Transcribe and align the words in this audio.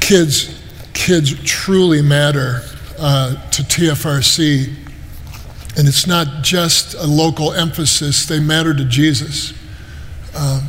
kids, 0.00 0.60
kids 0.92 1.34
truly 1.44 2.02
matter 2.02 2.62
uh, 2.98 3.34
to 3.50 3.62
TFRC. 3.62 4.74
And 5.76 5.88
it's 5.88 6.06
not 6.06 6.42
just 6.42 6.94
a 6.94 7.06
local 7.06 7.52
emphasis, 7.52 8.26
they 8.26 8.38
matter 8.38 8.74
to 8.74 8.84
Jesus. 8.84 9.52
Um, 10.36 10.62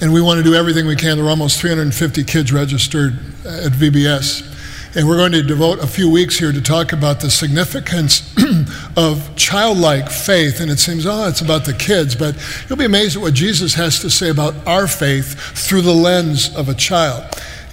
and 0.00 0.12
we 0.12 0.20
want 0.20 0.38
to 0.38 0.44
do 0.44 0.54
everything 0.54 0.86
we 0.86 0.96
can. 0.96 1.16
There 1.16 1.26
are 1.26 1.30
almost 1.30 1.60
350 1.60 2.24
kids 2.24 2.52
registered 2.52 3.14
at 3.46 3.72
VBS. 3.72 4.50
And 4.96 5.08
we're 5.08 5.16
going 5.16 5.32
to 5.32 5.42
devote 5.42 5.80
a 5.80 5.86
few 5.86 6.08
weeks 6.08 6.38
here 6.38 6.52
to 6.52 6.60
talk 6.60 6.92
about 6.92 7.20
the 7.20 7.28
significance 7.28 8.32
of 8.96 9.34
childlike 9.34 10.08
faith. 10.08 10.60
And 10.60 10.70
it 10.70 10.78
seems, 10.78 11.04
oh, 11.04 11.26
it's 11.26 11.40
about 11.40 11.64
the 11.64 11.72
kids, 11.72 12.14
but 12.14 12.36
you'll 12.68 12.78
be 12.78 12.84
amazed 12.84 13.16
at 13.16 13.22
what 13.22 13.34
Jesus 13.34 13.74
has 13.74 13.98
to 14.00 14.10
say 14.10 14.30
about 14.30 14.54
our 14.68 14.86
faith 14.86 15.34
through 15.36 15.82
the 15.82 15.92
lens 15.92 16.54
of 16.54 16.68
a 16.68 16.74
child. 16.74 17.24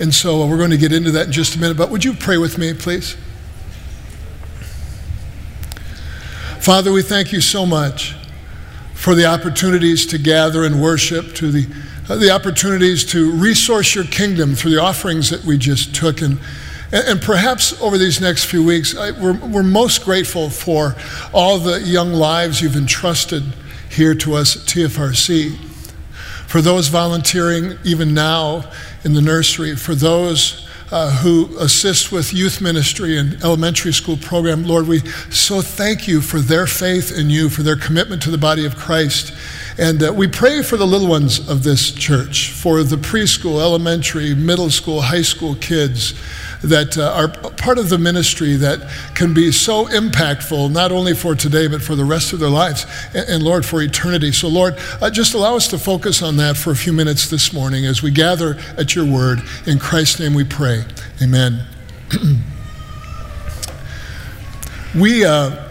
And 0.01 0.13
so 0.13 0.45
we're 0.47 0.57
going 0.57 0.71
to 0.71 0.77
get 0.77 0.91
into 0.91 1.11
that 1.11 1.27
in 1.27 1.31
just 1.31 1.55
a 1.55 1.59
minute. 1.59 1.77
But 1.77 1.91
would 1.91 2.03
you 2.03 2.13
pray 2.13 2.37
with 2.37 2.57
me, 2.57 2.73
please? 2.73 3.15
Father, 6.59 6.91
we 6.91 7.03
thank 7.03 7.31
you 7.31 7.39
so 7.39 7.65
much 7.65 8.15
for 8.95 9.15
the 9.15 9.25
opportunities 9.25 10.05
to 10.07 10.17
gather 10.17 10.65
and 10.65 10.81
worship, 10.81 11.33
to 11.35 11.51
the, 11.51 11.67
uh, 12.09 12.15
the 12.15 12.31
opportunities 12.31 13.05
to 13.11 13.31
resource 13.31 13.95
your 13.95 14.03
kingdom 14.05 14.55
through 14.55 14.71
the 14.71 14.81
offerings 14.81 15.29
that 15.29 15.45
we 15.45 15.57
just 15.57 15.95
took. 15.95 16.21
And 16.21 16.39
and, 16.93 17.21
perhaps 17.21 17.79
over 17.81 17.97
these 17.97 18.19
next 18.19 18.45
few 18.45 18.65
weeks, 18.65 18.97
I, 18.97 19.11
we're, 19.11 19.37
we're 19.37 19.63
most 19.63 20.03
grateful 20.03 20.49
for 20.49 20.95
all 21.31 21.57
the 21.57 21.79
young 21.79 22.11
lives 22.11 22.61
you've 22.61 22.75
entrusted 22.75 23.43
here 23.89 24.13
to 24.15 24.33
us 24.33 24.57
at 24.57 24.63
TFRC. 24.63 25.70
For 26.51 26.59
those 26.59 26.89
volunteering 26.89 27.79
even 27.85 28.13
now 28.13 28.69
in 29.05 29.13
the 29.13 29.21
nursery, 29.21 29.73
for 29.77 29.95
those 29.95 30.67
uh, 30.91 31.09
who 31.09 31.47
assist 31.59 32.11
with 32.11 32.33
youth 32.33 32.59
ministry 32.59 33.17
and 33.17 33.41
elementary 33.41 33.93
school 33.93 34.17
program, 34.17 34.65
Lord, 34.65 34.85
we 34.85 34.99
so 35.29 35.61
thank 35.61 36.09
you 36.09 36.19
for 36.19 36.39
their 36.39 36.67
faith 36.67 37.17
in 37.17 37.29
you, 37.29 37.47
for 37.47 37.63
their 37.63 37.77
commitment 37.77 38.21
to 38.23 38.31
the 38.31 38.37
body 38.37 38.65
of 38.65 38.75
Christ. 38.75 39.33
And 39.77 40.03
uh, 40.03 40.13
we 40.13 40.27
pray 40.27 40.61
for 40.63 40.75
the 40.77 40.85
little 40.85 41.07
ones 41.07 41.47
of 41.49 41.63
this 41.63 41.91
church, 41.91 42.51
for 42.51 42.83
the 42.83 42.97
preschool, 42.97 43.61
elementary, 43.61 44.35
middle 44.35 44.69
school, 44.69 45.01
high 45.01 45.21
school 45.21 45.55
kids 45.55 46.13
that 46.61 46.97
uh, 46.97 47.11
are 47.13 47.27
part 47.53 47.77
of 47.77 47.89
the 47.89 47.97
ministry 47.97 48.55
that 48.55 48.87
can 49.15 49.33
be 49.33 49.51
so 49.51 49.85
impactful, 49.85 50.71
not 50.71 50.91
only 50.91 51.13
for 51.13 51.35
today, 51.35 51.67
but 51.67 51.81
for 51.81 51.95
the 51.95 52.03
rest 52.03 52.33
of 52.33 52.39
their 52.39 52.49
lives, 52.49 52.85
and, 53.15 53.27
and 53.29 53.43
Lord, 53.43 53.65
for 53.65 53.81
eternity. 53.81 54.31
So, 54.31 54.47
Lord, 54.47 54.75
uh, 55.01 55.09
just 55.09 55.33
allow 55.33 55.55
us 55.55 55.67
to 55.69 55.77
focus 55.77 56.21
on 56.21 56.37
that 56.37 56.57
for 56.57 56.71
a 56.71 56.75
few 56.75 56.93
minutes 56.93 57.29
this 57.29 57.53
morning 57.53 57.85
as 57.85 58.03
we 58.03 58.11
gather 58.11 58.59
at 58.77 58.93
your 58.93 59.05
word. 59.05 59.41
In 59.65 59.79
Christ's 59.79 60.19
name 60.19 60.33
we 60.33 60.43
pray. 60.43 60.83
Amen. 61.21 61.65
we 64.95 65.25
uh, 65.25 65.69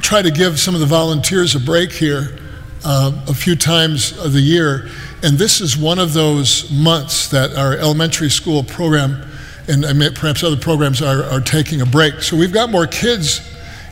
try 0.00 0.22
to 0.22 0.30
give 0.30 0.60
some 0.60 0.74
of 0.74 0.80
the 0.80 0.86
volunteers 0.86 1.54
a 1.54 1.60
break 1.60 1.90
here 1.90 2.39
uh, 2.84 3.12
a 3.28 3.34
few 3.34 3.56
times 3.56 4.16
of 4.18 4.32
the 4.32 4.40
year. 4.40 4.88
And 5.22 5.36
this 5.36 5.60
is 5.60 5.76
one 5.76 5.98
of 5.98 6.12
those 6.12 6.70
months 6.70 7.28
that 7.28 7.54
our 7.54 7.74
elementary 7.74 8.30
school 8.30 8.64
program 8.64 9.26
and 9.68 9.84
perhaps 10.16 10.42
other 10.42 10.56
programs 10.56 11.00
are, 11.00 11.22
are 11.24 11.40
taking 11.40 11.80
a 11.80 11.86
break. 11.86 12.22
So 12.22 12.36
we've 12.36 12.52
got 12.52 12.70
more 12.70 12.86
kids 12.86 13.40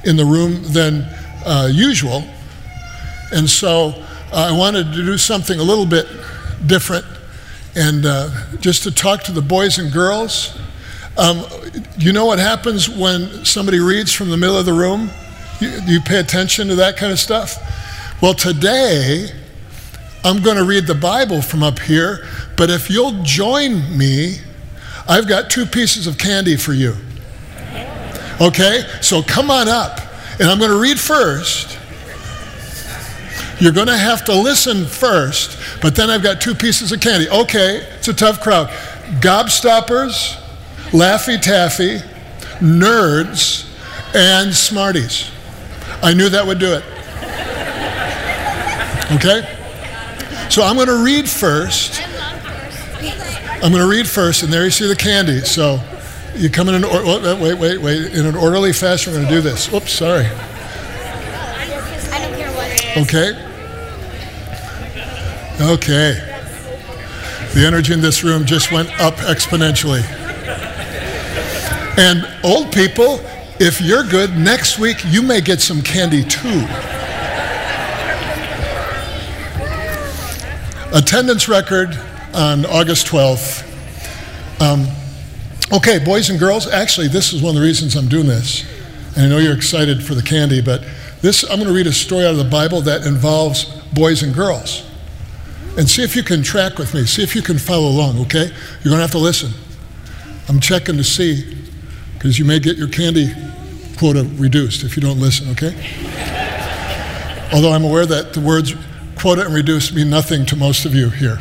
in 0.04 0.16
the 0.16 0.24
room 0.24 0.62
than 0.72 1.02
uh, 1.44 1.68
usual. 1.72 2.24
And 3.32 3.48
so 3.48 3.94
uh, 4.32 4.50
I 4.52 4.56
wanted 4.56 4.92
to 4.92 5.04
do 5.04 5.18
something 5.18 5.58
a 5.58 5.62
little 5.62 5.86
bit 5.86 6.06
different 6.66 7.04
and 7.76 8.04
uh, 8.06 8.28
just 8.60 8.82
to 8.84 8.90
talk 8.90 9.22
to 9.24 9.32
the 9.32 9.42
boys 9.42 9.78
and 9.78 9.92
girls. 9.92 10.58
Um, 11.16 11.44
you 11.96 12.12
know 12.12 12.26
what 12.26 12.38
happens 12.38 12.88
when 12.88 13.44
somebody 13.44 13.78
reads 13.78 14.12
from 14.12 14.30
the 14.30 14.36
middle 14.36 14.56
of 14.56 14.66
the 14.66 14.72
room? 14.72 15.10
You, 15.60 15.68
you 15.86 16.00
pay 16.00 16.18
attention 16.18 16.68
to 16.68 16.76
that 16.76 16.96
kind 16.96 17.12
of 17.12 17.18
stuff? 17.18 17.56
Well, 18.20 18.34
today, 18.34 19.28
I'm 20.24 20.42
going 20.42 20.56
to 20.56 20.64
read 20.64 20.86
the 20.86 20.94
Bible 20.94 21.40
from 21.40 21.62
up 21.62 21.78
here, 21.78 22.26
but 22.56 22.70
if 22.70 22.90
you'll 22.90 23.22
join 23.22 23.96
me 23.96 24.38
I've 25.08 25.26
got 25.26 25.48
two 25.48 25.64
pieces 25.64 26.06
of 26.06 26.18
candy 26.18 26.56
for 26.56 26.74
you. 26.74 26.94
Okay? 28.40 28.82
So 29.00 29.22
come 29.22 29.50
on 29.50 29.66
up. 29.66 30.00
And 30.38 30.50
I'm 30.50 30.58
going 30.58 30.70
to 30.70 30.78
read 30.78 31.00
first. 31.00 31.78
You're 33.58 33.72
going 33.72 33.88
to 33.88 33.96
have 33.96 34.24
to 34.26 34.34
listen 34.34 34.84
first, 34.84 35.58
but 35.82 35.96
then 35.96 36.10
I've 36.10 36.22
got 36.22 36.40
two 36.40 36.54
pieces 36.54 36.92
of 36.92 37.00
candy. 37.00 37.28
Okay, 37.28 37.78
it's 37.96 38.06
a 38.06 38.12
tough 38.12 38.40
crowd. 38.40 38.68
Gobstoppers, 39.20 40.36
Laffy 40.90 41.40
Taffy, 41.40 41.98
nerds, 42.60 43.66
and 44.14 44.54
Smarties. 44.54 45.28
I 46.02 46.14
knew 46.14 46.28
that 46.28 46.46
would 46.46 46.60
do 46.60 46.72
it. 46.74 46.84
Okay? 49.12 49.42
So 50.50 50.62
I'm 50.62 50.76
going 50.76 50.88
to 50.88 51.02
read 51.02 51.28
first. 51.28 52.02
I'm 53.62 53.72
going 53.72 53.82
to 53.82 53.88
read 53.88 54.06
first, 54.06 54.42
and 54.42 54.52
there 54.52 54.64
you 54.64 54.70
see 54.70 54.86
the 54.86 54.96
candy. 54.96 55.40
So 55.40 55.80
you 56.36 56.48
come 56.50 56.68
in 56.68 56.76
an 56.76 56.84
or- 56.84 57.02
oh, 57.04 57.42
wait, 57.42 57.58
wait, 57.58 57.80
wait, 57.80 58.12
in 58.14 58.26
an 58.26 58.36
orderly 58.36 58.72
fashion. 58.72 59.12
We're 59.12 59.20
going 59.20 59.28
to 59.28 59.34
do 59.36 59.40
this. 59.40 59.72
Oops, 59.72 59.90
sorry. 59.90 60.26
Okay. 62.96 63.44
Okay. 65.60 66.24
The 67.54 67.64
energy 67.66 67.92
in 67.92 68.00
this 68.00 68.22
room 68.22 68.44
just 68.44 68.70
went 68.70 68.88
up 69.00 69.14
exponentially. 69.16 70.02
And 71.98 72.28
old 72.44 72.72
people, 72.72 73.20
if 73.58 73.80
you're 73.80 74.04
good, 74.04 74.36
next 74.36 74.78
week 74.78 74.98
you 75.06 75.22
may 75.22 75.40
get 75.40 75.60
some 75.60 75.82
candy 75.82 76.22
too. 76.22 76.66
Attendance 80.90 81.48
record 81.48 81.90
on 82.32 82.64
August 82.64 83.08
12th. 83.08 83.62
Um, 84.58 84.86
okay, 85.70 86.02
boys 86.02 86.30
and 86.30 86.38
girls, 86.38 86.66
actually, 86.66 87.08
this 87.08 87.34
is 87.34 87.42
one 87.42 87.50
of 87.50 87.60
the 87.60 87.66
reasons 87.66 87.94
I'm 87.94 88.08
doing 88.08 88.26
this. 88.26 88.64
And 89.14 89.26
I 89.26 89.28
know 89.28 89.36
you're 89.36 89.54
excited 89.54 90.02
for 90.02 90.14
the 90.14 90.22
candy, 90.22 90.62
but 90.62 90.82
this, 91.20 91.42
I'm 91.42 91.56
going 91.56 91.66
to 91.66 91.74
read 91.74 91.86
a 91.86 91.92
story 91.92 92.24
out 92.24 92.30
of 92.30 92.38
the 92.38 92.48
Bible 92.48 92.80
that 92.82 93.06
involves 93.06 93.64
boys 93.92 94.22
and 94.22 94.34
girls. 94.34 94.90
And 95.76 95.86
see 95.86 96.02
if 96.02 96.16
you 96.16 96.22
can 96.22 96.42
track 96.42 96.78
with 96.78 96.94
me. 96.94 97.04
See 97.04 97.22
if 97.22 97.36
you 97.36 97.42
can 97.42 97.58
follow 97.58 97.88
along, 97.88 98.18
okay? 98.22 98.46
You're 98.46 98.90
going 98.90 98.96
to 98.96 99.02
have 99.02 99.10
to 99.10 99.18
listen. 99.18 99.52
I'm 100.48 100.58
checking 100.58 100.96
to 100.96 101.04
see, 101.04 101.54
because 102.14 102.38
you 102.38 102.46
may 102.46 102.60
get 102.60 102.78
your 102.78 102.88
candy 102.88 103.34
quota 103.98 104.26
reduced 104.36 104.84
if 104.84 104.96
you 104.96 105.02
don't 105.02 105.20
listen, 105.20 105.50
okay? 105.50 105.74
Although 107.52 107.72
I'm 107.72 107.84
aware 107.84 108.06
that 108.06 108.32
the 108.32 108.40
words 108.40 108.74
quota 109.18 109.44
and 109.44 109.54
reduce 109.54 109.92
mean 109.92 110.10
nothing 110.10 110.46
to 110.46 110.56
most 110.56 110.84
of 110.84 110.94
you 110.94 111.10
here. 111.10 111.38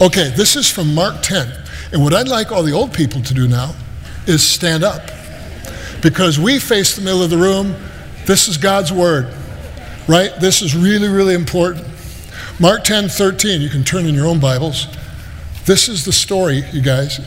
Okay, 0.00 0.32
this 0.36 0.56
is 0.56 0.70
from 0.70 0.94
Mark 0.94 1.22
10. 1.22 1.50
And 1.92 2.02
what 2.02 2.12
I'd 2.12 2.28
like 2.28 2.52
all 2.52 2.62
the 2.62 2.72
old 2.72 2.92
people 2.92 3.22
to 3.22 3.34
do 3.34 3.48
now 3.48 3.74
is 4.26 4.46
stand 4.46 4.84
up. 4.84 5.10
Because 6.02 6.38
we 6.38 6.58
face 6.58 6.94
the 6.94 7.02
middle 7.02 7.22
of 7.22 7.30
the 7.30 7.38
room. 7.38 7.74
This 8.26 8.48
is 8.48 8.56
God's 8.56 8.92
word, 8.92 9.32
right? 10.06 10.32
This 10.40 10.62
is 10.62 10.76
really, 10.76 11.08
really 11.08 11.34
important. 11.34 11.86
Mark 12.58 12.84
10 12.84 13.08
13, 13.08 13.60
you 13.60 13.68
can 13.68 13.84
turn 13.84 14.06
in 14.06 14.14
your 14.14 14.26
own 14.26 14.40
Bibles. 14.40 14.86
This 15.64 15.88
is 15.88 16.04
the 16.04 16.12
story, 16.12 16.62
you 16.72 16.82
guys. 16.82 17.20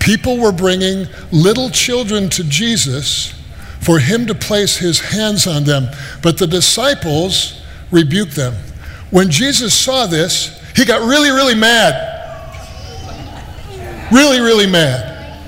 People 0.00 0.38
were 0.38 0.52
bringing 0.52 1.06
little 1.30 1.70
children 1.70 2.28
to 2.30 2.44
Jesus 2.44 3.34
for 3.80 3.98
him 3.98 4.26
to 4.26 4.34
place 4.34 4.76
his 4.76 5.00
hands 5.00 5.46
on 5.46 5.64
them, 5.64 5.88
but 6.22 6.38
the 6.38 6.46
disciples 6.46 7.60
rebuked 7.90 8.34
them. 8.34 8.54
When 9.10 9.30
Jesus 9.30 9.74
saw 9.74 10.06
this, 10.06 10.56
he 10.76 10.84
got 10.84 11.06
really, 11.06 11.30
really 11.30 11.54
mad. 11.54 12.06
Really, 14.12 14.40
really 14.40 14.66
mad. 14.66 15.38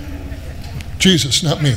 Jesus, 0.98 1.42
not 1.42 1.62
me. 1.62 1.74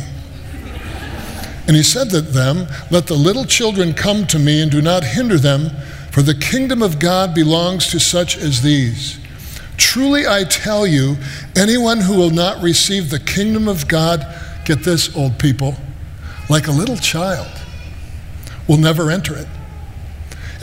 And 1.67 1.75
he 1.75 1.83
said 1.83 2.09
to 2.11 2.21
them, 2.21 2.67
Let 2.91 3.07
the 3.07 3.15
little 3.15 3.45
children 3.45 3.93
come 3.93 4.27
to 4.27 4.37
me 4.37 4.61
and 4.61 4.71
do 4.71 4.81
not 4.81 5.03
hinder 5.03 5.37
them, 5.37 5.71
for 6.11 6.21
the 6.21 6.35
kingdom 6.35 6.81
of 6.81 6.99
God 6.99 7.33
belongs 7.33 7.87
to 7.87 7.99
such 7.99 8.37
as 8.37 8.61
these. 8.61 9.19
Truly 9.77 10.27
I 10.27 10.43
tell 10.43 10.85
you, 10.85 11.17
anyone 11.55 12.01
who 12.01 12.15
will 12.15 12.29
not 12.29 12.61
receive 12.61 13.09
the 13.09 13.19
kingdom 13.19 13.67
of 13.67 13.87
God, 13.87 14.25
get 14.63 14.83
this, 14.83 15.15
old 15.15 15.37
people, 15.39 15.75
like 16.49 16.67
a 16.67 16.71
little 16.71 16.97
child, 16.97 17.51
will 18.67 18.77
never 18.77 19.09
enter 19.09 19.35
it. 19.35 19.47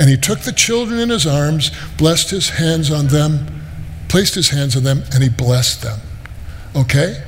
And 0.02 0.10
he 0.10 0.16
took 0.16 0.40
the 0.40 0.50
children 0.50 0.98
in 0.98 1.10
his 1.10 1.28
arms, 1.28 1.70
blessed 1.96 2.30
his 2.30 2.48
hands 2.48 2.90
on 2.90 3.06
them, 3.06 3.46
placed 4.08 4.34
his 4.34 4.48
hands 4.48 4.76
on 4.76 4.82
them, 4.82 5.04
and 5.14 5.22
he 5.22 5.28
blessed 5.28 5.82
them. 5.82 6.00
Okay? 6.74 7.22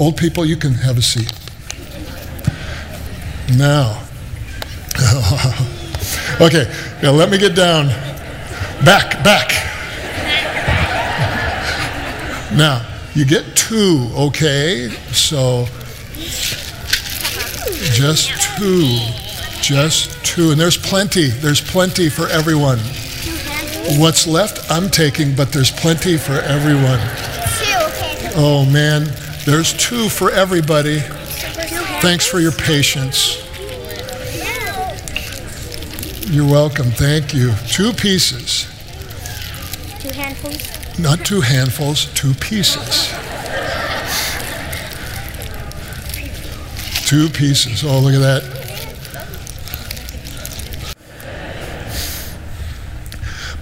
Old 0.00 0.16
people, 0.16 0.44
you 0.44 0.56
can 0.56 0.72
have 0.72 0.98
a 0.98 1.00
seat. 1.00 1.32
Now, 3.56 4.02
okay, 6.40 6.68
now 7.04 7.12
let 7.12 7.30
me 7.30 7.38
get 7.38 7.54
down. 7.54 7.86
Back, 8.84 9.22
back. 9.22 9.52
now, 12.52 12.84
You 13.14 13.24
get 13.26 13.54
two, 13.54 14.10
okay? 14.16 14.88
So 15.12 15.66
just 17.92 18.32
two. 18.58 19.21
Just 19.62 20.22
two. 20.24 20.50
And 20.50 20.60
there's 20.60 20.76
plenty. 20.76 21.28
There's 21.28 21.60
plenty 21.60 22.08
for 22.10 22.26
everyone. 22.26 22.78
What's 23.98 24.26
left, 24.26 24.70
I'm 24.70 24.88
taking, 24.90 25.34
but 25.34 25.52
there's 25.52 25.70
plenty 25.70 26.16
for 26.16 26.34
everyone. 26.34 26.98
Oh 28.34 28.68
man, 28.70 29.04
there's 29.44 29.72
two 29.72 30.08
for 30.08 30.30
everybody. 30.30 30.98
Thanks 32.00 32.26
for 32.26 32.40
your 32.40 32.52
patience. 32.52 33.38
You're 36.28 36.50
welcome. 36.50 36.86
Thank 36.86 37.34
you. 37.34 37.52
Two 37.68 37.92
pieces. 37.92 38.66
Two 40.00 40.08
handfuls. 40.18 40.98
Not 40.98 41.24
two 41.24 41.40
handfuls, 41.40 42.06
two 42.14 42.34
pieces. 42.34 43.12
Two 47.06 47.28
pieces. 47.28 47.84
Oh, 47.84 48.00
look 48.00 48.14
at 48.14 48.20
that. 48.20 48.61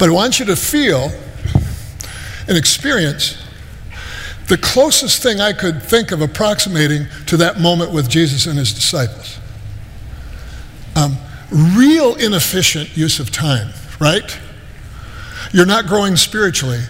But 0.01 0.09
I 0.09 0.13
want 0.13 0.41
you 0.41 0.47
to 0.47 0.57
feel 0.57 1.13
and 2.49 2.57
experience 2.57 3.37
the 4.49 4.57
closest 4.57 5.23
thing 5.23 5.41
I 5.41 5.53
could 5.53 5.83
think 5.83 6.11
of 6.11 6.23
approximating 6.23 7.07
to 7.27 7.37
that 7.37 7.61
moment 7.61 7.93
with 7.93 8.09
Jesus 8.09 8.47
and 8.47 8.59
his 8.59 8.73
disciples. 8.73 9.39
Um, 10.97 11.19
real 11.53 12.15
inefficient 12.17 12.97
use 12.97 13.21
of 13.21 13.31
time, 13.31 13.75
right? 14.01 14.39
You're 15.53 15.67
not 15.67 15.87
growing 15.87 16.17
spiritually 16.17 16.81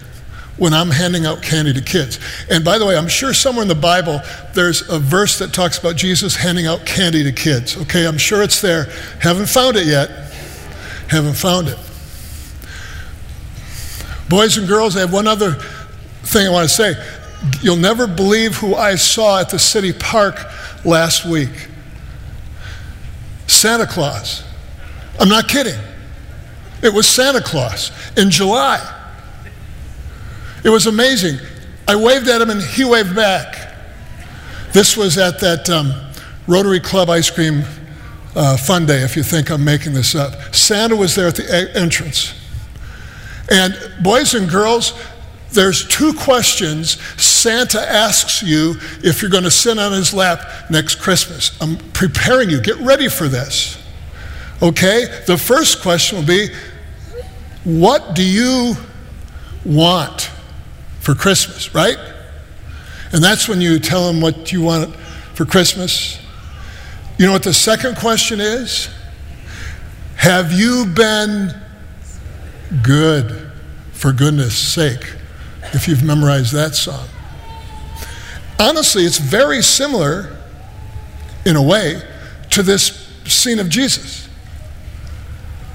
when 0.55 0.73
I'm 0.73 0.89
handing 0.89 1.25
out 1.25 1.41
candy 1.41 1.73
to 1.73 1.81
kids. 1.81 2.17
And 2.49 2.63
by 2.63 2.77
the 2.77 2.85
way, 2.85 2.95
I'm 2.95 3.09
sure 3.09 3.33
somewhere 3.33 3.63
in 3.63 3.67
the 3.67 3.75
Bible 3.75 4.21
there's 4.53 4.89
a 4.89 4.99
verse 4.99 5.37
that 5.39 5.53
talks 5.53 5.77
about 5.77 5.97
Jesus 5.97 6.37
handing 6.37 6.65
out 6.65 6.85
candy 6.85 7.23
to 7.23 7.33
kids. 7.33 7.75
Okay, 7.75 8.07
I'm 8.07 8.17
sure 8.17 8.41
it's 8.41 8.61
there. 8.61 8.85
Haven't 9.19 9.49
found 9.49 9.75
it 9.75 9.85
yet. 9.85 10.09
Haven't 11.09 11.35
found 11.35 11.67
it. 11.67 11.77
Boys 14.31 14.57
and 14.57 14.65
girls, 14.65 14.95
I 14.95 15.01
have 15.01 15.11
one 15.11 15.27
other 15.27 15.55
thing 16.23 16.47
I 16.47 16.49
want 16.49 16.69
to 16.69 16.73
say. 16.73 16.93
You'll 17.61 17.75
never 17.75 18.07
believe 18.07 18.55
who 18.55 18.75
I 18.75 18.95
saw 18.95 19.41
at 19.41 19.49
the 19.49 19.59
city 19.59 19.91
park 19.91 20.39
last 20.85 21.25
week 21.25 21.49
Santa 23.45 23.85
Claus. 23.85 24.45
I'm 25.19 25.27
not 25.27 25.49
kidding. 25.49 25.77
It 26.81 26.93
was 26.93 27.07
Santa 27.07 27.41
Claus 27.41 27.91
in 28.15 28.31
July. 28.31 28.79
It 30.63 30.69
was 30.69 30.87
amazing. 30.87 31.37
I 31.85 31.97
waved 31.97 32.29
at 32.29 32.41
him 32.41 32.49
and 32.51 32.61
he 32.61 32.85
waved 32.85 33.13
back. 33.13 33.75
This 34.71 34.95
was 34.95 35.17
at 35.17 35.41
that 35.41 35.69
um, 35.69 35.91
Rotary 36.47 36.79
Club 36.79 37.09
ice 37.09 37.29
cream 37.29 37.63
uh, 38.33 38.55
fun 38.55 38.85
day, 38.85 39.01
if 39.03 39.17
you 39.17 39.23
think 39.23 39.51
I'm 39.51 39.65
making 39.65 39.93
this 39.93 40.15
up. 40.15 40.55
Santa 40.55 40.95
was 40.95 41.15
there 41.15 41.27
at 41.27 41.35
the 41.35 41.43
a- 41.43 41.77
entrance. 41.77 42.40
And 43.49 43.75
boys 44.01 44.33
and 44.33 44.49
girls, 44.49 44.93
there's 45.51 45.87
two 45.87 46.13
questions 46.13 47.01
Santa 47.21 47.81
asks 47.81 48.41
you 48.41 48.75
if 49.03 49.21
you're 49.21 49.31
going 49.31 49.43
to 49.43 49.51
sit 49.51 49.77
on 49.77 49.91
his 49.91 50.13
lap 50.13 50.69
next 50.69 50.95
Christmas. 50.95 51.57
I'm 51.61 51.77
preparing 51.91 52.49
you. 52.49 52.61
Get 52.61 52.77
ready 52.77 53.09
for 53.09 53.27
this. 53.27 53.77
Okay? 54.61 55.23
The 55.27 55.37
first 55.37 55.81
question 55.81 56.19
will 56.19 56.25
be 56.25 56.49
What 57.63 58.15
do 58.15 58.23
you 58.23 58.75
want 59.65 60.31
for 60.99 61.15
Christmas, 61.15 61.73
right? 61.75 61.97
And 63.11 63.23
that's 63.23 63.49
when 63.49 63.59
you 63.59 63.79
tell 63.79 64.09
him 64.09 64.21
what 64.21 64.51
you 64.51 64.61
want 64.61 64.95
for 65.33 65.45
Christmas. 65.45 66.19
You 67.17 67.25
know 67.25 67.33
what 67.33 67.43
the 67.43 67.53
second 67.53 67.97
question 67.97 68.39
is? 68.39 68.89
Have 70.15 70.53
you 70.53 70.85
been 70.85 71.53
good 72.83 73.51
for 73.91 74.11
goodness 74.11 74.57
sake? 74.57 75.15
If 75.73 75.87
you've 75.87 76.03
memorized 76.03 76.53
that 76.53 76.75
song. 76.75 77.07
Honestly, 78.59 79.03
it's 79.03 79.17
very 79.17 79.61
similar 79.61 80.37
in 81.45 81.55
a 81.55 81.61
way 81.61 82.01
to 82.51 82.63
this 82.63 83.07
scene 83.25 83.59
of 83.59 83.69
Jesus. 83.69 84.27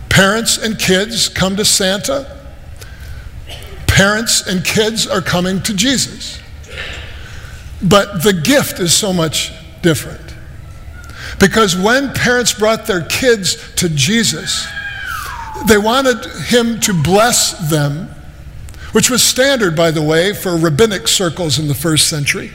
Parents 0.08 0.56
and 0.56 0.78
kids 0.78 1.28
come 1.28 1.56
to 1.56 1.64
Santa. 1.64 2.40
Parents 3.87 4.46
and 4.46 4.64
kids 4.64 5.06
are 5.06 5.20
coming 5.20 5.62
to 5.62 5.75
Jesus. 5.75 6.38
But 7.82 8.22
the 8.22 8.32
gift 8.32 8.78
is 8.78 8.94
so 8.94 9.12
much 9.12 9.52
different. 9.82 10.20
Because 11.38 11.76
when 11.76 12.12
parents 12.12 12.52
brought 12.52 12.87
their 12.87 13.02
kids 13.02 13.75
to 13.76 13.88
Jesus, 13.88 14.66
they 15.67 15.79
wanted 15.79 16.25
him 16.47 16.81
to 16.81 16.93
bless 16.93 17.70
them, 17.70 18.08
which 18.93 19.11
was 19.11 19.23
standard, 19.23 19.75
by 19.75 19.91
the 19.91 20.03
way, 20.03 20.32
for 20.32 20.56
rabbinic 20.56 21.08
circles 21.08 21.58
in 21.58 21.69
the 21.69 21.75
first 21.75 22.08
century. 22.08 22.50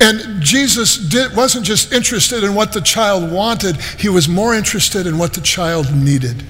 And 0.00 0.42
Jesus 0.42 0.96
did, 0.96 1.34
wasn't 1.34 1.64
just 1.64 1.92
interested 1.92 2.44
in 2.44 2.54
what 2.54 2.72
the 2.72 2.80
child 2.80 3.32
wanted, 3.32 3.76
he 3.98 4.08
was 4.08 4.28
more 4.28 4.54
interested 4.54 5.06
in 5.06 5.16
what 5.16 5.32
the 5.32 5.40
child 5.40 5.94
needed. 5.94 6.44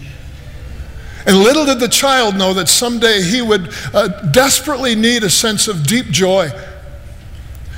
And 1.27 1.39
little 1.39 1.65
did 1.65 1.81
the 1.81 1.89
child 1.89 2.37
know 2.37 2.55
that 2.55 2.69
someday 2.69 3.23
he 3.23 3.43
would 3.43 3.73
uh, 3.93 4.09
desperately 4.31 4.95
need 4.95 5.25
a 5.25 5.31
sense 5.31 5.69
of 5.69 5.87
deep 5.87 6.07
joy 6.07 6.51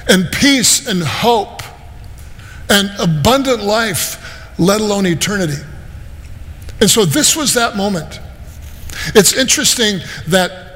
and 0.09 0.31
peace 0.33 0.87
and 0.87 1.03
hope 1.03 1.63
and 2.71 2.91
abundant 2.99 3.63
life, 3.63 4.59
let 4.59 4.81
alone 4.81 5.07
eternity. 5.07 5.63
And 6.81 6.91
so 6.91 7.05
this 7.05 7.37
was 7.37 7.55
that 7.55 7.77
moment. 7.77 8.21
It's 9.15 9.33
interesting 9.33 10.01
that 10.29 10.69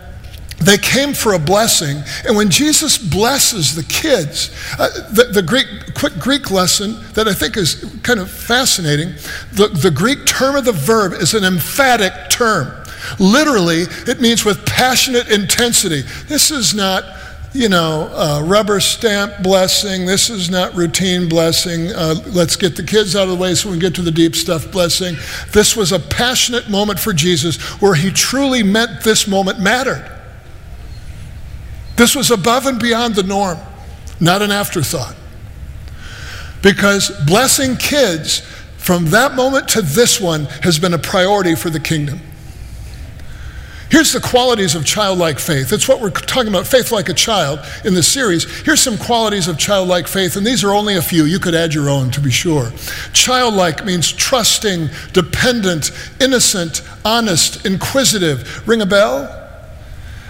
they 0.65 0.79
came 0.79 1.13
for 1.13 1.33
a 1.33 1.39
blessing, 1.39 2.03
and 2.25 2.37
when 2.37 2.49
Jesus 2.49 2.97
blesses 2.97 3.75
the 3.75 3.83
kids, 3.83 4.51
uh, 4.79 4.89
the, 5.11 5.25
the, 5.25 5.43
Greek, 5.43 5.67
quick 5.95 6.15
Greek 6.21 6.51
lesson 6.51 7.03
that 7.15 7.27
I 7.27 7.35
think 7.35 7.57
is 7.57 7.99
kind 8.03 8.21
of 8.21 8.31
fascinating, 8.31 9.15
the, 9.53 9.69
the 9.69 9.91
Greek 9.91 10.25
term 10.25 10.55
of 10.55 10.65
the 10.65 10.73
verb 10.73 11.15
is 11.15 11.35
an 11.35 11.45
emphatic 11.45 12.13
term. 12.31 12.85
Literally, 13.19 13.83
it 14.07 14.21
means 14.21 14.45
with 14.45 14.65
passionate 14.65 15.29
intensity. 15.29 16.03
This 16.29 16.53
is 16.53 16.75
not, 16.75 17.03
you 17.55 17.69
know, 17.69 18.09
uh, 18.13 18.43
rubber 18.45 18.81
stamp 18.81 19.43
blessing. 19.43 20.07
This 20.07 20.31
is 20.31 20.49
not 20.49 20.75
routine 20.75 21.29
blessing. 21.29 21.93
Uh, 21.93 22.15
let's 22.29 22.57
get 22.57 22.77
the 22.77 22.83
kids 22.83 23.15
out 23.15 23.25
of 23.25 23.29
the 23.29 23.37
way 23.37 23.55
so 23.55 23.69
we 23.69 23.75
can 23.75 23.81
get 23.81 23.95
to 23.97 24.03
the 24.03 24.11
deep 24.11 24.35
stuff 24.35 24.71
blessing. 24.73 25.17
This 25.53 25.77
was 25.77 25.93
a 25.93 25.99
passionate 25.99 26.71
moment 26.71 26.99
for 26.99 27.13
Jesus 27.13 27.61
where 27.81 27.95
he 27.95 28.11
truly 28.11 28.63
meant 28.63 29.03
this 29.05 29.29
moment 29.29 29.61
mattered. 29.61 30.09
This 31.97 32.15
was 32.15 32.31
above 32.31 32.67
and 32.67 32.81
beyond 32.81 33.17
the 33.17 33.23
norm, 33.23 33.59
not 34.19 34.41
an 34.41 34.51
afterthought. 34.51 35.15
Because 36.63 37.11
blessing 37.27 37.77
kids 37.77 38.41
from 38.79 39.07
that 39.07 39.35
moment 39.35 39.69
to 39.71 39.83
this 39.83 40.21
one 40.21 40.47
has 40.63 40.79
been 40.79 40.95
a 40.95 40.99
priority 40.99 41.55
for 41.55 41.69
the 41.69 41.81
kingdom. 41.81 42.21
Here's 43.93 44.15
the 44.15 44.21
qualities 44.21 44.75
of 44.75 44.87
childlike 44.87 45.39
faith. 45.39 45.71
It's 45.71 45.87
what 45.87 46.01
we're 46.01 46.09
talking 46.09 46.49
about, 46.49 46.67
faith 46.67 46.93
like 46.93 47.11
a 47.11 47.13
child 47.13 47.61
in 47.85 47.93
this 47.93 48.09
series. 48.09 48.45
Here's 48.63 48.81
some 48.81 48.97
qualities 48.97 49.49
of 49.49 49.59
childlike 49.59 50.09
faith, 50.09 50.35
and 50.35 50.47
these 50.47 50.65
are 50.65 50.73
only 50.73 50.97
a 50.97 51.03
few. 51.03 51.25
You 51.25 51.39
could 51.39 51.55
add 51.55 51.75
your 51.75 51.91
own 51.91 52.11
to 52.13 52.21
be 52.23 52.31
sure. 52.31 52.73
Childlike 53.13 53.85
means 53.85 54.11
trusting, 54.11 54.89
dependent, 55.13 55.91
innocent, 56.23 56.81
honest, 57.05 57.67
inquisitive. 57.67 58.67
Ring 58.67 58.81
a 58.81 58.87
bell? 58.87 59.25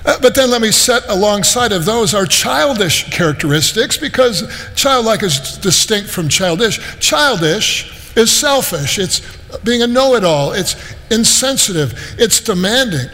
Uh, 0.05 0.19
but 0.21 0.35
then 0.35 0.51
let 0.51 0.61
me 0.61 0.73
set 0.73 1.09
alongside 1.09 1.71
of 1.71 1.85
those 1.85 2.15
are 2.15 2.27
childish 2.27 3.11
characteristics 3.11 3.97
because 3.97 4.43
childlike 4.75 5.23
is 5.23 5.57
distinct 5.59 6.11
from 6.11 6.29
childish. 6.29 6.81
Childish 6.99 8.17
is 8.17 8.33
selfish, 8.33 8.99
it's 8.99 9.21
being 9.59 9.83
a 9.83 9.87
know 9.87 10.17
it 10.17 10.25
all, 10.25 10.51
it's 10.51 10.75
insensitive, 11.13 11.95
it's 12.19 12.41
demanding. 12.41 13.09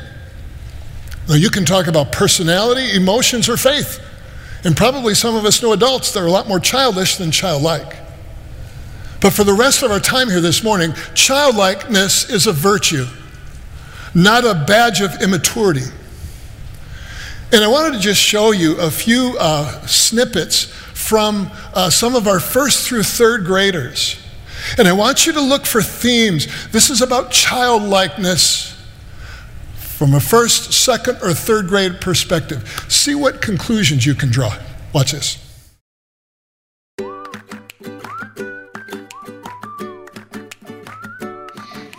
Now, 1.28 1.34
you 1.34 1.50
can 1.50 1.66
talk 1.66 1.88
about 1.88 2.10
personality, 2.10 2.96
emotions, 2.96 3.48
or 3.48 3.58
faith. 3.58 4.02
And 4.64 4.76
probably 4.76 5.14
some 5.14 5.36
of 5.36 5.44
us 5.44 5.62
know 5.62 5.72
adults 5.72 6.12
that 6.12 6.20
are 6.20 6.26
a 6.26 6.30
lot 6.30 6.48
more 6.48 6.58
childish 6.58 7.16
than 7.16 7.30
childlike. 7.30 7.96
But 9.20 9.32
for 9.32 9.44
the 9.44 9.52
rest 9.52 9.82
of 9.82 9.90
our 9.90 10.00
time 10.00 10.28
here 10.28 10.40
this 10.40 10.64
morning, 10.64 10.94
childlikeness 11.14 12.30
is 12.30 12.46
a 12.46 12.52
virtue, 12.52 13.06
not 14.14 14.44
a 14.44 14.64
badge 14.66 15.00
of 15.00 15.20
immaturity. 15.20 15.84
And 17.52 17.62
I 17.62 17.68
wanted 17.68 17.96
to 17.96 18.00
just 18.00 18.20
show 18.20 18.52
you 18.52 18.78
a 18.78 18.90
few 18.90 19.36
uh, 19.38 19.86
snippets 19.86 20.64
from 20.64 21.50
uh, 21.74 21.90
some 21.90 22.14
of 22.14 22.26
our 22.26 22.40
first 22.40 22.88
through 22.88 23.02
third 23.02 23.44
graders. 23.44 24.20
And 24.76 24.88
I 24.88 24.92
want 24.92 25.26
you 25.26 25.32
to 25.32 25.40
look 25.40 25.66
for 25.66 25.82
themes. 25.82 26.46
This 26.70 26.90
is 26.90 27.00
about 27.00 27.30
childlikeness 27.30 28.67
from 29.98 30.14
a 30.14 30.20
first, 30.20 30.72
second, 30.72 31.18
or 31.24 31.34
third 31.34 31.66
grade 31.66 32.00
perspective. 32.00 32.86
See 32.88 33.16
what 33.16 33.42
conclusions 33.42 34.06
you 34.06 34.14
can 34.14 34.30
draw. 34.30 34.56
Watch 34.94 35.10
this. 35.10 35.44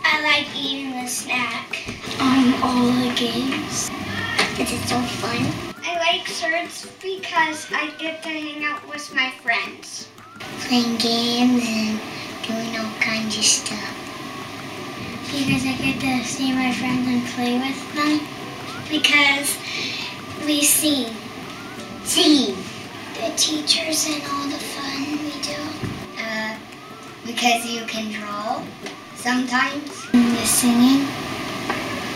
I 0.02 0.22
like 0.22 0.46
eating 0.56 0.92
the 0.92 1.06
snack. 1.06 1.86
Um, 2.18 2.54
all 2.62 2.86
the 2.86 3.12
games. 3.14 3.90
It's 4.58 4.88
so 4.88 4.98
fun. 5.20 5.44
I 5.84 5.98
like 5.98 6.22
certs 6.22 6.88
because 7.02 7.70
I 7.70 7.90
get 7.98 8.22
to 8.22 8.30
hang 8.30 8.64
out 8.64 8.88
with 8.88 9.14
my 9.14 9.30
friends. 9.42 10.08
Playing 10.60 10.96
games 10.96 11.64
and 11.66 12.00
doing 12.46 12.78
all 12.78 12.92
kinds 12.98 13.36
of 13.36 13.44
stuff. 13.44 14.09
Because 15.30 15.64
I 15.64 15.76
get 15.78 16.00
to 16.00 16.24
see 16.24 16.52
my 16.52 16.72
friends 16.72 17.06
and 17.06 17.24
play 17.28 17.58
with 17.58 17.94
them. 17.94 18.20
Because 18.90 19.56
we 20.44 20.62
sing. 20.62 21.14
Sing. 22.04 22.56
The 23.14 23.32
teachers 23.36 24.06
and 24.08 24.22
all 24.24 24.46
the 24.48 24.58
fun 24.58 25.06
we 25.22 25.40
do. 25.40 25.60
Uh, 26.18 26.56
because 27.24 27.64
you 27.64 27.84
can 27.86 28.10
draw 28.10 28.62
sometimes. 29.14 30.10
The 30.10 30.46
singing. 30.46 31.06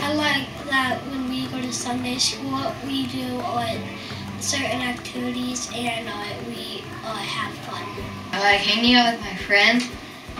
I 0.01 0.13
like 0.13 0.47
that 0.69 0.99
when 1.09 1.29
we 1.29 1.47
go 1.47 1.61
to 1.61 1.71
Sunday 1.71 2.17
school, 2.17 2.73
we 2.85 3.07
do 3.07 3.39
uh, 3.39 3.77
certain 4.39 4.81
activities 4.81 5.71
and 5.73 6.09
uh, 6.09 6.13
we 6.47 6.83
uh, 7.03 7.15
have 7.15 7.53
fun. 7.65 7.83
I 8.33 8.39
like 8.39 8.59
hanging 8.59 8.95
out 8.95 9.13
with 9.13 9.21
my 9.21 9.35
friends 9.35 9.89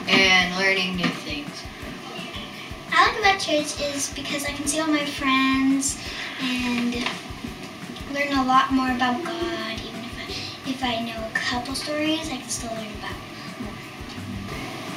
and 0.08 0.56
learning 0.58 0.98
new 0.98 1.08
things. 1.26 1.65
I 2.98 3.12
like 3.12 3.20
about 3.20 3.40
church 3.42 3.82
is 3.82 4.10
because 4.14 4.46
I 4.46 4.52
can 4.52 4.66
see 4.68 4.80
all 4.80 4.88
my 4.88 5.06
friends 5.06 6.02
and 6.40 6.96
learn 8.14 8.32
a 8.32 8.46
lot 8.46 8.72
more 8.72 8.90
about 8.90 9.22
God. 9.22 9.82
Even 9.82 10.06
if 10.06 10.18
I, 10.18 10.70
if 10.70 10.82
I 10.82 11.02
know 11.04 11.28
a 11.28 11.32
couple 11.34 11.76
stories, 11.76 12.32
I 12.32 12.38
can 12.38 12.48
still 12.48 12.72
learn 12.72 12.88
about 13.00 13.18
more. 13.60 13.74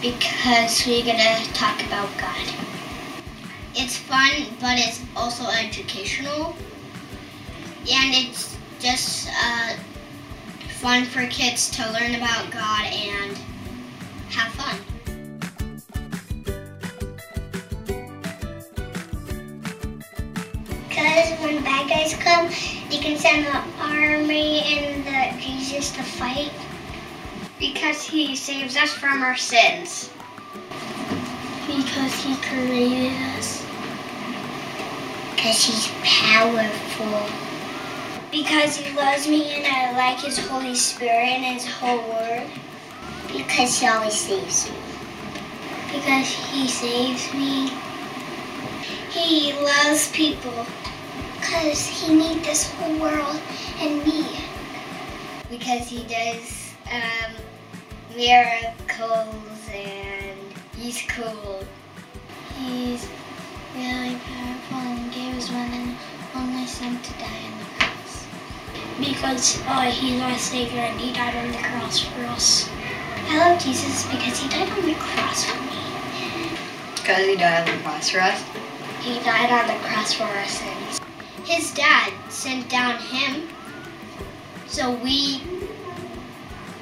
Because 0.00 0.87
we're 0.87 1.05
going 1.05 1.19
to 1.19 1.52
talk 1.55 1.85
about 1.87 2.09
God. 2.19 2.55
It's 3.75 3.97
fun, 3.97 4.47
but 4.61 4.78
it's 4.78 5.02
also 5.17 5.49
educational. 5.50 6.55
And 7.90 8.14
it's 8.14 8.57
just 8.78 9.28
uh, 9.43 9.75
fun 10.69 11.05
for 11.05 11.26
kids 11.26 11.69
to 11.71 11.83
learn 11.90 12.14
about 12.14 12.52
God 12.52 12.85
and 12.93 13.37
have 14.31 14.52
fun. 14.52 14.88
Guys 22.09 22.23
come, 22.23 22.47
you 22.91 23.00
can 23.00 23.19
send 23.19 23.47
the 23.47 23.83
army 23.83 24.61
and 24.61 25.05
the 25.05 25.41
Jesus 25.41 25.91
to 25.93 26.03
fight. 26.03 26.53
Because 27.59 28.07
he 28.07 28.37
saves 28.37 28.77
us 28.77 28.93
from 28.93 29.23
our 29.23 29.37
sins. 29.37 30.11
Because 31.67 32.15
he 32.23 32.37
created 32.37 33.12
us. 33.37 33.67
Because 35.35 35.65
he's 35.65 35.91
powerful. 36.03 37.29
Because 38.31 38.77
he 38.77 38.97
loves 38.97 39.27
me 39.27 39.55
and 39.55 39.67
I 39.67 39.93
like 39.93 40.21
his 40.21 40.38
Holy 40.38 40.75
Spirit 40.75 41.29
and 41.29 41.55
his 41.55 41.67
whole 41.67 41.99
word. 42.11 42.47
Because 43.33 43.79
he 43.79 43.87
always 43.87 44.15
saves 44.15 44.71
me. 44.71 44.77
Because 45.93 46.29
he 46.29 46.69
saves 46.69 47.35
me. 47.35 47.71
He 49.11 49.53
loves 49.55 50.11
people. 50.12 50.67
Because 51.40 51.87
he 51.87 52.14
made 52.14 52.45
this 52.45 52.71
whole 52.73 52.99
world 52.99 53.40
and 53.78 54.04
me. 54.04 54.38
Because 55.49 55.88
he 55.88 56.04
does 56.04 56.75
um, 56.90 57.35
miracles 58.14 59.68
and 59.73 60.38
he's 60.76 61.02
cool. 61.09 61.64
He's 62.57 63.09
really 63.75 64.16
powerful 64.16 64.78
and 64.78 65.12
gave 65.12 65.35
his 65.35 65.50
one 65.50 65.71
and 65.73 65.97
only 66.35 66.66
son 66.66 67.00
to 67.00 67.12
die 67.12 67.40
on 67.45 67.59
the 67.59 67.64
cross. 67.78 68.26
Because 68.99 69.62
uh, 69.66 69.90
he's 69.90 70.21
our 70.21 70.38
Savior 70.38 70.80
and 70.80 71.00
he 71.00 71.12
died 71.12 71.37
on 71.37 71.52
the 71.52 71.59
cross 71.59 72.00
for 72.00 72.21
us. 72.26 72.68
I 73.28 73.38
love 73.38 73.62
Jesus 73.62 74.07
because 74.11 74.38
he 74.40 74.49
died 74.49 74.71
on 74.71 74.85
the 74.85 74.95
cross 74.95 75.45
for 75.45 75.61
me. 75.62 75.78
Because 76.97 77.26
he 77.26 77.37
died 77.37 77.68
on 77.68 77.76
the 77.76 77.83
cross 77.83 78.11
for 78.11 78.21
us. 78.21 78.42
He 79.00 79.18
died 79.21 79.50
on 79.50 79.66
the 79.68 79.85
cross 79.87 80.12
for 80.14 80.25
our 80.25 80.47
sins. 80.47 80.98
His 81.49 81.73
dad 81.73 82.12
sent 82.28 82.69
down 82.69 82.99
him 82.99 83.49
so 84.67 84.93
we 85.02 85.40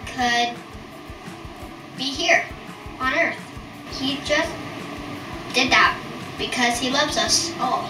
could 0.07 0.57
be 1.97 2.03
here 2.03 2.45
on 2.99 3.15
earth. 3.15 3.39
He 3.93 4.17
just 4.25 4.51
did 5.55 5.71
that 5.71 5.97
because 6.37 6.81
he 6.81 6.91
loves 6.91 7.17
us 7.17 7.53
all. 7.61 7.89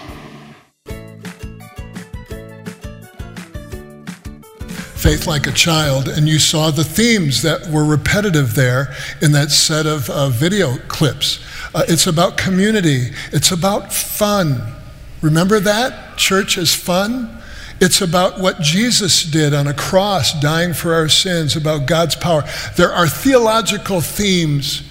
Faith 4.95 5.25
Like 5.25 5.47
a 5.47 5.51
Child, 5.51 6.07
and 6.09 6.29
you 6.29 6.37
saw 6.37 6.69
the 6.69 6.83
themes 6.83 7.41
that 7.41 7.65
were 7.71 7.85
repetitive 7.85 8.53
there 8.53 8.93
in 9.23 9.31
that 9.31 9.49
set 9.49 9.87
of 9.87 10.11
uh, 10.11 10.29
video 10.29 10.77
clips. 10.87 11.43
Uh, 11.73 11.85
it's 11.87 12.05
about 12.05 12.37
community, 12.37 13.07
it's 13.31 13.51
about 13.51 13.91
fun. 13.91 14.76
Remember 15.21 15.59
that? 15.59 16.17
Church 16.17 16.57
is 16.57 16.73
fun. 16.73 17.41
It's 17.79 18.01
about 18.01 18.39
what 18.39 18.59
Jesus 18.59 19.23
did 19.23 19.53
on 19.53 19.67
a 19.67 19.73
cross, 19.73 20.39
dying 20.39 20.73
for 20.73 20.93
our 20.93 21.09
sins, 21.09 21.55
about 21.55 21.87
God's 21.87 22.15
power. 22.15 22.43
There 22.75 22.91
are 22.91 23.07
theological 23.07 24.01
themes 24.01 24.83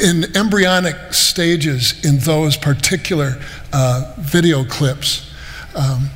in 0.00 0.36
embryonic 0.36 1.12
stages 1.12 2.04
in 2.04 2.18
those 2.18 2.56
particular 2.56 3.40
uh, 3.72 4.14
video 4.18 4.64
clips. 4.64 5.32
Um, 5.74 6.10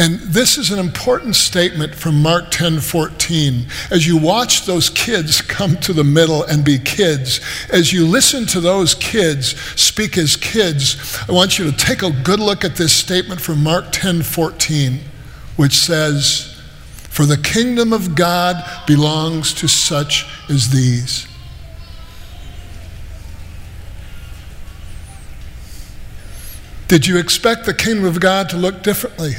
and 0.00 0.18
this 0.20 0.56
is 0.56 0.70
an 0.70 0.78
important 0.78 1.36
statement 1.36 1.94
from 1.94 2.22
Mark 2.22 2.50
10 2.50 2.80
14. 2.80 3.66
As 3.90 4.06
you 4.06 4.16
watch 4.16 4.64
those 4.64 4.88
kids 4.88 5.42
come 5.42 5.76
to 5.76 5.92
the 5.92 6.02
middle 6.02 6.42
and 6.42 6.64
be 6.64 6.78
kids, 6.78 7.38
as 7.70 7.92
you 7.92 8.06
listen 8.06 8.46
to 8.46 8.62
those 8.62 8.94
kids 8.94 9.60
speak 9.78 10.16
as 10.16 10.36
kids, 10.36 11.18
I 11.28 11.32
want 11.32 11.58
you 11.58 11.70
to 11.70 11.76
take 11.76 12.02
a 12.02 12.10
good 12.10 12.40
look 12.40 12.64
at 12.64 12.76
this 12.76 12.94
statement 12.94 13.42
from 13.42 13.62
Mark 13.62 13.92
10 13.92 14.22
14, 14.22 15.00
which 15.56 15.74
says, 15.74 16.58
For 17.10 17.26
the 17.26 17.36
kingdom 17.36 17.92
of 17.92 18.14
God 18.14 18.56
belongs 18.86 19.52
to 19.52 19.68
such 19.68 20.24
as 20.48 20.70
these. 20.70 21.28
Did 26.88 27.06
you 27.06 27.18
expect 27.18 27.66
the 27.66 27.74
kingdom 27.74 28.06
of 28.06 28.18
God 28.18 28.48
to 28.48 28.56
look 28.56 28.82
differently? 28.82 29.34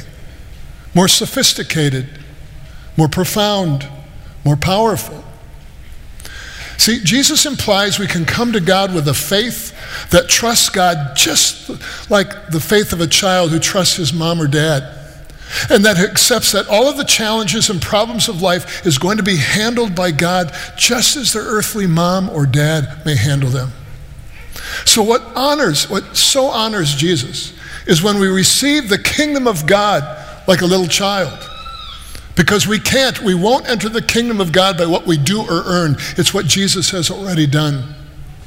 More 0.94 1.08
sophisticated, 1.08 2.08
more 2.96 3.08
profound, 3.08 3.88
more 4.44 4.56
powerful. 4.56 5.24
See, 6.76 7.00
Jesus 7.02 7.46
implies 7.46 7.98
we 7.98 8.06
can 8.06 8.24
come 8.24 8.52
to 8.52 8.60
God 8.60 8.92
with 8.92 9.06
a 9.06 9.14
faith 9.14 9.70
that 10.10 10.28
trusts 10.28 10.68
God 10.68 11.14
just 11.14 11.70
like 12.10 12.48
the 12.48 12.60
faith 12.60 12.92
of 12.92 13.00
a 13.00 13.06
child 13.06 13.52
who 13.52 13.58
trusts 13.58 13.96
his 13.96 14.12
mom 14.12 14.40
or 14.40 14.48
dad. 14.48 14.98
And 15.70 15.84
that 15.84 15.98
accepts 15.98 16.52
that 16.52 16.66
all 16.68 16.88
of 16.88 16.96
the 16.96 17.04
challenges 17.04 17.68
and 17.70 17.80
problems 17.80 18.28
of 18.28 18.42
life 18.42 18.86
is 18.86 18.98
going 18.98 19.18
to 19.18 19.22
be 19.22 19.36
handled 19.36 19.94
by 19.94 20.10
God 20.10 20.52
just 20.76 21.16
as 21.16 21.32
their 21.32 21.42
earthly 21.42 21.86
mom 21.86 22.30
or 22.30 22.46
dad 22.46 23.02
may 23.04 23.16
handle 23.16 23.50
them. 23.50 23.70
So, 24.84 25.02
what 25.02 25.22
honors, 25.36 25.88
what 25.88 26.16
so 26.16 26.46
honors 26.46 26.94
Jesus 26.94 27.52
is 27.86 28.02
when 28.02 28.18
we 28.18 28.28
receive 28.28 28.88
the 28.88 28.98
kingdom 28.98 29.46
of 29.46 29.66
God 29.66 30.02
like 30.46 30.60
a 30.60 30.66
little 30.66 30.86
child. 30.86 31.48
Because 32.34 32.66
we 32.66 32.78
can't, 32.78 33.20
we 33.20 33.34
won't 33.34 33.68
enter 33.68 33.88
the 33.88 34.02
kingdom 34.02 34.40
of 34.40 34.52
God 34.52 34.78
by 34.78 34.86
what 34.86 35.06
we 35.06 35.18
do 35.18 35.42
or 35.42 35.62
earn. 35.66 35.96
It's 36.16 36.32
what 36.32 36.46
Jesus 36.46 36.90
has 36.90 37.10
already 37.10 37.46
done. 37.46 37.94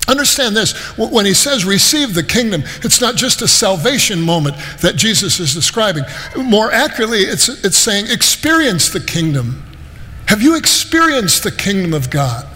Understand 0.07 0.55
this 0.55 0.73
when 0.97 1.25
he 1.25 1.33
says 1.33 1.65
receive 1.65 2.13
the 2.13 2.23
kingdom, 2.23 2.63
it's 2.83 3.01
not 3.01 3.15
just 3.15 3.41
a 3.41 3.47
salvation 3.47 4.21
moment 4.21 4.55
that 4.81 4.95
Jesus 4.95 5.39
is 5.39 5.53
describing. 5.53 6.03
More 6.35 6.71
accurately, 6.71 7.21
it's, 7.21 7.49
it's 7.63 7.77
saying 7.77 8.07
experience 8.09 8.89
the 8.89 8.99
kingdom. 8.99 9.63
Have 10.27 10.41
you 10.41 10.55
experienced 10.55 11.43
the 11.43 11.51
kingdom 11.51 11.93
of 11.93 12.09
God? 12.09 12.47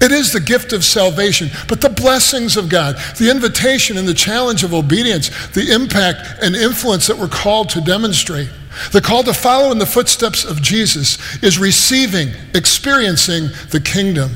It 0.00 0.12
is 0.12 0.32
the 0.32 0.40
gift 0.40 0.72
of 0.72 0.84
salvation, 0.84 1.50
but 1.68 1.80
the 1.80 1.88
blessings 1.88 2.56
of 2.56 2.68
God, 2.68 2.96
the 3.18 3.30
invitation 3.30 3.98
and 3.98 4.06
the 4.06 4.14
challenge 4.14 4.62
of 4.62 4.72
obedience, 4.72 5.28
the 5.48 5.72
impact 5.72 6.20
and 6.42 6.54
influence 6.54 7.06
that 7.08 7.18
we're 7.18 7.28
called 7.28 7.68
to 7.70 7.80
demonstrate, 7.80 8.48
the 8.92 9.00
call 9.00 9.24
to 9.24 9.34
follow 9.34 9.72
in 9.72 9.78
the 9.78 9.86
footsteps 9.86 10.44
of 10.44 10.62
Jesus 10.62 11.42
is 11.42 11.58
receiving, 11.58 12.28
experiencing 12.54 13.48
the 13.70 13.80
kingdom. 13.80 14.30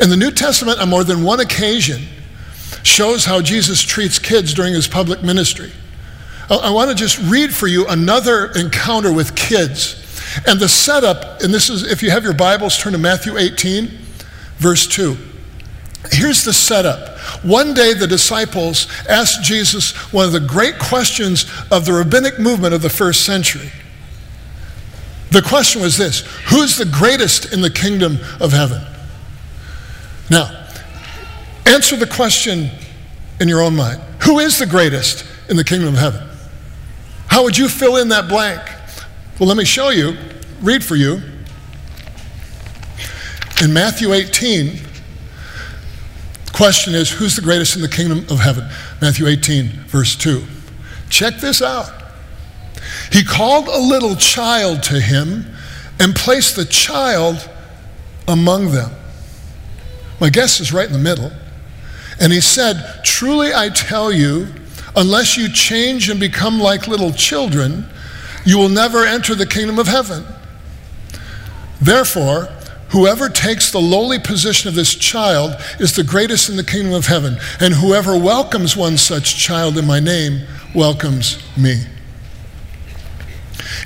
In 0.00 0.10
the 0.10 0.16
New 0.16 0.30
Testament, 0.30 0.78
on 0.78 0.90
more 0.90 1.04
than 1.04 1.22
one 1.22 1.40
occasion, 1.40 2.02
shows 2.82 3.24
how 3.24 3.40
Jesus 3.40 3.82
treats 3.82 4.18
kids 4.18 4.52
during 4.52 4.74
his 4.74 4.86
public 4.86 5.22
ministry. 5.22 5.72
I 6.50 6.70
want 6.70 6.90
to 6.90 6.96
just 6.96 7.18
read 7.30 7.54
for 7.54 7.66
you 7.66 7.86
another 7.86 8.52
encounter 8.52 9.12
with 9.12 9.34
kids 9.34 10.04
And 10.46 10.60
the 10.60 10.68
setup, 10.68 11.42
and 11.42 11.52
this 11.52 11.70
is, 11.70 11.84
if 11.84 12.02
you 12.02 12.10
have 12.10 12.24
your 12.24 12.34
Bibles, 12.34 12.76
turn 12.78 12.92
to 12.92 12.98
Matthew 12.98 13.36
18, 13.36 13.90
verse 14.58 14.86
2. 14.86 15.16
Here's 16.10 16.44
the 16.44 16.52
setup. 16.52 17.18
One 17.44 17.74
day, 17.74 17.92
the 17.92 18.06
disciples 18.06 18.86
asked 19.08 19.42
Jesus 19.42 19.92
one 20.12 20.24
of 20.24 20.32
the 20.32 20.40
great 20.40 20.78
questions 20.78 21.50
of 21.70 21.84
the 21.84 21.92
rabbinic 21.92 22.38
movement 22.38 22.74
of 22.74 22.82
the 22.82 22.90
first 22.90 23.24
century. 23.24 23.70
The 25.30 25.42
question 25.42 25.82
was 25.82 25.96
this 25.96 26.20
Who's 26.50 26.76
the 26.76 26.86
greatest 26.86 27.52
in 27.52 27.60
the 27.60 27.70
kingdom 27.70 28.18
of 28.40 28.52
heaven? 28.52 28.82
Now, 30.30 30.66
answer 31.66 31.96
the 31.96 32.06
question 32.06 32.70
in 33.40 33.48
your 33.48 33.60
own 33.60 33.76
mind 33.76 34.00
Who 34.22 34.38
is 34.38 34.58
the 34.58 34.66
greatest 34.66 35.24
in 35.48 35.56
the 35.56 35.64
kingdom 35.64 35.88
of 35.88 36.00
heaven? 36.00 36.26
How 37.26 37.42
would 37.44 37.58
you 37.58 37.68
fill 37.68 37.96
in 37.96 38.08
that 38.08 38.28
blank? 38.28 38.62
Well, 39.38 39.48
let 39.48 39.56
me 39.56 39.64
show 39.64 39.90
you, 39.90 40.16
read 40.62 40.82
for 40.82 40.96
you. 40.96 41.20
In 43.60 43.72
Matthew 43.72 44.12
18, 44.12 44.66
the 46.44 46.52
question 46.52 46.94
is 46.94 47.10
Who's 47.10 47.34
the 47.34 47.42
greatest 47.42 47.74
in 47.74 47.82
the 47.82 47.88
kingdom 47.88 48.18
of 48.30 48.38
heaven? 48.38 48.68
Matthew 49.00 49.26
18, 49.26 49.66
verse 49.86 50.14
2. 50.14 50.44
Check 51.10 51.38
this 51.38 51.60
out. 51.60 51.90
He 53.10 53.24
called 53.24 53.66
a 53.66 53.78
little 53.78 54.14
child 54.14 54.84
to 54.84 55.00
him 55.00 55.44
and 55.98 56.14
placed 56.14 56.54
the 56.54 56.64
child 56.64 57.50
among 58.28 58.70
them. 58.70 58.92
My 60.20 60.30
guess 60.30 60.60
is 60.60 60.72
right 60.72 60.86
in 60.86 60.92
the 60.92 60.98
middle. 60.98 61.32
And 62.20 62.32
he 62.32 62.40
said, 62.40 63.00
Truly 63.04 63.52
I 63.52 63.70
tell 63.70 64.12
you, 64.12 64.46
unless 64.94 65.36
you 65.36 65.52
change 65.52 66.08
and 66.10 66.20
become 66.20 66.60
like 66.60 66.86
little 66.86 67.12
children, 67.12 67.86
you 68.44 68.56
will 68.56 68.68
never 68.68 69.04
enter 69.04 69.34
the 69.34 69.46
kingdom 69.46 69.80
of 69.80 69.88
heaven. 69.88 70.24
Therefore, 71.80 72.48
whoever 72.90 73.28
takes 73.28 73.70
the 73.70 73.80
lowly 73.80 74.18
position 74.18 74.68
of 74.68 74.74
this 74.74 74.94
child 74.94 75.54
is 75.78 75.94
the 75.94 76.04
greatest 76.04 76.48
in 76.48 76.56
the 76.56 76.64
kingdom 76.64 76.94
of 76.94 77.06
heaven, 77.06 77.38
and 77.60 77.74
whoever 77.74 78.18
welcomes 78.18 78.76
one 78.76 78.96
such 78.96 79.36
child 79.36 79.76
in 79.78 79.86
my 79.86 80.00
name 80.00 80.46
welcomes 80.74 81.38
me. 81.56 81.82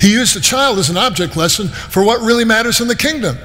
He 0.01 0.13
used 0.13 0.35
the 0.35 0.41
child 0.41 0.79
as 0.79 0.91
an 0.91 0.97
object 0.97 1.37
lesson 1.37 1.69
for 1.69 2.05
what 2.05 2.21
really 2.21 2.45
matters 2.45 2.81
in 2.81 2.89
the 2.89 2.97
kingdom. 2.97 3.37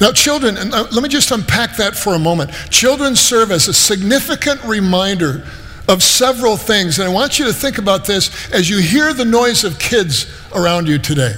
Now, 0.00 0.12
children, 0.12 0.56
and 0.56 0.72
uh, 0.72 0.86
let 0.90 1.02
me 1.02 1.08
just 1.08 1.30
unpack 1.30 1.76
that 1.76 1.96
for 1.96 2.14
a 2.14 2.18
moment. 2.18 2.50
Children 2.70 3.14
serve 3.14 3.50
as 3.50 3.68
a 3.68 3.74
significant 3.74 4.62
reminder 4.64 5.46
of 5.88 6.02
several 6.02 6.56
things, 6.56 6.98
and 6.98 7.08
I 7.08 7.12
want 7.12 7.38
you 7.38 7.44
to 7.46 7.52
think 7.52 7.78
about 7.78 8.04
this 8.04 8.50
as 8.52 8.70
you 8.70 8.78
hear 8.78 9.12
the 9.12 9.24
noise 9.24 9.64
of 9.64 9.78
kids 9.78 10.26
around 10.54 10.88
you 10.88 10.98
today. 10.98 11.34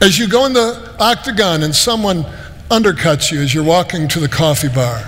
As 0.00 0.18
you 0.18 0.28
go 0.28 0.44
in 0.46 0.52
the 0.52 0.94
octagon 0.98 1.62
and 1.62 1.74
someone 1.74 2.24
undercuts 2.70 3.30
you 3.30 3.40
as 3.40 3.54
you're 3.54 3.64
walking 3.64 4.08
to 4.08 4.20
the 4.20 4.28
coffee 4.28 4.68
bar. 4.68 5.02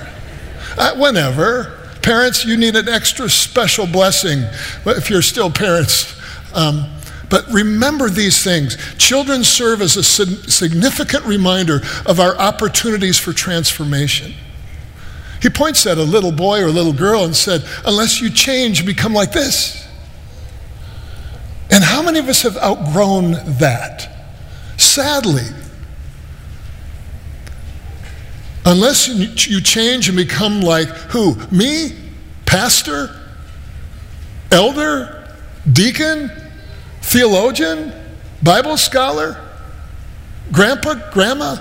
Uh, 0.77 0.97
whenever. 0.97 1.75
Parents, 2.03 2.45
you 2.45 2.57
need 2.57 2.77
an 2.77 2.89
extra 2.89 3.29
special 3.29 3.87
blessing 3.87 4.45
if 4.87 5.11
you're 5.11 5.23
still 5.23 5.51
parents. 5.51 6.17
Um, 6.55 6.87
but 7.29 7.47
remember 7.49 8.09
these 8.09 8.43
things. 8.43 8.77
Children 8.97 9.45
serve 9.45 9.83
as 9.83 9.97
a 9.97 10.03
significant 10.03 11.25
reminder 11.25 11.81
of 12.07 12.21
our 12.21 12.37
opportunities 12.39 13.19
for 13.19 13.33
transformation. 13.33 14.33
He 15.43 15.51
points 15.51 15.87
at 15.87 15.99
a 15.99 16.03
little 16.03 16.33
boy 16.33 16.63
or 16.63 16.67
a 16.67 16.73
little 16.73 16.93
girl 16.93 17.25
and 17.25 17.37
said, 17.37 17.63
Unless 17.85 18.21
you 18.21 18.31
change, 18.31 18.87
become 18.87 19.13
like 19.13 19.33
this. 19.33 19.87
And 21.71 21.85
how 21.85 22.03
many 22.03 22.19
of 22.19 22.29
us 22.29 22.43
have 22.43 22.57
outgrown 22.57 23.33
that? 23.59 24.18
Sadly. 24.79 25.47
Unless 28.65 29.09
you 29.47 29.61
change 29.61 30.09
and 30.09 30.17
become 30.17 30.63
like 30.63 30.89
who? 30.89 31.37
Me? 31.51 31.91
Pastor? 32.47 33.15
Elder? 34.51 35.15
Deacon? 35.71 36.31
theologian, 37.09 37.93
Bible 38.43 38.77
scholar, 38.77 39.43
grandpa, 40.53 41.11
grandma. 41.11 41.57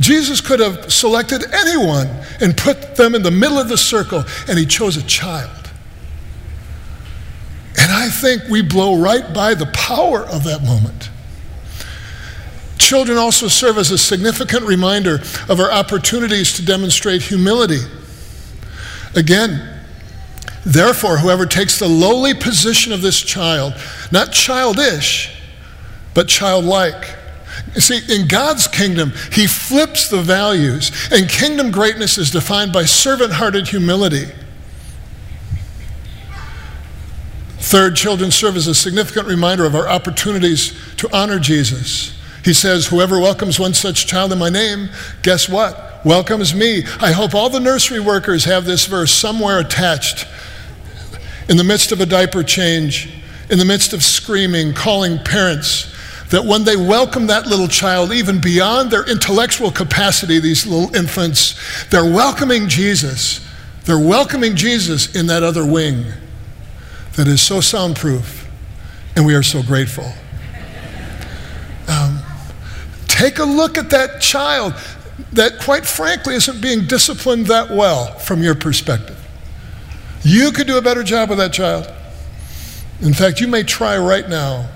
Jesus 0.00 0.40
could 0.40 0.60
have 0.60 0.92
selected 0.92 1.44
anyone 1.52 2.08
and 2.40 2.56
put 2.56 2.96
them 2.96 3.14
in 3.14 3.22
the 3.22 3.30
middle 3.30 3.58
of 3.58 3.68
the 3.68 3.78
circle, 3.78 4.24
and 4.48 4.58
he 4.58 4.66
chose 4.66 4.96
a 4.96 5.02
child. 5.02 5.70
And 7.78 7.92
I 7.92 8.08
think 8.08 8.44
we 8.50 8.62
blow 8.62 9.00
right 9.00 9.32
by 9.32 9.54
the 9.54 9.66
power 9.66 10.20
of 10.20 10.44
that 10.44 10.62
moment. 10.64 11.10
Children 12.80 13.18
also 13.18 13.46
serve 13.46 13.78
as 13.78 13.90
a 13.90 13.98
significant 13.98 14.64
reminder 14.64 15.20
of 15.48 15.60
our 15.60 15.70
opportunities 15.70 16.52
to 16.54 16.64
demonstrate 16.64 17.22
humility. 17.22 17.80
Again, 19.14 19.80
Therefore, 20.64 21.16
whoever 21.18 21.46
takes 21.46 21.78
the 21.78 21.88
lowly 21.88 22.34
position 22.34 22.92
of 22.92 23.00
this 23.00 23.20
child, 23.20 23.74
not 24.12 24.32
childish, 24.32 25.34
but 26.12 26.28
childlike. 26.28 27.16
You 27.74 27.80
see, 27.80 28.00
in 28.14 28.28
God's 28.28 28.68
kingdom, 28.68 29.12
He 29.32 29.46
flips 29.46 30.08
the 30.08 30.20
values, 30.20 30.92
and 31.10 31.28
kingdom 31.28 31.70
greatness 31.70 32.18
is 32.18 32.30
defined 32.30 32.72
by 32.72 32.84
servant 32.84 33.32
hearted 33.32 33.68
humility. 33.68 34.26
Third, 37.58 37.96
children 37.96 38.30
serve 38.30 38.56
as 38.56 38.66
a 38.66 38.74
significant 38.74 39.28
reminder 39.28 39.64
of 39.64 39.74
our 39.74 39.88
opportunities 39.88 40.78
to 40.96 41.08
honor 41.16 41.38
Jesus. 41.38 42.19
He 42.44 42.52
says, 42.54 42.86
Whoever 42.86 43.20
welcomes 43.20 43.58
one 43.58 43.74
such 43.74 44.06
child 44.06 44.32
in 44.32 44.38
my 44.38 44.48
name, 44.48 44.88
guess 45.22 45.48
what? 45.48 46.04
Welcomes 46.04 46.54
me. 46.54 46.84
I 47.00 47.12
hope 47.12 47.34
all 47.34 47.50
the 47.50 47.60
nursery 47.60 48.00
workers 48.00 48.44
have 48.44 48.64
this 48.64 48.86
verse 48.86 49.12
somewhere 49.12 49.58
attached 49.58 50.26
in 51.48 51.56
the 51.56 51.64
midst 51.64 51.92
of 51.92 52.00
a 52.00 52.06
diaper 52.06 52.42
change, 52.42 53.12
in 53.50 53.58
the 53.58 53.64
midst 53.64 53.92
of 53.92 54.02
screaming, 54.02 54.72
calling 54.72 55.18
parents, 55.18 55.92
that 56.30 56.44
when 56.44 56.62
they 56.62 56.76
welcome 56.76 57.26
that 57.26 57.46
little 57.46 57.66
child, 57.66 58.12
even 58.12 58.40
beyond 58.40 58.90
their 58.90 59.04
intellectual 59.10 59.70
capacity, 59.70 60.38
these 60.38 60.64
little 60.64 60.94
infants, 60.94 61.86
they're 61.88 62.04
welcoming 62.04 62.68
Jesus. 62.68 63.46
They're 63.84 63.98
welcoming 63.98 64.54
Jesus 64.54 65.14
in 65.16 65.26
that 65.26 65.42
other 65.42 65.66
wing 65.66 66.04
that 67.16 67.26
is 67.26 67.42
so 67.42 67.60
soundproof, 67.60 68.48
and 69.16 69.26
we 69.26 69.34
are 69.34 69.42
so 69.42 69.62
grateful. 69.62 70.12
Um, 71.88 72.19
take 73.20 73.38
a 73.38 73.44
look 73.44 73.76
at 73.76 73.90
that 73.90 74.20
child 74.20 74.72
that, 75.32 75.60
quite 75.60 75.84
frankly, 75.84 76.34
isn't 76.34 76.60
being 76.62 76.86
disciplined 76.86 77.46
that 77.46 77.70
well 77.70 78.18
from 78.18 78.42
your 78.42 78.54
perspective. 78.54 79.18
You 80.22 80.50
could 80.52 80.66
do 80.66 80.78
a 80.78 80.82
better 80.82 81.02
job 81.02 81.28
with 81.28 81.38
that 81.38 81.52
child. 81.52 81.92
In 83.02 83.12
fact, 83.12 83.40
you 83.40 83.46
may 83.46 83.62
try 83.62 83.98
right 83.98 84.26
now. 84.26 84.68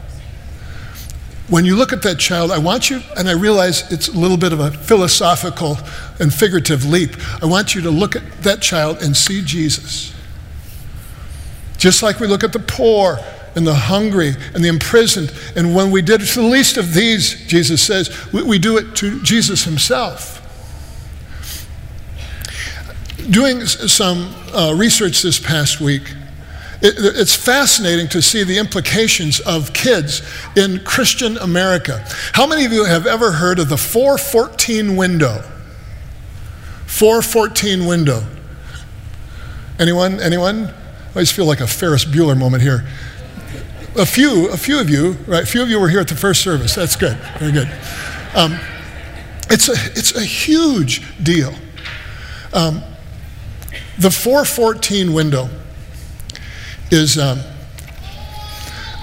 When 1.48 1.64
you 1.64 1.74
look 1.76 1.92
at 1.92 2.02
that 2.02 2.18
child, 2.18 2.50
I 2.50 2.58
want 2.58 2.90
you, 2.90 3.00
and 3.16 3.28
I 3.28 3.32
realize 3.32 3.90
it's 3.90 4.08
a 4.08 4.12
little 4.12 4.36
bit 4.36 4.52
of 4.52 4.60
a 4.60 4.70
philosophical 4.70 5.78
and 6.20 6.32
figurative 6.32 6.84
leap. 6.84 7.16
I 7.42 7.46
want 7.46 7.74
you 7.74 7.80
to 7.82 7.90
look 7.90 8.14
at 8.14 8.22
that 8.42 8.60
child 8.60 9.02
and 9.02 9.16
see 9.16 9.42
Jesus. 9.42 10.14
Just 11.78 12.02
like 12.02 12.20
we 12.20 12.26
look 12.26 12.44
at 12.44 12.52
the 12.52 12.60
poor 12.60 13.18
and 13.56 13.66
the 13.66 13.74
hungry 13.74 14.32
and 14.54 14.64
the 14.64 14.68
imprisoned. 14.68 15.32
And 15.56 15.74
when 15.74 15.90
we 15.90 16.02
did 16.02 16.22
it 16.22 16.26
to 16.26 16.40
the 16.40 16.46
least 16.46 16.76
of 16.76 16.94
these, 16.94 17.46
Jesus 17.46 17.82
says, 17.82 18.32
we, 18.32 18.42
we 18.42 18.58
do 18.58 18.76
it 18.78 18.96
to 18.96 19.22
Jesus 19.22 19.64
himself 19.64 20.34
doing 23.30 23.64
some 23.66 24.34
uh, 24.54 24.74
research 24.76 25.22
this 25.22 25.38
past 25.38 25.80
week, 25.80 26.02
it, 26.82 26.94
it's 26.98 27.34
fascinating 27.34 28.08
to 28.08 28.20
see 28.20 28.44
the 28.44 28.58
implications 28.58 29.40
of 29.40 29.72
kids 29.72 30.22
in 30.56 30.80
Christian 30.80 31.36
America. 31.38 32.04
How 32.32 32.46
many 32.46 32.64
of 32.64 32.72
you 32.72 32.84
have 32.84 33.06
ever 33.06 33.32
heard 33.32 33.58
of 33.58 33.68
the 33.68 33.76
414 33.76 34.96
window? 34.96 35.42
414 36.86 37.86
window. 37.86 38.22
Anyone? 39.78 40.20
Anyone? 40.20 40.72
I 41.14 41.20
just 41.20 41.32
feel 41.32 41.46
like 41.46 41.60
a 41.60 41.66
Ferris 41.66 42.04
Bueller 42.04 42.38
moment 42.38 42.62
here. 42.62 42.86
A 43.96 44.04
few, 44.04 44.48
a 44.50 44.56
few 44.56 44.80
of 44.80 44.90
you, 44.90 45.12
right? 45.28 45.44
A 45.44 45.46
few 45.46 45.62
of 45.62 45.70
you 45.70 45.78
were 45.78 45.88
here 45.88 46.00
at 46.00 46.08
the 46.08 46.16
first 46.16 46.42
service. 46.42 46.74
That's 46.74 46.96
good. 46.96 47.16
Very 47.38 47.52
good. 47.52 47.68
Um, 48.34 48.58
it's, 49.50 49.68
a, 49.68 49.74
it's 49.96 50.16
a 50.16 50.24
huge 50.24 51.02
deal. 51.22 51.54
Um, 52.52 52.82
the 53.98 54.10
414 54.10 55.12
window 55.12 55.48
is, 56.90 57.18
um, 57.18 57.38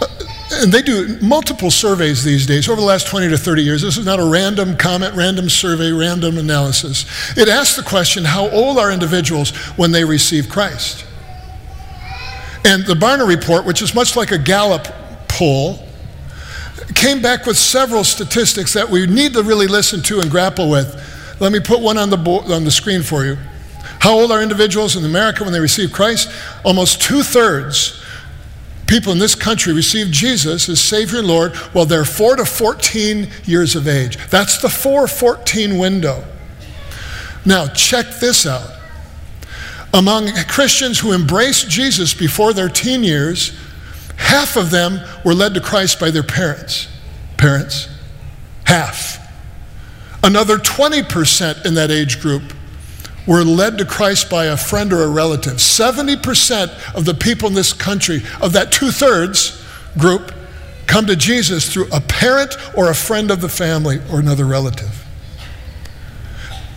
uh, 0.02 0.08
and 0.56 0.74
they 0.74 0.82
do 0.82 1.18
multiple 1.22 1.72
surveys 1.72 2.26
these 2.26 2.46
days 2.46 2.68
over 2.68 2.82
the 2.82 2.86
last 2.86 3.08
20 3.08 3.30
to 3.30 3.38
30 3.38 3.62
years. 3.62 3.82
This 3.82 3.98
is 3.98 4.06
not 4.06 4.20
a 4.20 4.26
random 4.26 4.76
comment, 4.76 5.16
random 5.16 5.48
survey, 5.48 5.94
random 5.94 6.38
analysis. 6.38 7.06
It 7.38 7.48
asks 7.48 7.78
the 7.78 7.84
question 7.84 8.26
how 8.26 8.50
old 8.50 8.78
are 8.78 8.92
individuals 8.92 9.52
when 9.78 9.94
they 9.94 10.04
receive 10.04 10.50
Christ? 10.50 11.06
And 12.64 12.86
the 12.86 12.94
Barna 12.94 13.28
report, 13.28 13.66
which 13.66 13.82
is 13.82 13.96
much 13.96 14.16
like 14.16 14.32
a 14.32 14.38
Gallup 14.38 14.88
poll, 15.28 15.80
came 16.96 17.22
back 17.22 17.46
with 17.46 17.58
several 17.58 18.04
statistics 18.04 18.74
that 18.74 18.90
we 18.90 19.08
need 19.08 19.34
to 19.34 19.44
really 19.44 19.68
listen 19.68 20.02
to 20.04 20.20
and 20.20 20.30
grapple 20.30 20.70
with. 20.70 21.38
Let 21.40 21.52
me 21.52 21.60
put 21.60 21.80
one 21.80 21.98
on 21.98 22.10
the, 22.10 22.18
bo- 22.18 22.54
on 22.54 22.64
the 22.64 22.72
screen 22.72 23.02
for 23.02 23.26
you. 23.26 23.38
How 24.00 24.14
old 24.14 24.32
are 24.32 24.42
individuals 24.42 24.96
in 24.96 25.06
America 25.06 25.44
when 25.44 25.54
they 25.54 25.60
receive 25.60 25.92
Christ? 25.92 26.32
Almost 26.64 27.02
two 27.02 27.24
thirds 27.24 28.02
people 28.92 29.14
in 29.14 29.20
this 29.20 29.36
country 29.36 29.72
receive 29.72 30.12
Jesus 30.12 30.68
as 30.68 30.82
Savior 30.82 31.20
and 31.20 31.28
Lord 31.28 31.56
while 31.72 31.86
they're 31.86 32.04
4 32.04 32.36
to 32.36 32.46
14 32.46 33.30
years 33.46 33.74
of 33.78 33.88
age. 33.88 34.18
That's 34.30 34.62
the 34.62 34.68
4 34.68 35.08
14 35.08 35.78
window. 35.78 36.26
Now, 37.46 37.68
check 37.68 38.20
this 38.20 38.46
out. 38.46 38.70
Among 39.94 40.32
Christians 40.48 41.00
who 41.00 41.14
embraced 41.14 41.70
Jesus 41.70 42.14
before 42.14 42.54
their 42.54 42.70
teen 42.70 43.04
years, 43.04 43.58
half 44.16 44.56
of 44.56 44.72
them 44.72 45.00
were 45.26 45.34
led 45.34 45.54
to 45.56 45.62
Christ 45.62 46.00
by 46.00 46.12
their 46.12 46.24
parents. 46.24 46.88
Parents. 47.38 47.90
Half. 48.66 49.20
Another 50.24 50.58
20% 50.58 51.66
in 51.66 51.74
that 51.74 51.92
age 51.92 52.22
group 52.22 52.54
were 53.28 53.44
led 53.44 53.78
to 53.78 53.86
Christ 53.86 54.30
by 54.30 54.46
a 54.46 54.58
friend 54.58 54.94
or 54.94 55.04
a 55.04 55.10
relative. 55.10 55.54
70% 55.54 56.96
of 56.96 57.06
the 57.06 57.14
people 57.14 57.50
in 57.50 57.54
this 57.54 57.74
country, 57.74 58.22
of 58.42 58.54
that 58.54 58.72
two 58.72 58.92
thirds 58.92 59.64
group, 59.98 60.34
come 60.88 61.06
to 61.08 61.16
Jesus 61.16 61.72
through 61.72 61.88
a 61.92 62.02
parent 62.02 62.56
or 62.76 62.90
a 62.90 62.96
friend 62.96 63.32
of 63.32 63.42
the 63.42 63.50
family 63.50 64.00
or 64.12 64.20
another 64.20 64.46
relative. 64.46 65.06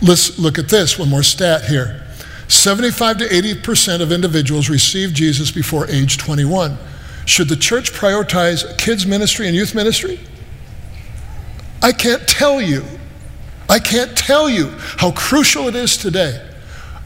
Let's 0.01 0.37
look 0.37 0.59
at 0.59 0.69
this, 0.69 0.99
one 0.99 1.09
more 1.09 1.23
stat 1.23 1.65
here. 1.65 2.04
75 2.47 3.17
to 3.19 3.25
80% 3.25 4.01
of 4.01 4.11
individuals 4.11 4.69
receive 4.69 5.13
Jesus 5.13 5.51
before 5.51 5.87
age 5.87 6.17
21. 6.17 6.77
Should 7.25 7.49
the 7.49 7.55
church 7.55 7.91
prioritize 7.91 8.77
kids' 8.77 9.05
ministry 9.05 9.47
and 9.47 9.55
youth 9.55 9.73
ministry? 9.73 10.19
I 11.81 11.91
can't 11.91 12.27
tell 12.27 12.61
you 12.61 12.83
I 13.69 13.79
can't 13.79 14.15
tell 14.15 14.49
you 14.49 14.69
how 14.97 15.11
crucial 15.11 15.67
it 15.67 15.75
is 15.75 15.97
today. 15.97 16.41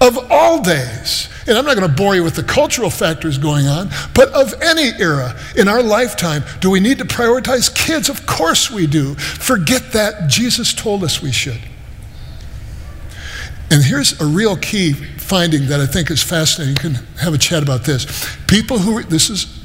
Of 0.01 0.31
all 0.31 0.61
days, 0.61 1.27
and 1.45 1.57
I'm 1.57 1.65
not 1.65 1.75
going 1.75 1.89
to 1.89 1.95
bore 1.95 2.15
you 2.15 2.23
with 2.23 2.35
the 2.35 2.43
cultural 2.43 2.89
factors 2.89 3.37
going 3.37 3.67
on, 3.67 3.89
but 4.13 4.29
of 4.29 4.53
any 4.61 4.91
era 4.97 5.37
in 5.57 5.67
our 5.67 5.83
lifetime, 5.83 6.43
do 6.61 6.69
we 6.69 6.79
need 6.79 6.99
to 6.99 7.05
prioritize 7.05 7.73
kids? 7.73 8.07
Of 8.07 8.25
course 8.25 8.71
we 8.71 8.87
do. 8.87 9.15
Forget 9.15 9.91
that. 9.91 10.29
Jesus 10.29 10.73
told 10.73 11.03
us 11.03 11.21
we 11.21 11.33
should. 11.33 11.59
And 13.71 13.83
here's 13.83 14.19
a 14.19 14.25
real 14.25 14.57
key 14.57 14.93
finding 14.93 15.67
that 15.67 15.79
I 15.79 15.85
think 15.85 16.09
is 16.09 16.23
fascinating. 16.23 16.75
You 16.75 16.95
can 16.95 17.05
have 17.17 17.33
a 17.33 17.37
chat 17.37 17.61
about 17.61 17.83
this. 17.83 18.27
People 18.47 18.79
who, 18.79 19.03
this 19.03 19.29
is 19.29 19.63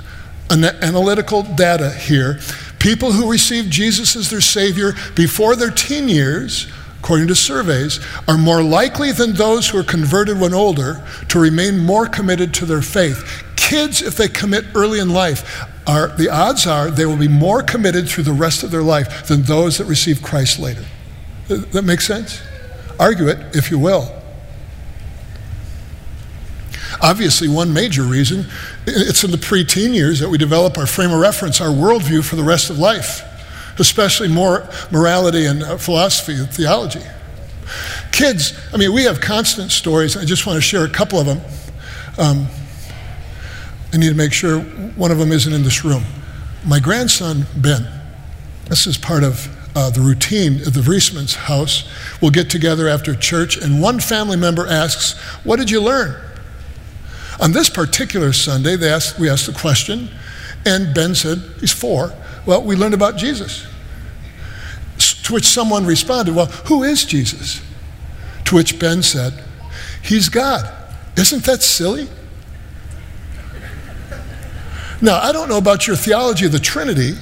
an 0.50 0.64
analytical 0.64 1.42
data 1.42 1.90
here, 1.90 2.38
people 2.78 3.12
who 3.12 3.30
receive 3.30 3.70
Jesus 3.70 4.14
as 4.14 4.30
their 4.30 4.42
Savior 4.42 4.92
before 5.14 5.56
their 5.56 5.70
teen 5.70 6.08
years 6.08 6.70
according 7.04 7.28
to 7.28 7.34
surveys, 7.34 8.00
are 8.26 8.38
more 8.38 8.62
likely 8.62 9.12
than 9.12 9.34
those 9.34 9.68
who 9.68 9.78
are 9.78 9.84
converted 9.84 10.40
when 10.40 10.54
older 10.54 11.06
to 11.28 11.38
remain 11.38 11.78
more 11.78 12.06
committed 12.06 12.54
to 12.54 12.64
their 12.64 12.80
faith. 12.80 13.44
Kids, 13.56 14.00
if 14.00 14.16
they 14.16 14.26
commit 14.26 14.64
early 14.74 15.00
in 15.00 15.10
life, 15.10 15.66
are, 15.86 16.08
the 16.16 16.30
odds 16.30 16.66
are 16.66 16.90
they 16.90 17.04
will 17.04 17.18
be 17.18 17.28
more 17.28 17.62
committed 17.62 18.08
through 18.08 18.24
the 18.24 18.32
rest 18.32 18.62
of 18.62 18.70
their 18.70 18.82
life 18.82 19.26
than 19.28 19.42
those 19.42 19.76
that 19.76 19.84
receive 19.84 20.22
Christ 20.22 20.58
later. 20.58 20.82
That 21.48 21.84
makes 21.84 22.06
sense? 22.06 22.40
Argue 22.98 23.28
it, 23.28 23.57
if 23.57 23.70
you 23.70 23.78
will. 23.78 24.11
Obviously, 27.02 27.48
one 27.48 27.72
major 27.72 28.02
reason, 28.02 28.46
it's 28.87 29.24
in 29.24 29.30
the 29.30 29.37
preteen 29.37 29.94
years 29.94 30.20
that 30.20 30.28
we 30.28 30.38
develop 30.38 30.78
our 30.78 30.87
frame 30.87 31.11
of 31.11 31.20
reference, 31.20 31.61
our 31.61 31.68
worldview 31.68 32.24
for 32.24 32.37
the 32.37 32.44
rest 32.44 32.70
of 32.70 32.78
life 32.78 33.22
especially 33.78 34.28
more 34.28 34.68
morality 34.90 35.46
and 35.46 35.62
uh, 35.62 35.76
philosophy 35.76 36.35
and 36.35 36.50
theology. 36.50 37.02
Kids, 38.12 38.59
I 38.72 38.76
mean, 38.76 38.92
we 38.92 39.04
have 39.04 39.20
constant 39.20 39.72
stories. 39.72 40.16
I 40.16 40.24
just 40.24 40.46
want 40.46 40.57
to 40.57 40.61
share 40.61 40.85
a 40.85 40.90
couple 40.90 41.18
of 41.18 41.26
them. 41.26 41.40
Um, 42.18 42.46
I 43.92 43.96
need 43.96 44.11
to 44.11 44.14
make 44.14 44.33
sure 44.33 44.61
one 44.61 45.11
of 45.11 45.18
them 45.18 45.33
isn't 45.33 45.52
in 45.52 45.62
this 45.62 45.85
room. 45.85 46.04
My 46.64 46.78
grandson, 46.78 47.46
Ben, 47.57 47.87
this 48.68 48.87
is 48.87 48.96
part 48.96 49.24
of 49.24 49.48
uh, 49.74 49.90
the 49.90 50.00
routine 50.00 50.60
at 50.60 50.72
the 50.72 50.80
Vriesman's 50.80 51.34
house. 51.34 51.88
We'll 52.20 52.30
get 52.30 52.48
together 52.48 52.88
after 52.88 53.14
church, 53.14 53.56
and 53.56 53.80
one 53.80 54.00
family 54.00 54.37
member 54.37 54.66
asks, 54.66 55.18
What 55.44 55.56
did 55.56 55.70
you 55.70 55.80
learn? 55.80 56.20
On 57.40 57.52
this 57.52 57.68
particular 57.68 58.32
Sunday, 58.32 58.76
they 58.76 58.88
asked, 58.88 59.18
we 59.18 59.28
asked 59.28 59.46
the 59.46 59.52
question, 59.52 60.08
and 60.64 60.94
Ben 60.94 61.14
said, 61.14 61.38
He's 61.60 61.72
four. 61.72 62.12
Well, 62.46 62.62
we 62.62 62.76
learned 62.76 62.94
about 62.94 63.16
Jesus. 63.16 63.66
To 65.24 65.34
which 65.34 65.44
someone 65.44 65.87
responded, 65.87 66.34
Well, 66.34 66.46
who 66.46 66.82
is 66.84 67.04
Jesus? 67.04 67.60
To 68.44 68.54
which 68.56 68.78
Ben 68.78 69.02
said, 69.02 69.42
He's 70.02 70.28
God. 70.28 70.70
Isn't 71.16 71.44
that 71.44 71.62
silly? 71.62 72.08
Now, 75.00 75.18
I 75.18 75.32
don't 75.32 75.48
know 75.48 75.58
about 75.58 75.87
your 75.87 75.96
theology 75.96 76.46
of 76.46 76.52
the 76.52 76.58
Trinity, 76.58 77.14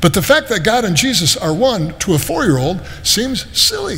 but 0.00 0.14
the 0.14 0.22
fact 0.22 0.48
that 0.48 0.64
God 0.64 0.84
and 0.84 0.96
Jesus 0.96 1.36
are 1.36 1.52
one 1.52 1.98
to 2.00 2.14
a 2.14 2.18
four 2.18 2.44
year 2.44 2.58
old 2.58 2.84
seems 3.02 3.46
silly. 3.58 3.96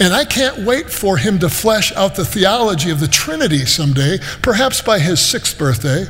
And 0.00 0.14
I 0.14 0.24
can't 0.24 0.64
wait 0.64 0.90
for 0.90 1.18
him 1.18 1.38
to 1.40 1.48
flesh 1.48 1.94
out 1.94 2.14
the 2.14 2.24
theology 2.24 2.90
of 2.90 3.00
the 3.00 3.06
Trinity 3.08 3.66
someday, 3.66 4.18
perhaps 4.42 4.80
by 4.80 4.98
his 4.98 5.20
sixth 5.20 5.58
birthday. 5.58 6.06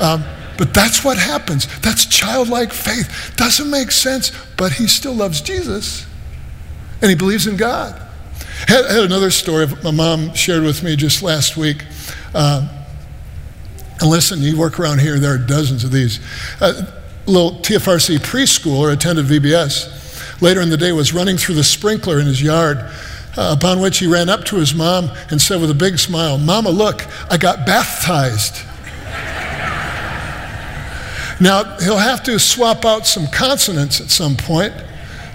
Um, 0.00 0.24
but 0.56 0.72
that's 0.72 1.04
what 1.04 1.18
happens. 1.18 1.66
That's 1.80 2.06
childlike 2.06 2.72
faith. 2.72 3.34
Doesn't 3.36 3.68
make 3.68 3.90
sense, 3.90 4.30
but 4.56 4.72
he 4.72 4.86
still 4.86 5.14
loves 5.14 5.40
Jesus 5.40 6.06
and 7.02 7.10
he 7.10 7.16
believes 7.16 7.46
in 7.46 7.56
God. 7.56 8.00
I 8.68 8.72
had, 8.72 8.86
had 8.86 9.04
another 9.04 9.30
story 9.30 9.66
my 9.82 9.90
mom 9.90 10.32
shared 10.34 10.62
with 10.62 10.82
me 10.82 10.96
just 10.96 11.22
last 11.22 11.56
week. 11.56 11.84
Uh, 12.32 12.68
and 14.00 14.10
listen, 14.10 14.40
you 14.40 14.56
work 14.56 14.78
around 14.78 15.00
here, 15.00 15.18
there 15.18 15.34
are 15.34 15.38
dozens 15.38 15.84
of 15.84 15.90
these. 15.90 16.20
A 16.60 17.03
little 17.26 17.52
TFRC 17.52 18.18
preschooler 18.18 18.92
attended 18.92 19.26
VBS. 19.26 20.40
Later 20.40 20.60
in 20.60 20.70
the 20.70 20.76
day, 20.76 20.92
was 20.92 21.12
running 21.12 21.36
through 21.36 21.54
the 21.54 21.64
sprinkler 21.64 22.20
in 22.20 22.26
his 22.26 22.42
yard. 22.42 22.78
Uh, 23.36 23.52
upon 23.56 23.80
which 23.80 23.98
he 23.98 24.06
ran 24.06 24.28
up 24.28 24.44
to 24.44 24.56
his 24.56 24.76
mom 24.76 25.10
and 25.30 25.42
said 25.42 25.60
with 25.60 25.68
a 25.68 25.74
big 25.74 25.98
smile, 25.98 26.38
Mama, 26.38 26.70
look, 26.70 27.04
I 27.30 27.36
got 27.36 27.66
baptized. 27.66 28.62
Now, 31.40 31.76
he'll 31.78 31.96
have 31.96 32.22
to 32.24 32.38
swap 32.38 32.84
out 32.84 33.06
some 33.06 33.26
consonants 33.26 34.00
at 34.00 34.10
some 34.10 34.36
point 34.36 34.72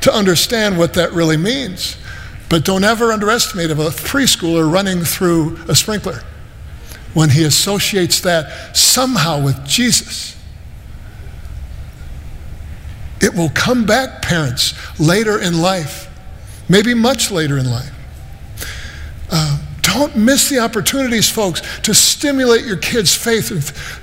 to 0.01 0.13
understand 0.13 0.77
what 0.77 0.93
that 0.93 1.11
really 1.11 1.35
means. 1.35 1.97
But 2.47 2.63
don't 2.63 2.85
ever 2.85 3.11
underestimate 3.11 3.69
a 3.69 3.75
preschooler 3.75 4.71
running 4.71 5.01
through 5.01 5.57
a 5.67 5.75
sprinkler 5.75 6.21
when 7.13 7.29
he 7.29 7.43
associates 7.43 8.21
that 8.21 8.77
somehow 8.77 9.43
with 9.43 9.65
Jesus. 9.65 10.38
It 13.29 13.35
will 13.35 13.49
come 13.49 13.85
back, 13.85 14.23
parents, 14.23 14.73
later 14.99 15.39
in 15.39 15.61
life, 15.61 16.09
maybe 16.67 16.95
much 16.95 17.29
later 17.29 17.59
in 17.59 17.69
life. 17.69 17.93
Uh, 19.29 19.59
don't 19.83 20.15
miss 20.15 20.49
the 20.49 20.57
opportunities, 20.57 21.29
folks, 21.29 21.61
to 21.81 21.93
stimulate 21.93 22.65
your 22.65 22.77
kids' 22.77 23.13
faith 23.13 23.49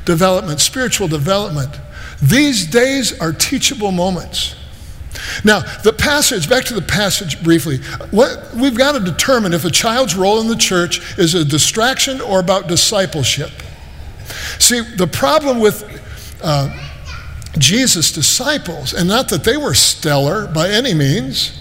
development, 0.05 0.61
spiritual 0.61 1.09
development. 1.09 1.77
These 2.23 2.67
days 2.67 3.19
are 3.19 3.33
teachable 3.33 3.91
moments. 3.91 4.55
Now, 5.45 5.61
the 5.83 5.93
passage, 5.93 6.49
back 6.49 6.65
to 6.67 6.75
the 6.75 6.83
passage 6.83 7.43
briefly. 7.43 7.79
What, 8.13 8.55
we've 8.55 8.79
got 8.79 8.93
to 8.93 9.01
determine 9.01 9.55
if 9.55 9.65
a 9.65 9.71
child's 9.71 10.15
role 10.15 10.41
in 10.41 10.47
the 10.47 10.55
church 10.55 11.19
is 11.19 11.35
a 11.35 11.45
distraction 11.45 12.21
or 12.21 12.39
about 12.39 12.69
discipleship. 12.69 13.51
See, 14.61 14.83
the 14.83 15.09
problem 15.09 15.59
with 15.59 15.83
uh, 16.45 16.71
Jesus' 17.59 18.13
disciples, 18.13 18.93
and 18.93 19.09
not 19.09 19.29
that 19.29 19.45
they 19.45 19.57
were 19.57 19.75
stellar 19.75 20.47
by 20.47 20.69
any 20.69 20.95
means 20.95 21.59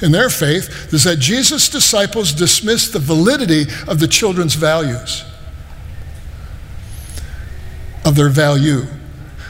in 0.00 0.12
their 0.12 0.30
faith, 0.30 0.92
is 0.92 1.04
that 1.04 1.18
Jesus' 1.18 1.68
disciples 1.68 2.32
dismissed 2.32 2.92
the 2.92 2.98
validity 2.98 3.66
of 3.86 4.00
the 4.00 4.08
children's 4.08 4.54
values, 4.54 5.24
of 8.04 8.14
their 8.14 8.28
value. 8.28 8.82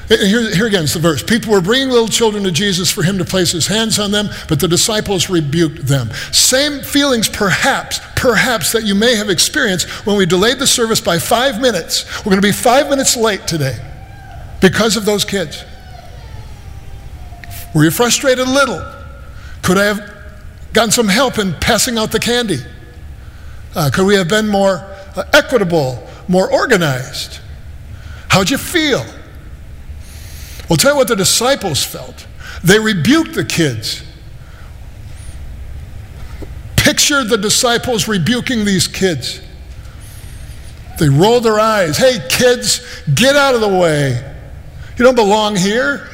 Here, 0.08 0.54
here 0.54 0.66
again 0.66 0.84
is 0.84 0.94
the 0.94 1.00
verse. 1.00 1.22
People 1.22 1.52
were 1.52 1.60
bringing 1.60 1.90
little 1.90 2.08
children 2.08 2.42
to 2.44 2.50
Jesus 2.50 2.90
for 2.90 3.02
him 3.02 3.18
to 3.18 3.26
place 3.26 3.52
his 3.52 3.66
hands 3.66 3.98
on 3.98 4.10
them, 4.10 4.30
but 4.48 4.58
the 4.58 4.68
disciples 4.68 5.28
rebuked 5.28 5.86
them. 5.86 6.10
Same 6.32 6.80
feelings, 6.80 7.28
perhaps, 7.28 8.00
perhaps, 8.16 8.72
that 8.72 8.84
you 8.84 8.94
may 8.94 9.16
have 9.16 9.28
experienced 9.28 9.86
when 10.06 10.16
we 10.16 10.24
delayed 10.24 10.58
the 10.58 10.66
service 10.66 11.00
by 11.00 11.18
five 11.18 11.60
minutes. 11.60 12.06
We're 12.20 12.30
going 12.30 12.40
to 12.40 12.48
be 12.48 12.52
five 12.52 12.88
minutes 12.88 13.18
late 13.18 13.46
today 13.46 13.78
because 14.62 14.96
of 14.96 15.04
those 15.04 15.26
kids. 15.26 15.62
Were 17.78 17.84
you 17.84 17.92
frustrated 17.92 18.44
a 18.44 18.50
little? 18.50 18.84
Could 19.62 19.78
I 19.78 19.84
have 19.84 20.00
gotten 20.72 20.90
some 20.90 21.06
help 21.06 21.38
in 21.38 21.52
passing 21.60 21.96
out 21.96 22.10
the 22.10 22.18
candy? 22.18 22.58
Uh, 23.72 23.88
could 23.94 24.04
we 24.04 24.16
have 24.16 24.26
been 24.26 24.48
more 24.48 24.78
uh, 25.14 25.22
equitable, 25.32 26.04
more 26.26 26.52
organized? 26.52 27.38
How'd 28.26 28.50
you 28.50 28.58
feel? 28.58 29.06
Well, 30.68 30.76
tell 30.76 30.94
you 30.94 30.96
what 30.96 31.06
the 31.06 31.14
disciples 31.14 31.84
felt. 31.84 32.26
They 32.64 32.80
rebuked 32.80 33.34
the 33.34 33.44
kids. 33.44 34.02
Picture 36.74 37.22
the 37.22 37.38
disciples 37.38 38.08
rebuking 38.08 38.64
these 38.64 38.88
kids. 38.88 39.40
They 40.98 41.08
roll 41.08 41.38
their 41.38 41.60
eyes. 41.60 41.96
Hey, 41.96 42.18
kids, 42.28 42.80
get 43.14 43.36
out 43.36 43.54
of 43.54 43.60
the 43.60 43.68
way. 43.68 44.34
You 44.96 45.04
don't 45.04 45.14
belong 45.14 45.54
here. 45.54 46.08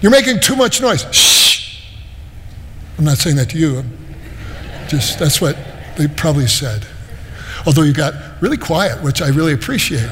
You're 0.00 0.12
making 0.12 0.40
too 0.40 0.56
much 0.56 0.80
noise. 0.80 1.04
Shh. 1.14 1.82
I'm 2.98 3.04
not 3.04 3.18
saying 3.18 3.36
that 3.36 3.50
to 3.50 3.58
you. 3.58 3.84
Just 4.88 5.18
that's 5.18 5.40
what 5.40 5.56
they 5.96 6.08
probably 6.08 6.46
said. 6.46 6.86
Although 7.66 7.82
you 7.82 7.92
got 7.92 8.14
really 8.40 8.56
quiet, 8.56 9.02
which 9.02 9.20
I 9.20 9.28
really 9.28 9.52
appreciate. 9.52 10.08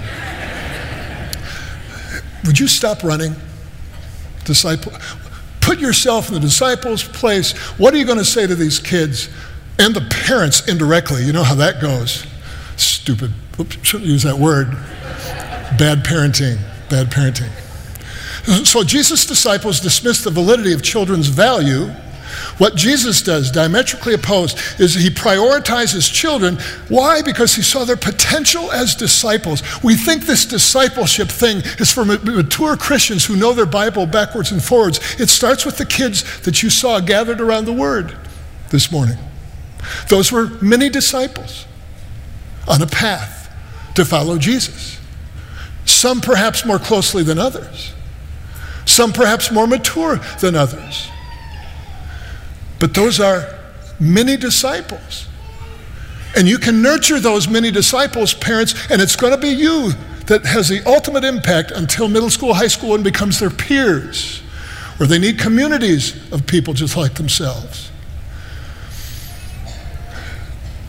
Would 2.45 2.59
you 2.61 2.69
stop 2.69 3.03
running? 3.03 3.35
Disciple, 4.45 4.93
put 5.61 5.81
yourself 5.81 6.29
in 6.29 6.35
the 6.35 6.41
disciples' 6.41 7.03
place. 7.03 7.53
What 7.79 7.93
are 7.93 7.97
you 7.97 8.05
going 8.05 8.19
to 8.19 8.25
say 8.25 8.47
to 8.47 8.55
these 8.55 8.79
kids 8.79 9.29
and 9.79 9.95
the 9.95 10.07
parents 10.27 10.69
indirectly? 10.69 11.25
You 11.25 11.33
know 11.33 11.43
how 11.43 11.57
that 11.57 11.81
goes. 11.81 12.25
Stupid. 12.77 13.33
Oops, 13.59 13.77
shouldn't 13.83 14.09
use 14.09 14.23
that 14.23 14.39
word. 14.39 14.71
Bad 15.79 16.05
parenting. 16.05 16.59
Bad 16.89 17.11
parenting. 17.11 17.51
So 18.47 18.85
Jesus' 18.85 19.27
disciples 19.27 19.81
dismissed 19.81 20.25
the 20.25 20.31
validity 20.31 20.73
of 20.73 20.83
children's 20.83 21.27
value. 21.27 21.91
What 22.59 22.77
Jesus 22.77 23.23
does, 23.23 23.51
diametrically 23.51 24.15
opposed, 24.15 24.59
is 24.81 24.95
he 24.95 25.11
prioritizes 25.11 26.13
children. 26.13 26.57
Why? 26.89 27.23
Because 27.23 27.55
he 27.55 27.63
saw 27.63 27.85
their 27.85 27.97
potential 27.97 28.71
as 28.73 28.95
disciples. 28.95 29.63
We 29.83 29.97
think 29.97 30.27
this 30.27 30.47
discipleship 30.47 31.29
thing 31.29 31.59
is 31.79 31.93
for 31.93 32.05
mature 32.05 32.77
Christians 32.77 33.25
who 33.25 33.37
know 33.37 33.53
their 33.53 33.67
Bible 33.67 34.07
backwards 34.07 34.53
and 34.53 34.63
forwards. 34.63 35.01
It 35.21 35.29
starts 35.29 35.67
with 35.67 35.77
the 35.77 35.87
kids 35.87 36.41
that 36.43 36.63
you 36.63 36.71
saw 36.71 37.01
gathered 37.01 37.41
around 37.41 37.65
the 37.65 37.73
Word 37.73 38.17
this 38.71 38.93
morning. 38.93 39.19
Those 40.09 40.31
were 40.31 40.51
many 40.63 40.89
disciples 40.89 41.67
on 42.69 42.81
a 42.81 42.87
path 42.87 43.53
to 43.97 44.05
follow 44.05 44.39
Jesus. 44.39 44.99
Some 45.85 46.21
perhaps 46.21 46.65
more 46.65 46.79
closely 46.79 47.23
than 47.23 47.39
others 47.39 47.93
some 48.97 49.13
perhaps 49.13 49.53
more 49.53 49.67
mature 49.67 50.17
than 50.41 50.55
others. 50.55 51.09
But 52.79 52.95
those 52.95 53.21
are 53.21 53.47
many 54.01 54.39
disciples. 54.39 55.29
And 56.35 56.49
you 56.49 56.59
can 56.59 56.83
nurture 56.83 57.21
those 57.21 57.47
many 57.49 57.71
disciples, 57.71 58.33
parents, 58.33 58.75
and 58.91 59.01
it's 59.03 59.17
going 59.17 59.33
to 59.33 59.39
be 59.39 59.49
you 59.49 59.93
that 60.27 60.45
has 60.47 60.69
the 60.69 60.83
ultimate 60.87 61.25
impact 61.25 61.71
until 61.71 62.09
middle 62.09 62.31
school, 62.31 62.55
high 62.55 62.67
school, 62.67 62.95
and 62.95 63.05
becomes 63.05 63.39
their 63.39 63.51
peers, 63.51 64.41
where 64.97 65.07
they 65.07 65.19
need 65.19 65.39
communities 65.39 66.33
of 66.33 66.47
people 66.47 66.75
just 66.75 66.97
like 66.97 67.15
themselves. 67.15 67.91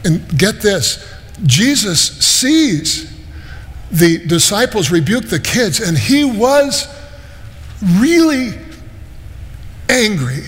And 0.05 0.37
get 0.39 0.61
this 0.61 1.05
Jesus 1.43 2.01
sees 2.25 3.13
the 3.91 4.25
disciples 4.25 4.91
rebuke 4.91 5.25
the 5.25 5.39
kids, 5.39 5.79
and 5.81 5.97
he 5.97 6.25
was 6.25 6.87
really 7.81 8.51
angry. 9.89 10.43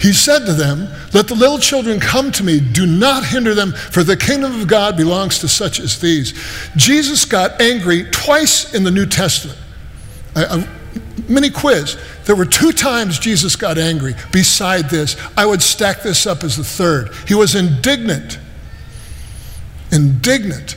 He 0.00 0.14
said 0.14 0.46
to 0.46 0.54
them, 0.54 0.88
Let 1.12 1.28
the 1.28 1.34
little 1.34 1.58
children 1.58 2.00
come 2.00 2.32
to 2.32 2.42
me. 2.42 2.58
Do 2.58 2.86
not 2.86 3.26
hinder 3.26 3.54
them, 3.54 3.72
for 3.72 4.02
the 4.02 4.16
kingdom 4.16 4.60
of 4.60 4.66
God 4.66 4.96
belongs 4.96 5.38
to 5.40 5.48
such 5.48 5.78
as 5.78 6.00
these. 6.00 6.32
Jesus 6.74 7.26
got 7.26 7.60
angry 7.60 8.04
twice 8.04 8.72
in 8.72 8.82
the 8.82 8.90
New 8.90 9.04
Testament. 9.04 9.58
A, 10.34 10.40
a 10.40 10.68
mini 11.28 11.50
quiz. 11.50 11.98
There 12.24 12.34
were 12.34 12.46
two 12.46 12.72
times 12.72 13.18
Jesus 13.18 13.56
got 13.56 13.76
angry. 13.76 14.14
Beside 14.32 14.88
this, 14.88 15.16
I 15.36 15.44
would 15.44 15.62
stack 15.62 16.02
this 16.02 16.26
up 16.26 16.44
as 16.44 16.56
the 16.56 16.64
third. 16.64 17.10
He 17.28 17.34
was 17.34 17.54
indignant. 17.54 18.38
Indignant 19.92 20.76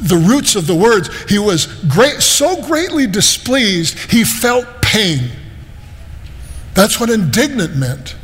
the 0.00 0.16
roots 0.16 0.54
of 0.56 0.66
the 0.66 0.74
words, 0.74 1.08
he 1.30 1.38
was 1.38 1.66
great, 1.84 2.20
so 2.22 2.62
greatly 2.62 3.06
displeased, 3.06 3.98
he 4.10 4.24
felt 4.24 4.66
pain. 4.82 5.30
That's 6.74 7.00
what 7.00 7.10
indignant 7.10 7.76
meant. 7.76 8.14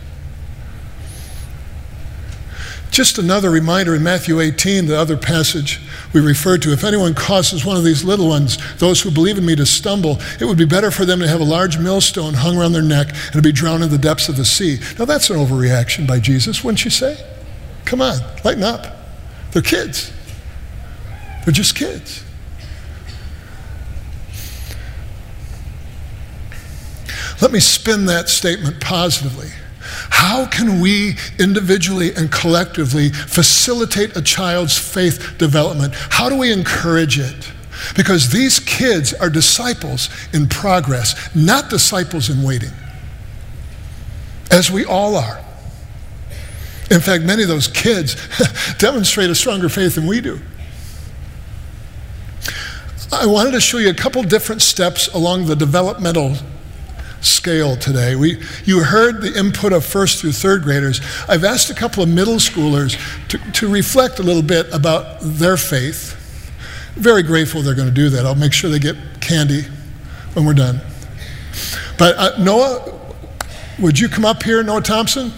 Just 2.95 3.19
another 3.19 3.51
reminder 3.51 3.97
in 3.97 4.05
Matthew 4.05 4.39
18, 4.39 4.87
the 4.87 4.97
other 4.97 5.17
passage 5.17 5.81
we 6.13 6.21
referred 6.21 6.63
to. 6.63 6.73
If 6.73 6.85
anyone 6.85 7.13
causes 7.13 7.65
one 7.65 7.77
of 7.77 7.83
these 7.83 8.05
little 8.05 8.29
ones, 8.29 8.57
those 8.77 9.01
who 9.01 9.11
believe 9.11 9.37
in 9.37 9.45
me, 9.45 9.57
to 9.57 9.67
stumble, 9.67 10.21
it 10.41 10.45
would 10.45 10.57
be 10.57 10.65
better 10.65 10.93
for 10.93 11.05
them 11.05 11.19
to 11.19 11.27
have 11.27 11.41
a 11.41 11.45
large 11.45 11.77
millstone 11.77 12.35
hung 12.35 12.57
around 12.57 12.73
their 12.73 12.83
neck 12.83 13.09
and 13.09 13.33
to 13.33 13.43
be 13.43 13.51
drowned 13.51 13.83
in 13.83 13.91
the 13.91 13.99
depths 13.99 14.29
of 14.29 14.37
the 14.37 14.45
sea. 14.45 14.79
Now, 14.97 15.07
that's 15.07 15.29
an 15.29 15.37
overreaction 15.37 16.07
by 16.07 16.21
Jesus, 16.21 16.63
wouldn't 16.63 16.85
you 16.85 16.91
say? 16.93 17.17
Come 17.85 18.01
on, 18.01 18.19
lighten 18.45 18.63
up. 18.63 18.87
They're 19.51 19.61
kids. 19.61 20.13
They're 21.45 21.53
just 21.53 21.75
kids. 21.75 22.25
Let 27.43 27.53
me 27.53 27.61
spin 27.61 28.07
that 28.07 28.29
statement 28.29 28.81
positively. 28.81 29.49
How 30.11 30.47
can 30.47 30.81
we 30.81 31.17
individually 31.39 32.15
and 32.15 32.33
collectively 32.33 33.11
facilitate 33.11 34.17
a 34.17 34.23
child's 34.23 34.79
faith 34.79 35.37
development? 35.37 35.95
How 35.95 36.31
do 36.31 36.37
we 36.37 36.53
encourage 36.53 37.19
it? 37.19 37.53
Because 37.97 38.31
these 38.31 38.61
kids 38.61 39.13
are 39.13 39.29
disciples 39.29 40.09
in 40.33 40.49
progress, 40.49 41.35
not 41.35 41.69
disciples 41.69 42.31
in 42.31 42.43
waiting, 42.43 42.71
as 44.51 44.71
we 44.71 44.85
all 44.85 45.17
are. 45.17 45.45
In 46.91 47.01
fact, 47.01 47.25
many 47.25 47.43
of 47.43 47.49
those 47.49 47.69
kids 47.69 48.17
demonstrate 48.79 49.29
a 49.29 49.35
stronger 49.35 49.69
faith 49.69 49.97
than 49.97 50.07
we 50.07 50.21
do. 50.21 50.41
I 53.21 53.27
wanted 53.27 53.53
to 53.53 53.61
show 53.61 53.79
you 53.79 53.91
a 53.91 53.95
couple 53.95 54.23
different 54.23 54.61
steps 54.61 55.09
along 55.09 55.47
the 55.47 55.55
developmental 55.55 56.35
scale 57.21 57.77
today. 57.77 58.17
We, 58.17 58.43
you 58.65 58.83
heard 58.83 59.23
the 59.23 59.39
input 59.39 59.73
of 59.73 59.85
first 59.85 60.21
through 60.21 60.33
third 60.33 60.63
graders. 60.63 61.01
I've 61.29 61.45
asked 61.45 61.71
a 61.71 61.75
couple 61.75 62.03
of 62.03 62.09
middle 62.09 62.37
schoolers 62.37 62.99
to, 63.29 63.39
to 63.53 63.69
reflect 63.69 64.19
a 64.19 64.23
little 64.23 64.43
bit 64.43 64.73
about 64.75 65.21
their 65.21 65.57
faith. 65.57 66.21
Very 66.97 67.23
grateful 67.23 67.63
they're 67.63 67.75
going 67.75 67.89
to 67.89 67.95
do 67.95 68.11
that. 68.11 68.27
I'll 68.27 68.35
make 68.35 68.53
sure 68.53 68.69
they 68.69 68.79
get 68.79 68.97
candy 69.21 69.63
when 70.35 70.45
we're 70.45 70.55
done. 70.55 70.81
But 71.99 72.17
uh, 72.17 72.43
Noah, 72.43 73.01
would 73.79 73.99
you 73.99 74.09
come 74.09 74.25
up 74.25 74.43
here, 74.43 74.63
Noah 74.63 74.83
Thompson? 74.83 75.33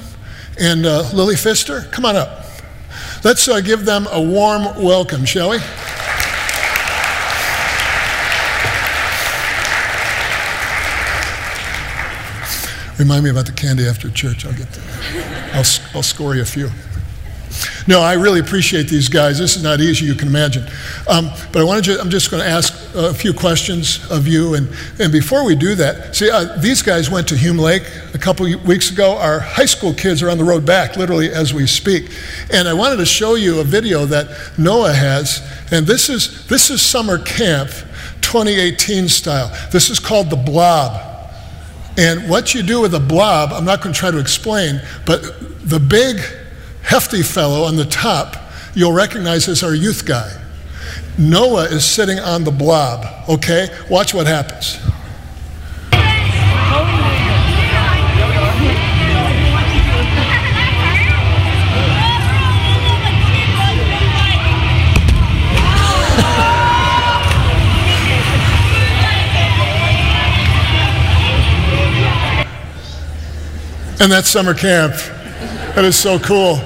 And 0.59 0.87
uh, 0.87 1.11
Lily 1.13 1.35
Fister, 1.35 1.91
come 1.93 2.07
on 2.07 2.17
up. 2.17 2.45
Let's 3.23 3.47
uh, 3.49 3.61
give 3.61 3.85
them 3.85 4.07
a 4.11 4.21
warm 4.21 4.83
welcome, 4.83 5.25
shall 5.27 5.51
we? 5.51 5.59
Remind 12.99 13.25
me 13.25 13.31
about 13.31 13.47
the 13.47 13.53
candy 13.53 13.87
after 13.87 14.11
church. 14.11 14.47
I'll 14.47 14.53
get. 14.53 14.69
I'll, 15.53 15.65
I'll 15.95 16.03
score 16.03 16.35
you 16.35 16.43
a 16.43 16.47
few. 16.47 16.71
No, 17.89 18.01
I 18.01 18.15
really 18.15 18.41
appreciate 18.41 18.89
these 18.89 19.09
guys. 19.09 19.39
This 19.39 19.57
is 19.57 19.63
not 19.63 19.81
easy, 19.81 20.07
you 20.07 20.15
can 20.15 20.29
imagine. 20.29 20.65
Um, 21.09 21.31
but 21.53 21.61
I 21.61 21.65
wanted 21.65 21.85
to, 21.85 22.01
I'm 22.01 22.11
just 22.11 22.31
going 22.31 22.43
to 22.43 22.49
ask 22.49 22.75
a 22.95 23.15
few 23.15 23.33
questions 23.33 24.05
of 24.11 24.27
you. 24.27 24.55
And, 24.55 24.69
and 24.99 25.13
before 25.13 25.45
we 25.45 25.55
do 25.55 25.75
that, 25.77 26.17
see, 26.17 26.31
uh, 26.31 26.57
these 26.59 26.83
guys 26.83 27.11
went 27.11 27.29
to 27.29 27.37
Hume 27.37 27.59
Lake 27.59 27.85
a 28.13 28.19
couple 28.19 28.47
weeks 28.65 28.91
ago. 28.91 29.17
Our 29.17 29.39
high 29.39 29.67
school 29.67 29.95
kids 29.95 30.23
are 30.23 30.31
on 30.31 30.39
the 30.39 30.45
road 30.45 30.67
back, 30.67 30.97
literally 30.97 31.31
as 31.31 31.55
we 31.55 31.67
speak. 31.67 32.11
And 32.53 32.67
I 32.67 32.75
wanted 32.75 32.97
to 32.97 33.07
show 33.07 33.37
you 33.37 33.61
a 33.61 33.65
video 33.65 34.05
that 34.07 34.59
Noah 34.59 34.93
has. 34.93 35.41
And 35.71 35.87
this 35.87 36.09
is, 36.09 36.47
this 36.49 36.71
is 36.71 36.83
summer 36.83 37.19
camp 37.19 37.71
2018 38.21 39.09
style. 39.09 39.57
This 39.71 39.91
is 39.91 40.01
called 40.01 40.31
The 40.31 40.37
Blob. 40.37 41.16
And 41.99 42.29
what 42.29 42.55
you 42.55 42.63
do 42.63 42.81
with 42.81 42.95
a 42.95 43.01
blob, 43.01 43.53
I'm 43.53 43.65
not 43.65 43.83
going 43.83 43.93
to 43.93 43.99
try 43.99 44.11
to 44.11 44.19
explain, 44.19 44.83
but 45.07 45.23
the 45.69 45.81
big, 45.81 46.21
hefty 46.83 47.23
fellow 47.23 47.65
on 47.65 47.77
the 47.77 47.87
top, 47.87 48.37
you'll 48.75 48.93
recognize 48.93 49.49
as 49.49 49.63
our 49.63 49.75
youth 49.75 50.05
guy. 50.05 50.31
Noah 51.19 51.65
is 51.65 51.85
sitting 51.85 52.19
on 52.19 52.45
the 52.45 52.51
blob, 52.51 53.29
okay? 53.29 53.69
Watch 53.89 54.13
what 54.13 54.27
happens. 54.27 54.79
And 73.99 74.13
that 74.13 74.25
summer 74.25 74.55
camp. 74.55 74.93
That 75.75 75.85
is 75.85 75.97
so 75.97 76.19
cool. 76.19 76.57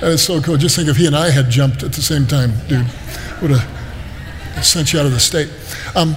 That 0.00 0.10
is 0.12 0.22
so 0.22 0.40
cool. 0.40 0.56
Just 0.56 0.76
think 0.76 0.88
if 0.88 0.96
he 0.96 1.06
and 1.06 1.16
I 1.16 1.30
had 1.30 1.50
jumped 1.50 1.82
at 1.82 1.92
the 1.92 2.02
same 2.02 2.26
time, 2.26 2.52
dude, 2.68 2.86
would 3.40 3.50
have 3.52 4.64
sent 4.64 4.92
you 4.92 5.00
out 5.00 5.06
of 5.06 5.12
the 5.12 5.20
state. 5.20 5.50
Um, 5.96 6.14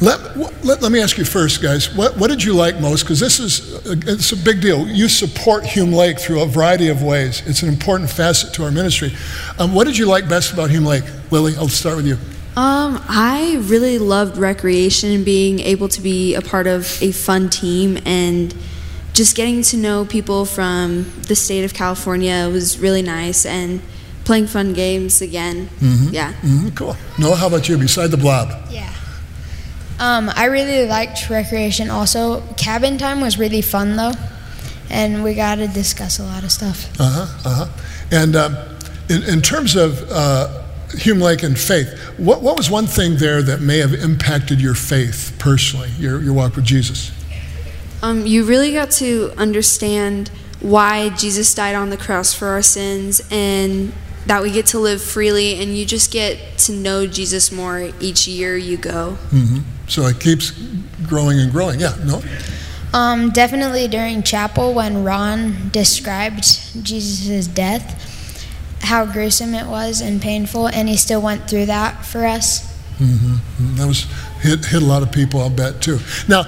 Let, 0.00 0.36
let, 0.64 0.80
let, 0.80 0.92
me 0.92 1.00
ask 1.00 1.18
you 1.18 1.24
first, 1.24 1.60
guys. 1.60 1.92
What, 1.92 2.16
what 2.16 2.30
did 2.30 2.44
you 2.44 2.54
like 2.54 2.78
most? 2.80 3.02
Because 3.02 3.18
this 3.18 3.40
is 3.40 3.84
a, 3.84 3.92
it's 4.06 4.30
a 4.30 4.36
big 4.36 4.60
deal. 4.60 4.86
You 4.86 5.08
support 5.08 5.64
Hume 5.64 5.92
Lake 5.92 6.20
through 6.20 6.40
a 6.40 6.46
variety 6.46 6.88
of 6.88 7.02
ways. 7.02 7.42
It's 7.46 7.62
an 7.62 7.68
important 7.68 8.08
facet 8.08 8.54
to 8.54 8.64
our 8.64 8.70
ministry. 8.70 9.12
Um, 9.58 9.74
what 9.74 9.88
did 9.88 9.98
you 9.98 10.06
like 10.06 10.28
best 10.28 10.52
about 10.52 10.70
Hume 10.70 10.84
Lake, 10.84 11.02
Lily? 11.32 11.54
I'll 11.56 11.68
start 11.68 11.96
with 11.96 12.06
you. 12.06 12.16
Um, 12.54 13.02
I 13.08 13.58
really 13.62 13.98
loved 13.98 14.36
recreation 14.36 15.10
and 15.10 15.24
being 15.24 15.58
able 15.60 15.88
to 15.88 16.00
be 16.00 16.36
a 16.36 16.42
part 16.42 16.68
of 16.68 17.02
a 17.02 17.10
fun 17.10 17.50
team 17.50 17.98
and 18.04 18.54
just 19.18 19.34
getting 19.34 19.62
to 19.62 19.76
know 19.76 20.04
people 20.04 20.44
from 20.44 21.02
the 21.26 21.34
state 21.34 21.64
of 21.64 21.74
California 21.74 22.48
was 22.52 22.78
really 22.78 23.02
nice 23.02 23.44
and 23.44 23.82
playing 24.24 24.46
fun 24.46 24.72
games 24.72 25.20
again. 25.20 25.66
Mm-hmm. 25.80 26.14
Yeah. 26.14 26.32
Mm-hmm. 26.34 26.68
Cool. 26.76 26.96
Noah, 27.18 27.34
how 27.34 27.48
about 27.48 27.68
you? 27.68 27.76
Beside 27.76 28.12
the 28.12 28.16
blob. 28.16 28.48
Yeah. 28.70 28.94
Um, 29.98 30.30
I 30.36 30.44
really 30.44 30.86
liked 30.86 31.28
recreation 31.28 31.90
also. 31.90 32.42
Cabin 32.56 32.96
time 32.96 33.20
was 33.20 33.40
really 33.40 33.60
fun 33.60 33.96
though, 33.96 34.12
and 34.88 35.24
we 35.24 35.34
got 35.34 35.56
to 35.56 35.66
discuss 35.66 36.20
a 36.20 36.22
lot 36.22 36.44
of 36.44 36.52
stuff. 36.52 36.88
Uh 37.00 37.10
huh. 37.10 37.48
Uh 37.48 37.54
huh. 37.54 37.68
And 38.12 38.36
um, 38.36 38.56
in, 39.08 39.24
in 39.24 39.42
terms 39.42 39.74
of 39.74 40.08
uh, 40.12 40.62
Hume 40.92 41.18
Lake 41.18 41.42
and 41.42 41.58
faith, 41.58 41.88
what, 42.18 42.40
what 42.40 42.56
was 42.56 42.70
one 42.70 42.86
thing 42.86 43.16
there 43.16 43.42
that 43.42 43.60
may 43.60 43.78
have 43.78 43.94
impacted 43.94 44.60
your 44.60 44.74
faith 44.74 45.34
personally, 45.40 45.90
your, 45.98 46.20
your 46.20 46.34
walk 46.34 46.54
with 46.54 46.64
Jesus? 46.64 47.10
Um, 48.02 48.26
you 48.26 48.44
really 48.44 48.72
got 48.72 48.90
to 48.92 49.32
understand 49.36 50.30
why 50.60 51.08
Jesus 51.10 51.54
died 51.54 51.74
on 51.74 51.90
the 51.90 51.96
cross 51.96 52.34
for 52.34 52.48
our 52.48 52.62
sins 52.62 53.20
and 53.30 53.92
that 54.26 54.42
we 54.42 54.50
get 54.50 54.66
to 54.66 54.78
live 54.78 55.00
freely 55.00 55.60
and 55.60 55.76
you 55.76 55.84
just 55.84 56.12
get 56.12 56.58
to 56.58 56.72
know 56.72 57.06
Jesus 57.06 57.50
more 57.50 57.90
each 58.00 58.28
year 58.28 58.56
you 58.56 58.76
go. 58.76 59.16
Mm-hmm. 59.30 59.58
So 59.88 60.02
it 60.06 60.20
keeps 60.20 60.52
growing 61.06 61.40
and 61.40 61.50
growing. 61.50 61.80
Yeah, 61.80 61.96
no? 62.04 62.22
Um, 62.92 63.30
definitely 63.30 63.88
during 63.88 64.22
chapel 64.22 64.74
when 64.74 65.04
Ron 65.04 65.70
described 65.70 66.44
Jesus' 66.84 67.46
death, 67.46 68.04
how 68.82 69.06
gruesome 69.06 69.54
it 69.54 69.66
was 69.66 70.00
and 70.00 70.20
painful, 70.20 70.68
and 70.68 70.88
he 70.88 70.96
still 70.96 71.20
went 71.20 71.48
through 71.48 71.66
that 71.66 72.04
for 72.04 72.24
us. 72.26 72.66
Mm-hmm. 72.98 73.76
That 73.76 73.86
was 73.86 74.06
hit, 74.40 74.64
hit 74.64 74.82
a 74.82 74.84
lot 74.84 75.02
of 75.02 75.12
people, 75.12 75.40
I'll 75.40 75.50
bet, 75.50 75.80
too. 75.80 75.98
Now, 76.28 76.44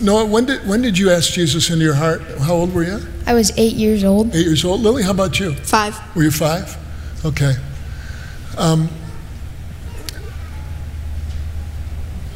Noah, 0.00 0.26
when 0.26 0.44
did, 0.44 0.66
when 0.66 0.82
did 0.82 0.96
you 0.96 1.10
ask 1.10 1.32
Jesus 1.32 1.70
into 1.70 1.84
your 1.84 1.94
heart? 1.94 2.22
How 2.40 2.54
old 2.54 2.72
were 2.72 2.84
you? 2.84 3.00
I 3.26 3.34
was 3.34 3.52
eight 3.58 3.74
years 3.74 4.04
old. 4.04 4.34
Eight 4.34 4.46
years 4.46 4.64
old. 4.64 4.80
Lily, 4.80 5.02
how 5.02 5.10
about 5.10 5.40
you? 5.40 5.54
Five. 5.54 5.98
Were 6.14 6.22
you 6.22 6.30
five? 6.30 6.76
Okay. 7.24 7.54
Um, 8.56 8.88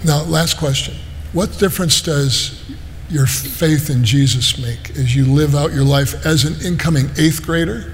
now, 0.04 0.24
last 0.24 0.58
question. 0.58 0.96
What 1.32 1.56
difference 1.58 2.02
does 2.02 2.62
your 3.08 3.26
faith 3.26 3.90
in 3.90 4.04
Jesus 4.04 4.58
make 4.58 4.90
as 4.90 5.14
you 5.14 5.24
live 5.24 5.54
out 5.54 5.72
your 5.72 5.84
life 5.84 6.26
as 6.26 6.44
an 6.44 6.54
incoming 6.66 7.10
eighth 7.16 7.44
grader 7.44 7.92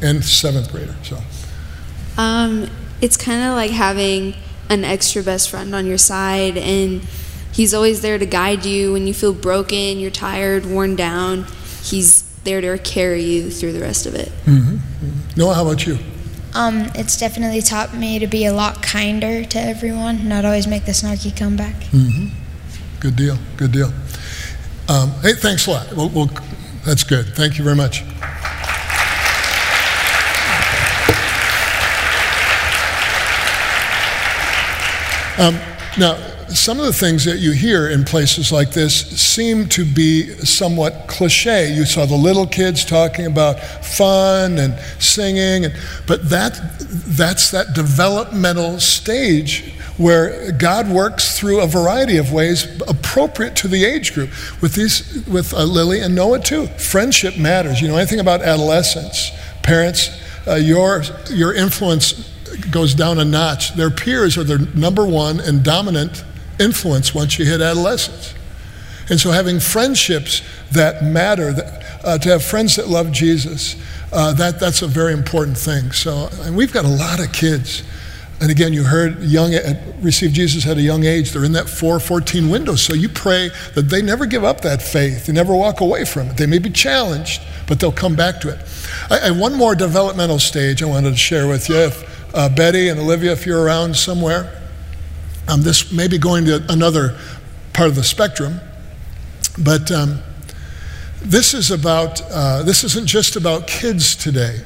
and 0.00 0.24
seventh 0.24 0.72
grader? 0.72 0.94
So, 1.02 1.18
um, 2.16 2.70
it's 3.02 3.16
kind 3.16 3.42
of 3.42 3.54
like 3.54 3.70
having 3.70 4.34
an 4.70 4.84
extra 4.84 5.22
best 5.22 5.50
friend 5.50 5.74
on 5.74 5.84
your 5.86 5.98
side, 5.98 6.56
and 6.56 7.02
he's 7.52 7.74
always 7.74 8.02
there 8.02 8.18
to 8.18 8.26
guide 8.26 8.64
you 8.64 8.92
when 8.92 9.06
you 9.06 9.14
feel 9.14 9.34
broken, 9.34 9.98
you're 9.98 10.10
tired, 10.10 10.66
worn 10.66 10.96
down. 10.96 11.46
He's 11.82 12.22
there 12.44 12.60
to 12.60 12.78
carry 12.82 13.22
you 13.22 13.50
through 13.50 13.72
the 13.72 13.80
rest 13.80 14.06
of 14.06 14.14
it. 14.14 14.28
Mm-hmm. 14.44 14.76
mm-hmm. 14.76 15.40
Noah, 15.40 15.54
how 15.54 15.66
about 15.66 15.86
you? 15.86 15.98
Um, 16.54 16.90
it's 16.96 17.18
definitely 17.18 17.62
taught 17.62 17.94
me 17.94 18.18
to 18.18 18.26
be 18.26 18.44
a 18.44 18.52
lot 18.52 18.82
kinder 18.82 19.44
to 19.44 19.58
everyone, 19.60 20.28
not 20.28 20.44
always 20.44 20.66
make 20.66 20.84
the 20.84 20.92
snarky 20.92 21.36
comeback. 21.36 21.74
Mm-hmm. 21.92 22.26
Good 22.98 23.16
deal. 23.16 23.38
Good 23.56 23.72
deal. 23.72 23.92
Um, 24.88 25.10
hey, 25.22 25.34
thanks 25.34 25.66
a 25.66 25.70
lot. 25.70 25.92
We'll, 25.94 26.08
we'll, 26.08 26.30
that's 26.84 27.04
good. 27.04 27.26
Thank 27.36 27.58
you 27.58 27.64
very 27.64 27.76
much. 27.76 28.02
Um, 35.38 35.58
now, 35.98 36.29
some 36.56 36.78
of 36.78 36.86
the 36.86 36.92
things 36.92 37.24
that 37.24 37.38
you 37.38 37.52
hear 37.52 37.88
in 37.88 38.04
places 38.04 38.52
like 38.52 38.72
this 38.72 38.94
seem 39.20 39.68
to 39.68 39.84
be 39.84 40.28
somewhat 40.44 41.06
cliche. 41.06 41.72
You 41.72 41.84
saw 41.84 42.06
the 42.06 42.16
little 42.16 42.46
kids 42.46 42.84
talking 42.84 43.26
about 43.26 43.60
fun 43.60 44.58
and 44.58 44.78
singing, 44.98 45.66
and, 45.66 45.74
but 46.06 46.28
that, 46.30 46.58
that's 47.06 47.50
that 47.50 47.74
developmental 47.74 48.80
stage 48.80 49.74
where 49.96 50.50
God 50.52 50.88
works 50.88 51.38
through 51.38 51.60
a 51.60 51.66
variety 51.66 52.16
of 52.16 52.32
ways 52.32 52.80
appropriate 52.88 53.54
to 53.56 53.68
the 53.68 53.84
age 53.84 54.14
group. 54.14 54.30
With 54.62 54.74
these, 54.74 55.26
with 55.26 55.52
uh, 55.52 55.64
Lily 55.64 56.00
and 56.00 56.14
Noah 56.14 56.40
too, 56.40 56.66
friendship 56.66 57.36
matters. 57.36 57.82
You 57.82 57.88
know 57.88 57.96
anything 57.96 58.20
about 58.20 58.40
adolescence? 58.40 59.30
Parents, 59.62 60.10
uh, 60.46 60.54
your 60.54 61.02
your 61.30 61.54
influence 61.54 62.30
goes 62.70 62.94
down 62.94 63.18
a 63.18 63.24
notch. 63.24 63.74
Their 63.74 63.90
peers 63.90 64.38
are 64.38 64.44
their 64.44 64.58
number 64.58 65.06
one 65.06 65.38
and 65.40 65.62
dominant 65.62 66.24
influence 66.60 67.14
once 67.14 67.38
you 67.38 67.44
hit 67.44 67.60
adolescence. 67.60 68.34
And 69.08 69.18
so, 69.18 69.32
having 69.32 69.58
friendships 69.58 70.42
that 70.70 71.02
matter, 71.02 71.52
that, 71.52 72.04
uh, 72.04 72.18
to 72.18 72.28
have 72.28 72.44
friends 72.44 72.76
that 72.76 72.88
love 72.88 73.10
Jesus, 73.10 73.74
uh, 74.12 74.32
that, 74.34 74.60
that's 74.60 74.82
a 74.82 74.86
very 74.86 75.12
important 75.12 75.58
thing. 75.58 75.90
So, 75.90 76.28
and 76.42 76.56
we've 76.56 76.72
got 76.72 76.84
a 76.84 76.88
lot 76.88 77.18
of 77.18 77.32
kids. 77.32 77.82
And 78.40 78.50
again, 78.50 78.72
you 78.72 78.84
heard 78.84 79.22
young 79.22 79.52
receive 80.00 80.32
Jesus 80.32 80.66
at 80.66 80.78
a 80.78 80.80
young 80.80 81.04
age. 81.04 81.32
They're 81.32 81.44
in 81.44 81.52
that 81.52 81.68
414 81.68 82.48
window. 82.48 82.74
So 82.74 82.94
you 82.94 83.10
pray 83.10 83.50
that 83.74 83.90
they 83.90 84.00
never 84.00 84.24
give 84.24 84.44
up 84.44 84.62
that 84.62 84.80
faith. 84.80 85.26
They 85.26 85.34
never 85.34 85.54
walk 85.54 85.82
away 85.82 86.06
from 86.06 86.28
it. 86.28 86.38
They 86.38 86.46
may 86.46 86.58
be 86.58 86.70
challenged, 86.70 87.42
but 87.66 87.80
they'll 87.80 87.92
come 87.92 88.16
back 88.16 88.40
to 88.40 88.48
it. 88.48 88.58
I, 89.10 89.28
I, 89.28 89.30
one 89.32 89.54
more 89.54 89.74
developmental 89.74 90.38
stage 90.38 90.82
I 90.82 90.86
wanted 90.86 91.10
to 91.10 91.16
share 91.16 91.48
with 91.48 91.68
you. 91.68 91.74
If, 91.74 92.34
uh, 92.34 92.48
Betty 92.48 92.88
and 92.88 92.98
Olivia, 92.98 93.32
if 93.32 93.44
you're 93.44 93.62
around 93.62 93.94
somewhere, 93.94 94.60
um, 95.50 95.62
this 95.62 95.90
may 95.90 96.06
be 96.06 96.16
going 96.16 96.44
to 96.44 96.64
another 96.68 97.18
part 97.72 97.88
of 97.88 97.96
the 97.96 98.04
spectrum, 98.04 98.60
but 99.58 99.90
um, 99.90 100.20
this 101.22 101.54
is 101.54 101.72
about, 101.72 102.22
uh, 102.30 102.62
this 102.62 102.84
isn't 102.84 103.06
just 103.06 103.34
about 103.34 103.66
kids 103.66 104.14
today. 104.14 104.60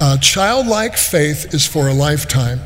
Uh, 0.00 0.16
childlike 0.18 0.96
faith 0.96 1.54
is 1.54 1.64
for 1.64 1.86
a 1.88 1.94
lifetime. 1.94 2.60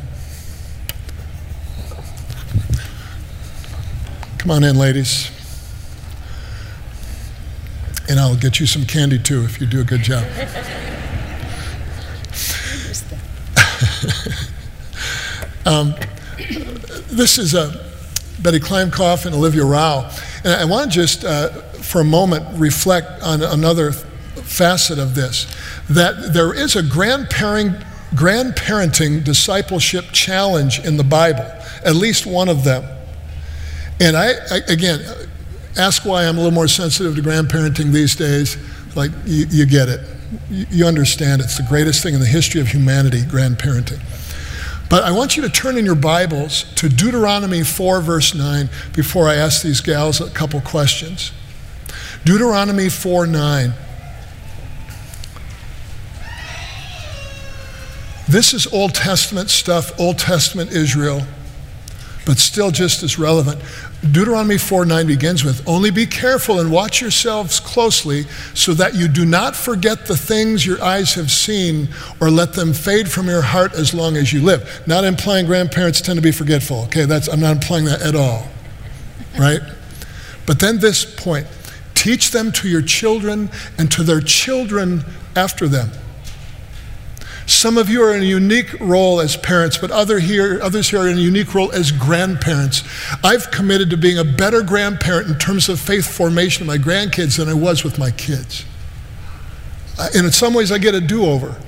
Come 4.39 4.51
on 4.51 4.65
in, 4.65 4.77
ladies. 4.77 5.31
And 8.09 8.19
I'll 8.19 8.37
get 8.37 8.59
you 8.59 8.67
some 8.67 8.87
candy 8.87 9.19
too 9.19 9.45
if 9.45 9.61
you 9.61 9.67
do 9.67 9.81
a 9.81 9.85
good 9.85 10.03
job. 10.03 10.25
um, 15.67 15.95
this 17.13 17.39
is 17.39 17.55
a 17.55 17.61
uh, 17.61 17.89
Betty 18.41 18.59
Kleinkoff 18.59 19.25
and 19.27 19.35
Olivia 19.35 19.65
Rao. 19.65 20.11
And 20.43 20.53
I 20.53 20.65
want 20.65 20.91
to 20.91 20.99
just, 20.99 21.25
uh, 21.25 21.51
for 21.51 22.01
a 22.01 22.05
moment, 22.05 22.45
reflect 22.59 23.23
on 23.23 23.43
another 23.43 23.93
facet 23.93 24.99
of 24.99 25.15
this 25.15 25.47
that 25.89 26.33
there 26.33 26.53
is 26.53 26.75
a 26.75 26.83
grandparenting, 26.83 27.85
grandparenting 28.15 29.23
discipleship 29.25 30.07
challenge 30.13 30.81
in 30.81 30.97
the 30.97 31.05
Bible, 31.05 31.45
at 31.85 31.95
least 31.95 32.27
one 32.27 32.49
of 32.49 32.65
them. 32.65 32.85
And 34.01 34.17
I, 34.17 34.33
I 34.51 34.61
again, 34.69 35.01
ask 35.77 36.05
why 36.05 36.25
I'm 36.25 36.37
a 36.37 36.39
little 36.39 36.51
more 36.51 36.69
sensitive 36.69 37.15
to 37.17 37.23
grandparenting 37.23 37.93
these 37.93 38.17
days. 38.17 38.57
Like, 38.97 39.11
you, 39.25 39.47
you 39.49 39.67
get 39.67 39.89
it. 39.89 40.01
You 40.51 40.87
understand 40.87 41.41
it's 41.41 41.57
the 41.57 41.67
greatest 41.69 42.03
thing 42.03 42.15
in 42.15 42.21
the 42.21 42.27
history 42.27 42.61
of 42.61 42.69
humanity, 42.69 43.21
grandparenting. 43.21 44.01
But 44.93 45.05
I 45.05 45.11
want 45.11 45.39
you 45.39 45.43
to 45.45 45.49
turn 45.49 45.79
in 45.79 45.87
your 45.87 45.95
Bibles 45.95 46.65
to 46.75 46.87
Deuteronomy 46.87 47.63
4, 47.63 48.03
verse 48.03 48.35
9, 48.35 48.69
before 48.95 49.27
I 49.27 49.37
ask 49.37 49.63
these 49.63 49.81
gals 49.81 50.21
a 50.21 50.29
couple 50.29 50.61
questions. 50.61 51.33
Deuteronomy 52.27 52.91
4 52.91 53.27
9. 53.27 53.73
This 58.29 58.53
is 58.53 58.67
Old 58.67 58.95
Testament 58.95 59.49
stuff, 59.49 59.99
Old 59.99 60.19
Testament 60.19 60.73
Israel, 60.73 61.23
but 62.25 62.39
still 62.39 62.71
just 62.71 63.03
as 63.03 63.19
relevant. 63.19 63.61
Deuteronomy 64.11 64.59
4 64.59 64.85
9 64.85 65.07
begins 65.07 65.45
with 65.45 65.67
Only 65.69 65.91
be 65.91 66.07
careful 66.07 66.61
and 66.61 66.71
watch 66.71 67.01
yourselves 67.01 67.61
closely 67.61 68.25
so 68.55 68.75
that 68.75 68.95
you 68.95 69.09
do 69.09 69.25
not 69.25 69.55
forget 69.57 70.07
the 70.07 70.17
things 70.17 70.67
your 70.67 70.83
eyes 70.83 71.15
have 71.15 71.31
seen 71.31 71.89
or 72.21 72.31
let 72.31 72.53
them 72.53 72.73
fade 72.73 73.11
from 73.11 73.27
your 73.29 73.43
heart 73.43 73.75
as 73.75 73.95
long 73.95 74.17
as 74.17 74.33
you 74.33 74.43
live. 74.43 74.83
Not 74.87 75.05
implying 75.05 75.47
grandparents 75.47 76.01
tend 76.01 76.17
to 76.17 76.23
be 76.23 76.33
forgetful. 76.33 76.85
Okay, 76.85 77.05
that's, 77.05 77.29
I'm 77.29 77.41
not 77.41 77.53
implying 77.53 77.85
that 77.87 78.03
at 78.03 78.15
all. 78.15 78.49
Right? 79.39 79.61
But 80.47 80.61
then 80.61 80.79
this 80.79 81.05
point 81.05 81.47
teach 81.95 82.33
them 82.33 82.51
to 82.53 82.69
your 82.69 82.83
children 82.83 83.49
and 83.79 83.91
to 83.93 84.03
their 84.03 84.21
children 84.21 85.05
after 85.37 85.69
them 85.69 85.91
Some 87.53 87.77
of 87.77 87.91
you 87.91 88.03
are 88.03 88.15
in 88.15 88.23
a 88.23 88.27
unique 88.27 88.73
role 88.81 89.21
as 89.21 89.37
parents, 89.37 89.77
but 89.77 89.91
other 89.91 90.19
here, 90.19 90.59
others 90.63 90.89
here 90.89 91.01
are 91.01 91.09
in 91.09 91.19
a 91.19 91.21
unique 91.21 91.55
role 91.55 91.71
as 91.71 91.93
grandparents. 91.93 92.83
I've 93.23 93.51
committed 93.51 93.91
to 93.91 93.97
being 93.97 94.19
a 94.19 94.25
better 94.25 94.63
grandparent 94.63 95.29
in 95.29 95.39
terms 95.39 95.69
of 95.69 95.79
faith 95.79 96.07
formation 96.07 96.63
of 96.63 96.67
my 96.67 96.79
grandkids 96.79 97.37
than 97.37 97.49
I 97.49 97.55
was 97.55 97.85
with 97.85 97.99
my 97.99 98.11
kids. 98.11 98.65
Uh, 99.99 100.09
and 100.15 100.25
in 100.25 100.33
some 100.33 100.55
ways, 100.55 100.73
I 100.73 100.79
get 100.79 100.95
a 100.95 101.01
do 101.01 101.27
over. 101.27 101.61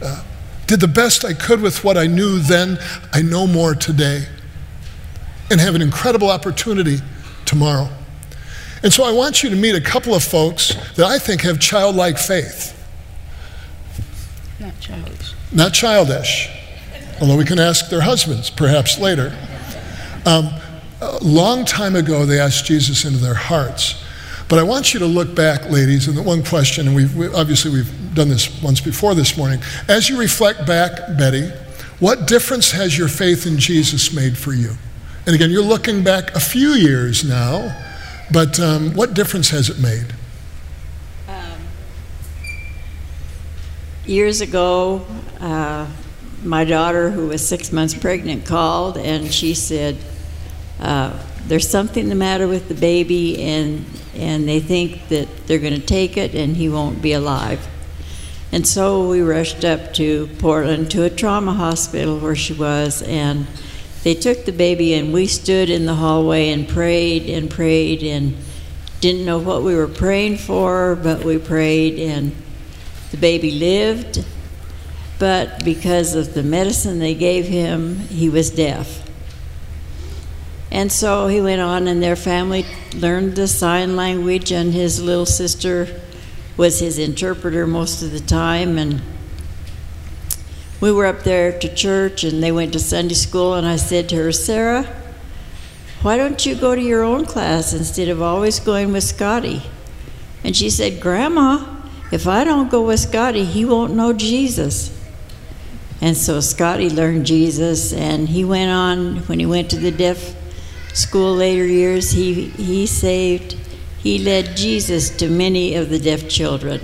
Uh, 0.00 0.22
did 0.68 0.80
the 0.80 0.88
best 0.88 1.24
I 1.24 1.34
could 1.34 1.60
with 1.60 1.82
what 1.82 1.98
I 1.98 2.06
knew 2.06 2.38
then. 2.38 2.78
I 3.12 3.22
know 3.22 3.48
more 3.48 3.74
today. 3.74 4.26
And 5.50 5.60
have 5.60 5.74
an 5.74 5.82
incredible 5.82 6.30
opportunity 6.30 6.98
tomorrow. 7.44 7.88
And 8.84 8.92
so 8.92 9.02
I 9.02 9.10
want 9.10 9.42
you 9.42 9.50
to 9.50 9.56
meet 9.56 9.74
a 9.74 9.80
couple 9.80 10.14
of 10.14 10.22
folks 10.22 10.74
that 10.94 11.06
I 11.06 11.18
think 11.18 11.42
have 11.42 11.58
childlike 11.58 12.18
faith. 12.18 12.79
Not 14.60 14.78
childish. 14.78 15.34
Not 15.52 15.72
childish, 15.72 16.48
although 17.20 17.36
we 17.36 17.44
can 17.44 17.58
ask 17.58 17.88
their 17.88 18.02
husbands 18.02 18.50
perhaps 18.50 18.98
later. 18.98 19.36
Um, 20.26 20.50
a 21.00 21.18
long 21.22 21.64
time 21.64 21.96
ago, 21.96 22.26
they 22.26 22.38
asked 22.38 22.66
Jesus 22.66 23.04
into 23.04 23.18
their 23.18 23.34
hearts. 23.34 24.04
But 24.48 24.58
I 24.58 24.62
want 24.62 24.92
you 24.92 25.00
to 25.00 25.06
look 25.06 25.34
back, 25.34 25.70
ladies, 25.70 26.08
and 26.08 26.16
the 26.16 26.22
one 26.22 26.44
question, 26.44 26.86
and 26.86 26.94
we've, 26.94 27.16
we, 27.16 27.28
obviously 27.28 27.70
we've 27.70 28.14
done 28.14 28.28
this 28.28 28.60
once 28.62 28.80
before 28.80 29.14
this 29.14 29.36
morning. 29.36 29.62
As 29.88 30.08
you 30.08 30.18
reflect 30.18 30.66
back, 30.66 31.16
Betty, 31.16 31.48
what 32.00 32.26
difference 32.26 32.70
has 32.72 32.98
your 32.98 33.08
faith 33.08 33.46
in 33.46 33.58
Jesus 33.58 34.12
made 34.12 34.36
for 34.36 34.52
you? 34.52 34.72
And 35.26 35.34
again, 35.34 35.50
you're 35.50 35.62
looking 35.62 36.02
back 36.02 36.34
a 36.34 36.40
few 36.40 36.70
years 36.70 37.24
now. 37.24 37.76
But 38.32 38.58
um, 38.60 38.94
what 38.94 39.14
difference 39.14 39.50
has 39.50 39.68
it 39.68 39.78
made? 39.78 40.14
Um, 41.28 41.60
years 44.06 44.40
ago, 44.40 45.04
uh, 45.40 45.86
my 46.42 46.64
daughter, 46.64 47.10
who 47.10 47.28
was 47.28 47.46
six 47.46 47.72
months 47.72 47.94
pregnant, 47.94 48.46
called 48.46 48.96
and 48.96 49.32
she 49.32 49.54
said, 49.54 49.96
uh, 50.80 51.18
There's 51.46 51.68
something 51.68 52.08
the 52.08 52.14
matter 52.14 52.48
with 52.48 52.68
the 52.68 52.74
baby, 52.74 53.42
and, 53.42 53.84
and 54.14 54.48
they 54.48 54.60
think 54.60 55.08
that 55.08 55.46
they're 55.46 55.58
going 55.58 55.78
to 55.78 55.86
take 55.86 56.16
it 56.16 56.34
and 56.34 56.56
he 56.56 56.68
won't 56.68 57.02
be 57.02 57.12
alive. 57.12 57.66
And 58.52 58.66
so 58.66 59.08
we 59.08 59.20
rushed 59.20 59.64
up 59.64 59.94
to 59.94 60.28
Portland 60.38 60.90
to 60.92 61.04
a 61.04 61.10
trauma 61.10 61.52
hospital 61.52 62.18
where 62.18 62.34
she 62.34 62.52
was, 62.52 63.02
and 63.02 63.46
they 64.02 64.14
took 64.14 64.44
the 64.44 64.52
baby 64.52 64.94
and 64.94 65.12
we 65.12 65.26
stood 65.26 65.68
in 65.68 65.84
the 65.84 65.94
hallway 65.94 66.50
and 66.50 66.66
prayed 66.66 67.28
and 67.28 67.50
prayed 67.50 68.02
and 68.02 68.34
didn't 69.00 69.24
know 69.24 69.38
what 69.38 69.62
we 69.62 69.74
were 69.74 69.88
praying 69.88 70.38
for, 70.38 70.96
but 70.96 71.22
we 71.24 71.38
prayed 71.38 71.98
and 71.98 72.32
the 73.10 73.16
baby 73.16 73.50
lived. 73.52 74.24
But 75.18 75.64
because 75.64 76.14
of 76.14 76.34
the 76.34 76.42
medicine 76.42 76.98
they 76.98 77.14
gave 77.14 77.46
him, 77.46 77.96
he 77.96 78.28
was 78.28 78.50
deaf. 78.50 79.06
And 80.70 80.90
so 80.90 81.26
he 81.26 81.40
went 81.40 81.60
on, 81.60 81.88
and 81.88 82.02
their 82.02 82.16
family 82.16 82.64
learned 82.94 83.36
the 83.36 83.48
sign 83.48 83.96
language, 83.96 84.52
and 84.52 84.72
his 84.72 85.02
little 85.02 85.26
sister 85.26 86.00
was 86.56 86.78
his 86.78 86.98
interpreter 86.98 87.66
most 87.66 88.02
of 88.02 88.12
the 88.12 88.20
time. 88.20 88.78
And 88.78 89.02
we 90.80 90.90
were 90.90 91.06
up 91.06 91.24
there 91.24 91.58
to 91.58 91.74
church 91.74 92.24
and 92.24 92.42
they 92.42 92.52
went 92.52 92.72
to 92.72 92.78
Sunday 92.78 93.14
school, 93.14 93.54
and 93.54 93.66
I 93.66 93.76
said 93.76 94.08
to 94.10 94.16
her, 94.16 94.32
Sarah, 94.32 94.84
why 96.02 96.16
don't 96.16 96.46
you 96.46 96.54
go 96.54 96.74
to 96.74 96.80
your 96.80 97.02
own 97.02 97.26
class 97.26 97.74
instead 97.74 98.08
of 98.08 98.22
always 98.22 98.60
going 98.60 98.92
with 98.92 99.04
Scotty? 99.04 99.62
And 100.42 100.56
she 100.56 100.70
said, 100.70 101.00
Grandma, 101.00 101.79
if 102.10 102.26
I 102.26 102.44
don't 102.44 102.70
go 102.70 102.82
with 102.82 103.00
Scotty, 103.00 103.44
he 103.44 103.64
won't 103.64 103.94
know 103.94 104.12
Jesus. 104.12 104.96
And 106.00 106.16
so 106.16 106.40
Scotty 106.40 106.88
learned 106.88 107.26
Jesus, 107.26 107.92
and 107.92 108.28
he 108.28 108.44
went 108.44 108.70
on, 108.70 109.16
when 109.26 109.38
he 109.38 109.46
went 109.46 109.70
to 109.70 109.76
the 109.76 109.90
deaf 109.90 110.34
school 110.94 111.34
later 111.34 111.66
years, 111.66 112.10
he, 112.10 112.48
he 112.48 112.86
saved, 112.86 113.52
he 113.98 114.18
led 114.18 114.56
Jesus 114.56 115.10
to 115.18 115.28
many 115.28 115.74
of 115.74 115.90
the 115.90 115.98
deaf 115.98 116.28
children 116.28 116.80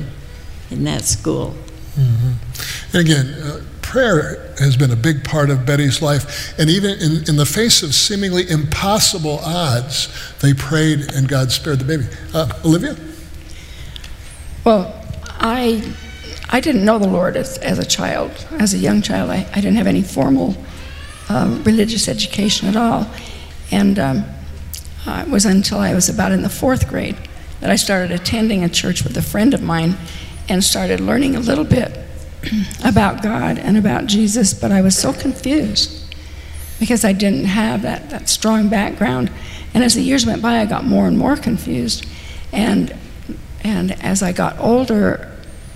in 0.71 0.85
that 0.85 1.05
school. 1.05 1.55
Mm-hmm. 1.95 2.97
And 2.97 3.09
again, 3.09 3.27
uh, 3.43 3.63
prayer 3.81 4.53
has 4.59 4.77
been 4.77 4.91
a 4.91 4.97
big 4.97 5.25
part 5.25 5.49
of 5.49 5.65
Betty's 5.65 6.03
life. 6.03 6.59
And 6.59 6.69
even 6.69 6.99
in, 6.99 7.29
in 7.29 7.37
the 7.37 7.47
face 7.47 7.83
of 7.83 7.95
seemingly 7.95 8.49
impossible 8.49 9.39
odds, 9.43 10.09
they 10.41 10.53
prayed 10.53 11.13
and 11.15 11.27
God 11.27 11.51
spared 11.53 11.79
the 11.79 11.85
baby. 11.85 12.07
Uh, 12.35 12.53
Olivia? 12.65 12.97
Well, 14.65 15.06
I, 15.39 15.95
I 16.51 16.61
didn't 16.61 16.85
know 16.85 16.99
the 16.99 17.09
Lord 17.09 17.37
as, 17.37 17.59
as 17.59 17.79
a 17.79 17.87
child. 17.87 18.31
As 18.53 18.75
a 18.75 18.79
young 18.79 19.03
child, 19.03 19.31
I, 19.31 19.47
I 19.53 19.57
didn't 19.57 19.77
have 19.77 19.87
any 19.87 20.03
formal 20.03 20.57
um, 21.29 21.63
religious 21.65 22.09
education 22.09 22.69
at 22.69 22.77
all. 22.77 23.07
And 23.71 23.99
um, 23.99 24.25
it 25.07 25.29
was 25.29 25.45
until 25.45 25.79
I 25.79 25.95
was 25.95 26.09
about 26.09 26.33
in 26.33 26.43
the 26.43 26.49
fourth 26.49 26.89
grade 26.89 27.17
that 27.61 27.71
I 27.71 27.77
started 27.77 28.13
attending 28.13 28.65
a 28.65 28.69
church 28.69 29.03
with 29.03 29.17
a 29.17 29.23
friend 29.23 29.55
of 29.55 29.63
mine 29.63 29.97
and 30.49 30.63
started 30.63 31.01
learning 31.01 31.37
a 31.37 31.41
little 31.41 31.65
bit 31.65 31.99
about 32.85 33.23
God 33.23 33.59
and 33.59 33.77
about 33.77 34.07
Jesus, 34.07 34.55
but 34.55 34.71
I 34.71 34.83
was 34.83 34.97
so 34.97 35.13
confused 35.13 36.15
because 36.79 37.05
I 37.05 37.13
didn't 37.13 37.47
have 37.47 37.83
that, 37.83 38.11
that 38.11 38.29
strong 38.29 38.69
background. 38.69 39.31
And 39.75 39.83
as 39.83 39.95
the 39.95 40.03
years 40.03 40.27
went 40.27 40.43
by, 40.43 40.61
I 40.61 40.67
got 40.67 40.85
more 40.85 41.07
and 41.07 41.17
more 41.19 41.37
confused. 41.37 42.07
And, 42.53 42.95
and 43.67 44.01
as 44.05 44.23
I 44.23 44.31
got 44.31 44.57
older, 44.61 45.33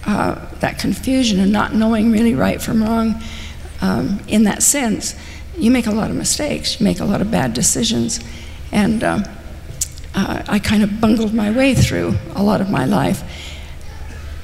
uh, 0.06 0.46
that 0.60 0.78
confusion 0.78 1.40
and 1.40 1.50
not 1.50 1.74
knowing 1.74 2.12
really 2.12 2.36
right 2.36 2.62
from 2.62 2.84
wrong 2.84 3.20
um, 3.80 4.20
in 4.28 4.44
that 4.44 4.62
sense, 4.62 5.16
you 5.58 5.72
make 5.72 5.86
a 5.86 5.90
lot 5.90 6.08
of 6.08 6.14
mistakes, 6.16 6.78
you 6.78 6.84
make 6.84 7.00
a 7.00 7.04
lot 7.04 7.20
of 7.20 7.32
bad 7.32 7.52
decisions. 7.52 8.20
And 8.70 9.02
um, 9.02 9.24
uh, 10.14 10.44
I 10.46 10.60
kind 10.60 10.84
of 10.84 11.00
bungled 11.00 11.34
my 11.34 11.50
way 11.50 11.74
through 11.74 12.14
a 12.36 12.42
lot 12.44 12.60
of 12.60 12.70
my 12.70 12.84
life. 12.84 13.24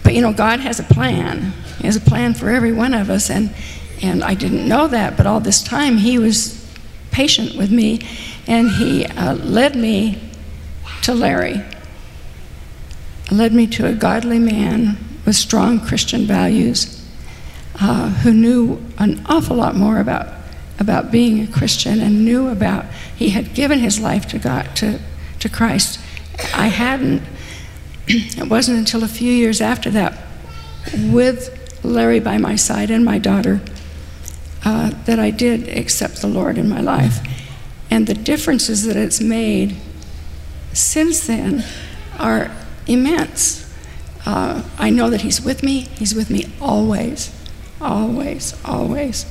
But 0.03 0.14
you 0.14 0.22
know, 0.22 0.32
God 0.32 0.59
has 0.61 0.80
a 0.80 0.84
plan. 0.84 1.53
He 1.78 1.86
has 1.86 1.94
a 1.94 2.01
plan 2.01 2.34
for 2.34 2.51
every 2.51 2.72
one 2.72 2.94
of 2.94 3.11
us, 3.11 3.30
and 3.30 3.55
and 4.03 4.24
I 4.24 4.34
didn't 4.34 4.68
know 4.68 4.88
that. 4.88 5.16
But 5.16 5.26
all 5.26 5.40
this 5.40 5.62
time, 5.62 5.99
He 5.99 6.18
was 6.18 6.68
patient 7.12 7.57
with 7.57 7.70
me, 7.70 8.01
and 8.47 8.70
He 8.70 9.07
uh, 9.07 9.34
led 9.34 9.76
me 9.76 10.20
to 11.03 11.14
Larry. 11.14 11.62
Led 13.31 13.53
me 13.53 13.66
to 13.68 13.87
a 13.87 13.93
godly 13.93 14.39
man 14.39 14.99
with 15.24 15.37
strong 15.37 15.81
Christian 15.81 16.27
values, 16.27 17.05
uh, 17.81 18.11
who 18.11 18.33
knew 18.33 18.85
an 18.99 19.24
awful 19.27 19.57
lot 19.57 19.74
more 19.74 19.99
about 19.99 20.35
about 20.79 21.11
being 21.11 21.43
a 21.43 21.47
Christian 21.47 22.01
and 22.01 22.24
knew 22.24 22.49
about. 22.49 22.85
He 23.16 23.31
had 23.31 23.55
given 23.55 23.79
his 23.79 23.99
life 23.99 24.27
to 24.29 24.39
God 24.39 24.77
to 24.77 25.01
to 25.41 25.49
Christ. 25.49 25.99
I 26.55 26.68
hadn't 26.68 27.22
it 28.09 28.49
wasn't 28.49 28.79
until 28.79 29.03
a 29.03 29.09
few 29.09 29.33
years 29.33 29.61
after 29.61 29.91
that, 29.91 30.16
with 30.95 31.81
Larry 31.83 32.20
by 32.20 32.39
my 32.39 32.55
side 32.55 32.89
and 32.91 33.05
my 33.05 33.18
daughter, 33.18 33.61
uh, 34.64 34.91
that 35.07 35.18
I 35.18 35.31
did 35.31 35.68
accept 35.68 36.20
the 36.20 36.29
Lord 36.29 36.57
in 36.57 36.68
my 36.68 36.81
life. 36.81 37.18
And 37.91 38.07
the 38.07 38.14
differences 38.14 38.85
that 38.85 38.97
it's 38.97 39.20
made 39.20 39.77
since 40.72 41.27
then 41.27 41.64
are 42.18 42.51
immense. 42.87 43.62
Uh, 44.24 44.62
I 44.78 44.91
know 44.91 45.11
that 45.11 45.22
He's 45.22 45.41
with 45.41 45.62
me, 45.62 45.80
He's 45.80 46.14
with 46.14 46.30
me 46.30 46.47
always, 46.61 47.32
always, 47.80 48.55
always. 48.64 49.26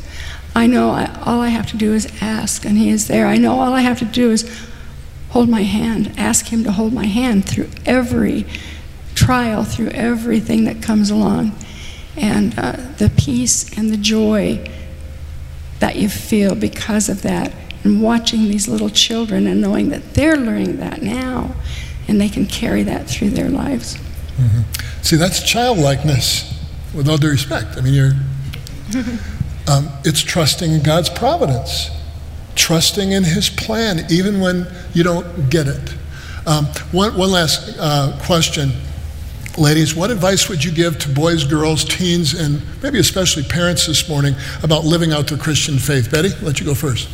I 0.55 0.67
know 0.67 0.91
I, 0.91 1.13
all 1.25 1.41
I 1.41 1.49
have 1.49 1.69
to 1.71 1.77
do 1.77 1.93
is 1.93 2.07
ask, 2.21 2.65
and 2.65 2.77
He 2.77 2.89
is 2.89 3.07
there. 3.07 3.27
I 3.27 3.37
know 3.37 3.59
all 3.59 3.73
I 3.73 3.81
have 3.81 3.99
to 3.99 4.05
do 4.05 4.31
is 4.31 4.49
hold 5.29 5.49
my 5.49 5.63
hand, 5.63 6.13
ask 6.17 6.47
Him 6.47 6.63
to 6.63 6.71
hold 6.71 6.93
my 6.93 7.05
hand 7.05 7.47
through 7.47 7.69
every 7.85 8.45
trial, 9.15 9.63
through 9.63 9.89
everything 9.89 10.63
that 10.63 10.81
comes 10.81 11.09
along. 11.09 11.53
And 12.15 12.57
uh, 12.57 12.77
the 12.97 13.11
peace 13.17 13.77
and 13.77 13.89
the 13.89 13.97
joy 13.97 14.65
that 15.79 15.97
you 15.97 16.07
feel 16.07 16.55
because 16.55 17.09
of 17.09 17.21
that, 17.23 17.51
and 17.83 18.01
watching 18.01 18.45
these 18.45 18.67
little 18.67 18.89
children 18.89 19.45
and 19.45 19.61
knowing 19.61 19.89
that 19.89 20.15
they're 20.15 20.37
learning 20.37 20.77
that 20.77 21.01
now, 21.01 21.53
and 22.07 22.19
they 22.19 22.29
can 22.29 22.45
carry 22.45 22.83
that 22.83 23.07
through 23.07 23.31
their 23.31 23.49
lives. 23.49 23.95
Mm-hmm. 24.37 25.01
See, 25.01 25.15
that's 25.15 25.43
childlikeness, 25.43 26.53
with 26.93 27.07
all 27.09 27.17
due 27.17 27.29
respect. 27.29 27.77
I 27.77 27.81
mean, 27.81 27.93
you're. 27.93 28.13
Um, 29.67 29.89
it's 30.03 30.21
trusting 30.21 30.71
in 30.71 30.83
God's 30.83 31.09
providence 31.09 31.89
trusting 32.55 33.11
in 33.11 33.23
His 33.23 33.49
plan, 33.49 34.05
even 34.09 34.39
when 34.39 34.67
you 34.93 35.03
don't 35.03 35.49
get 35.49 35.67
it. 35.67 35.93
Um, 36.47 36.65
one, 36.91 37.17
one 37.17 37.31
last 37.31 37.75
uh, 37.79 38.17
question. 38.23 38.71
Ladies, 39.57 39.95
what 39.95 40.11
advice 40.11 40.49
would 40.49 40.63
you 40.63 40.71
give 40.71 40.99
to 40.99 41.09
boys, 41.09 41.45
girls, 41.45 41.85
teens, 41.85 42.33
and 42.33 42.61
maybe 42.81 42.99
especially 42.99 43.43
parents 43.43 43.85
this 43.85 44.09
morning 44.09 44.35
about 44.63 44.83
living 44.83 45.13
out 45.13 45.27
their 45.27 45.37
Christian 45.37 45.77
faith? 45.77 46.11
Betty, 46.11 46.29
let 46.41 46.59
you 46.59 46.65
go 46.65 46.73
first. 46.73 47.09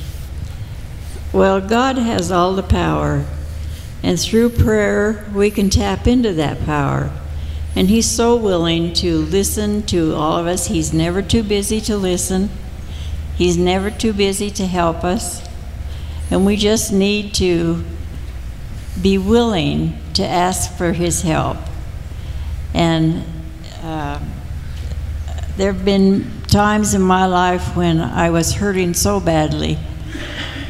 Well, 1.33 1.61
God 1.61 1.97
has 1.97 2.31
all 2.31 2.55
the 2.55 2.63
power, 2.63 3.25
and 4.03 4.19
through 4.19 4.49
prayer, 4.49 5.29
we 5.33 5.51
can 5.51 5.69
tap 5.69 6.07
into 6.07 6.33
that 6.33 6.65
power. 6.65 7.11
And 7.75 7.87
He's 7.87 8.09
so 8.09 8.35
willing 8.35 8.93
to 8.95 9.19
listen 9.19 9.83
to 9.83 10.15
all 10.15 10.37
of 10.37 10.47
us. 10.47 10.67
He's 10.67 10.93
never 10.93 11.21
too 11.21 11.43
busy 11.43 11.79
to 11.81 11.95
listen, 11.97 12.49
He's 13.35 13.57
never 13.57 13.89
too 13.89 14.13
busy 14.13 14.49
to 14.51 14.65
help 14.65 15.03
us. 15.03 15.47
And 16.29 16.45
we 16.45 16.55
just 16.55 16.91
need 16.91 17.33
to 17.35 17.83
be 19.01 19.17
willing 19.17 19.97
to 20.13 20.25
ask 20.25 20.75
for 20.77 20.93
His 20.93 21.21
help. 21.21 21.57
And 22.73 23.23
uh, 23.83 24.19
there 25.57 25.73
have 25.73 25.85
been 25.85 26.41
times 26.47 26.93
in 26.93 27.01
my 27.01 27.25
life 27.25 27.75
when 27.75 27.99
I 27.99 28.29
was 28.29 28.53
hurting 28.53 28.93
so 28.93 29.19
badly. 29.19 29.77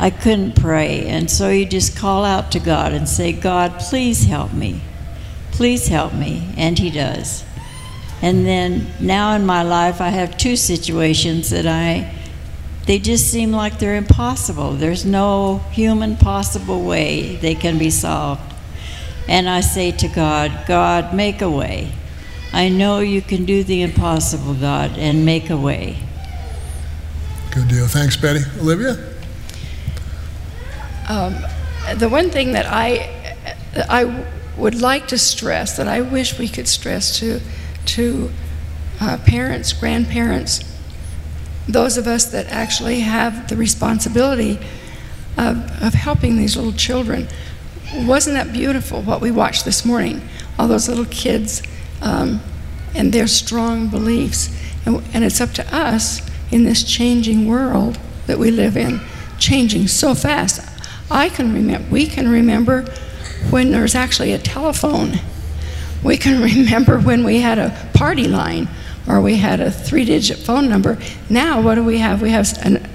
I 0.02 0.10
couldn't 0.10 0.56
pray. 0.56 1.06
And 1.06 1.30
so 1.30 1.49
you 1.49 1.64
just 1.64 1.95
call 1.95 2.26
out 2.26 2.52
to 2.54 2.60
God 2.60 2.91
and 2.91 3.08
say, 3.08 3.32
God, 3.32 3.80
please 3.80 4.26
help 4.26 4.52
me. 4.52 4.82
Please 5.52 5.89
help 5.89 6.12
me. 6.12 6.52
And 6.58 6.80
He 6.80 6.89
does. 6.89 7.45
And 8.20 8.43
then 8.43 8.88
now 8.99 9.36
in 9.36 9.45
my 9.45 9.62
life, 9.62 10.02
I 10.02 10.10
have 10.10 10.38
two 10.38 10.56
situations 10.56 11.52
that 11.52 11.68
I, 11.68 12.12
they 12.88 12.97
just 12.97 13.28
seem 13.28 13.52
like 13.52 13.78
they're 13.78 13.95
impossible. 13.95 14.72
There's 14.72 15.06
no 15.06 15.60
human 15.72 16.18
possible 16.18 16.84
way 16.84 17.36
they 17.36 17.54
can 17.54 17.78
be 17.78 17.91
solved. 17.91 18.41
And 19.28 19.47
I 19.47 19.62
say 19.62 19.91
to 19.91 20.08
God, 20.08 20.66
God, 20.68 21.14
make 21.14 21.43
a 21.43 21.49
way. 21.49 21.91
I 22.52 22.70
know 22.70 23.02
you 23.02 23.22
can 23.22 23.45
do 23.45 23.64
the 23.64 23.84
impossible, 23.84 24.56
God, 24.56 24.97
and 24.97 25.24
make 25.26 25.52
a 25.52 25.58
way. 25.58 25.97
Good 27.52 27.68
deal. 27.68 27.86
Thanks, 27.88 28.18
Betty. 28.18 28.41
Olivia? 28.60 29.11
Um, 31.10 31.36
the 31.97 32.10
one 32.10 32.30
thing 32.30 32.54
that 32.54 32.66
I, 32.68 33.36
I 33.89 34.26
would 34.58 34.82
like 34.82 35.08
to 35.08 35.18
stress, 35.18 35.78
that 35.78 35.88
I 35.88 36.02
wish 36.02 36.38
we 36.38 36.47
could 36.47 36.68
stress 36.68 37.20
to, 37.20 37.39
to 37.86 38.32
uh, 38.99 39.18
parents, 39.26 39.74
grandparents, 39.74 40.62
those 41.68 41.97
of 41.97 42.08
us 42.08 42.26
that 42.26 42.47
actually 42.47 43.02
have 43.02 43.49
the 43.49 43.56
responsibility 43.56 44.60
of, 45.38 45.82
of 45.82 45.93
helping 45.93 46.38
these 46.38 46.56
little 46.56 46.74
children. 46.74 47.28
Wasn't 47.95 48.36
that 48.36 48.54
beautiful 48.54 49.02
what 49.02 49.22
we 49.22 49.32
watched 49.32 49.66
this 49.66 49.86
morning? 49.86 50.22
All 50.58 50.68
those 50.68 50.88
little 50.88 51.06
kids 51.06 51.62
um, 52.02 52.41
and 52.95 53.12
their 53.12 53.28
strong 53.28 53.88
beliefs. 53.88 54.56
And, 54.86 55.04
and 55.14 55.24
it's 55.24 55.41
up 55.41 55.52
to 55.52 55.76
us 55.76 56.22
in 56.52 56.64
this 56.64 56.84
changing 56.84 57.47
world 57.47 57.97
that 58.28 58.38
we 58.38 58.52
live 58.52 58.78
in, 58.78 59.02
changing 59.39 59.88
so 59.88 60.14
fast. 60.14 60.70
I 61.12 61.30
can 61.30 61.53
remember, 61.53 61.88
we 61.91 62.07
can 62.07 62.30
remember 62.30 62.84
when 63.49 63.72
there 63.72 63.82
was 63.82 63.95
actually 63.95 64.32
a 64.32 64.38
telephone. 64.38 65.20
We 66.03 66.18
can 66.18 66.41
remember 66.55 66.99
when 66.99 67.24
we 67.24 67.41
had 67.41 67.59
a 67.59 67.91
party 67.93 68.28
line 68.28 68.70
or 69.07 69.22
we 69.22 69.36
had 69.36 69.59
a 69.59 69.70
three 69.70 70.05
digit 70.05 70.38
phone 70.38 70.70
number. 70.70 70.97
Now, 71.30 71.62
what 71.62 71.76
do 71.76 71.84
we 71.84 71.97
have? 71.97 72.22
We 72.22 72.30
have 72.30 72.57
an 72.64 72.88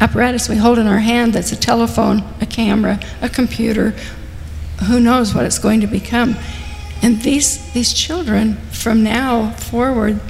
apparatus 0.00 0.48
we 0.48 0.56
hold 0.56 0.78
in 0.78 0.86
our 0.86 1.00
hand 1.00 1.34
that's 1.34 1.52
a 1.52 1.56
telephone, 1.56 2.22
a 2.40 2.46
camera, 2.46 3.00
a 3.20 3.28
computer. 3.28 3.94
Who 4.86 5.00
knows 5.00 5.34
what 5.34 5.44
it's 5.44 5.58
going 5.58 5.80
to 5.80 5.86
become? 5.86 6.36
And 7.02 7.20
these, 7.22 7.72
these 7.72 7.92
children, 7.92 8.54
from 8.70 9.02
now 9.02 9.50
forward, 9.50 10.20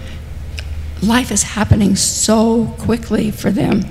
life 1.03 1.30
is 1.30 1.42
happening 1.42 1.96
so 1.96 2.66
quickly 2.78 3.30
for 3.30 3.51
them, 3.51 3.84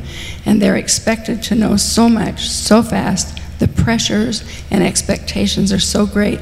and 0.45 0.61
they're 0.61 0.75
expected 0.75 1.41
to 1.43 1.55
know 1.55 1.77
so 1.77 2.09
much 2.09 2.49
so 2.49 2.83
fast. 2.83 3.39
The 3.59 3.67
pressures 3.67 4.43
and 4.69 4.83
expectations 4.83 5.71
are 5.73 5.79
so 5.79 6.05
great, 6.05 6.39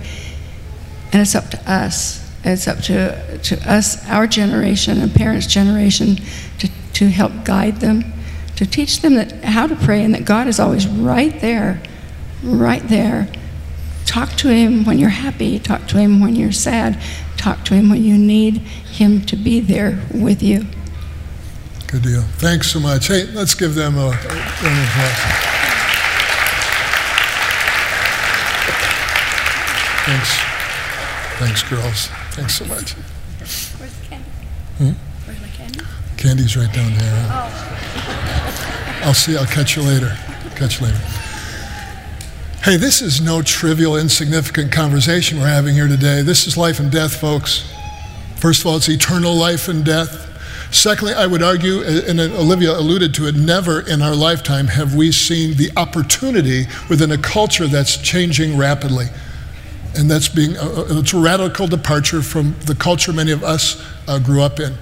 and 1.11 1.21
it's 1.21 1.35
up 1.35 1.49
to 1.49 1.71
us. 1.71 2.21
It's 2.43 2.67
up 2.67 2.79
to, 2.83 3.39
to 3.39 3.71
us, 3.71 4.07
our 4.09 4.27
generation, 4.27 4.99
and 4.99 5.13
parents' 5.13 5.47
generation, 5.47 6.17
to, 6.59 6.69
to 6.93 7.09
help 7.09 7.31
guide 7.43 7.77
them, 7.77 8.13
to 8.57 8.65
teach 8.65 9.01
them 9.01 9.15
that 9.15 9.43
how 9.43 9.67
to 9.67 9.75
pray, 9.75 10.03
and 10.03 10.13
that 10.13 10.25
God 10.25 10.47
is 10.47 10.59
always 10.59 10.87
right 10.87 11.39
there, 11.41 11.81
right 12.43 12.87
there 12.87 13.29
Talk 14.05 14.31
to 14.37 14.47
Him 14.49 14.85
when 14.85 14.97
you're 14.99 15.09
happy, 15.09 15.59
talk 15.59 15.87
to 15.87 15.97
Him 15.97 16.19
when 16.19 16.35
you're 16.35 16.51
sad, 16.51 17.01
talk 17.37 17.65
to 17.65 17.73
Him 17.73 17.89
when 17.89 18.03
you 18.03 18.17
need 18.17 18.57
Him 18.57 19.21
to 19.25 19.35
be 19.35 19.59
there 19.59 20.01
with 20.13 20.41
you. 20.41 20.65
Good 21.87 22.03
deal. 22.03 22.21
Thanks 22.37 22.71
so 22.71 22.79
much. 22.79 23.07
Hey, 23.07 23.25
let's 23.33 23.53
give 23.55 23.75
them 23.75 23.97
a, 23.97 24.07
of 24.07 24.15
applause. 24.15 25.55
Thanks. 30.05 30.37
Thanks, 31.39 31.63
girls. 31.63 32.07
Thanks 32.31 32.55
so 32.55 32.65
much. 32.65 32.93
Where's 32.93 33.93
candy? 34.07 34.29
Hmm? 34.77 34.91
Where's 35.25 35.41
my 35.41 35.47
candy? 35.47 35.79
Candy's 36.17 36.55
right 36.55 36.71
down 36.73 36.93
there. 36.93 37.27
Oh. 37.31 39.01
I'll 39.03 39.13
see. 39.13 39.35
I'll 39.35 39.45
catch 39.45 39.75
you 39.75 39.83
later. 39.83 40.17
Catch 40.55 40.79
you 40.79 40.87
later. 40.87 41.24
Hey, 42.65 42.77
this 42.77 43.03
is 43.03 43.21
no 43.21 43.43
trivial, 43.43 43.95
insignificant 43.95 44.71
conversation 44.71 45.37
we're 45.37 45.45
having 45.45 45.75
here 45.75 45.87
today. 45.87 46.23
This 46.23 46.47
is 46.47 46.57
life 46.57 46.79
and 46.79 46.91
death, 46.91 47.15
folks. 47.15 47.71
First 48.37 48.61
of 48.61 48.65
all, 48.65 48.77
it's 48.77 48.89
eternal 48.89 49.35
life 49.35 49.67
and 49.67 49.85
death. 49.85 50.73
Secondly, 50.73 51.13
I 51.13 51.27
would 51.27 51.43
argue, 51.43 51.83
and 51.83 52.19
Olivia 52.19 52.75
alluded 52.75 53.13
to 53.13 53.27
it, 53.27 53.35
never 53.35 53.81
in 53.81 54.01
our 54.01 54.15
lifetime 54.15 54.65
have 54.65 54.95
we 54.95 55.11
seen 55.11 55.55
the 55.57 55.69
opportunity 55.77 56.65
within 56.89 57.11
a 57.11 57.19
culture 57.19 57.67
that's 57.67 57.97
changing 57.97 58.57
rapidly. 58.57 59.05
And 59.95 60.09
that's 60.09 60.27
being, 60.27 60.57
uh, 60.57 60.85
it's 60.89 61.13
a 61.13 61.19
radical 61.19 61.67
departure 61.67 62.23
from 62.23 62.55
the 62.65 62.73
culture 62.73 63.13
many 63.13 63.31
of 63.31 63.43
us 63.43 63.79
uh, 64.07 64.17
grew 64.17 64.41
up 64.41 64.59
in. 64.59 64.73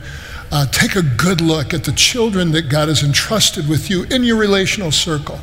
Uh, 0.54 0.68
take 0.68 0.96
a 0.96 1.04
good 1.04 1.42
look 1.42 1.74
at 1.74 1.84
the 1.84 1.92
children 1.92 2.54
that 2.54 2.70
God 2.70 2.88
has 2.88 3.04
entrusted 3.04 3.68
with 3.68 3.90
you 3.90 4.04
in 4.04 4.24
your 4.24 4.38
relational 4.38 4.90
circle 4.90 5.42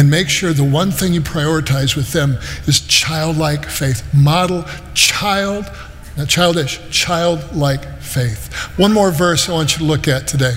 and 0.00 0.08
make 0.08 0.30
sure 0.30 0.54
the 0.54 0.64
one 0.64 0.90
thing 0.90 1.12
you 1.12 1.20
prioritize 1.20 1.94
with 1.94 2.10
them 2.14 2.38
is 2.66 2.80
childlike 2.80 3.66
faith. 3.66 4.02
Model 4.14 4.64
child, 4.94 5.70
not 6.16 6.26
childish, 6.26 6.80
childlike 6.90 8.00
faith. 8.00 8.50
One 8.78 8.94
more 8.94 9.10
verse 9.10 9.46
I 9.46 9.52
want 9.52 9.72
you 9.72 9.80
to 9.80 9.84
look 9.84 10.08
at 10.08 10.26
today. 10.26 10.54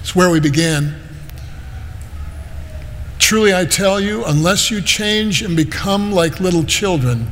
It's 0.00 0.16
where 0.16 0.30
we 0.30 0.40
began. 0.40 0.98
Truly, 3.18 3.54
I 3.54 3.66
tell 3.66 4.00
you, 4.00 4.24
unless 4.24 4.70
you 4.70 4.80
change 4.80 5.42
and 5.42 5.54
become 5.54 6.10
like 6.10 6.40
little 6.40 6.64
children, 6.64 7.30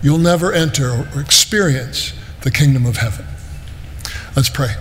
you'll 0.00 0.18
never 0.18 0.52
enter 0.52 1.08
or 1.12 1.20
experience 1.20 2.12
the 2.42 2.52
kingdom 2.52 2.86
of 2.86 2.98
heaven. 2.98 3.26
Let's 4.36 4.48
pray. 4.48 4.76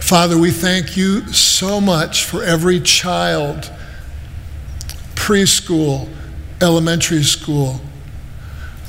Father, 0.00 0.38
we 0.38 0.52
thank 0.52 0.96
you 0.96 1.30
so 1.56 1.80
much 1.80 2.24
for 2.24 2.42
every 2.42 2.80
child, 2.80 3.70
preschool, 5.14 6.06
elementary 6.60 7.22
school, 7.22 7.80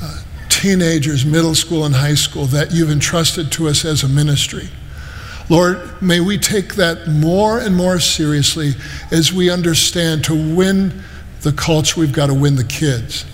uh, 0.01 0.21
teenagers, 0.49 1.25
middle 1.25 1.55
school, 1.55 1.85
and 1.85 1.95
high 1.95 2.13
school 2.13 2.45
that 2.47 2.71
you've 2.73 2.91
entrusted 2.91 3.51
to 3.53 3.69
us 3.69 3.85
as 3.85 4.03
a 4.03 4.09
ministry. 4.09 4.67
Lord, 5.49 6.01
may 6.01 6.19
we 6.19 6.37
take 6.37 6.75
that 6.75 7.07
more 7.07 7.59
and 7.59 7.73
more 7.73 8.01
seriously 8.01 8.73
as 9.11 9.31
we 9.31 9.49
understand 9.49 10.25
to 10.25 10.55
win 10.55 11.01
the 11.41 11.53
culture, 11.53 12.01
we've 12.01 12.11
got 12.11 12.27
to 12.27 12.33
win 12.33 12.55
the 12.55 12.65
kids. 12.65 13.25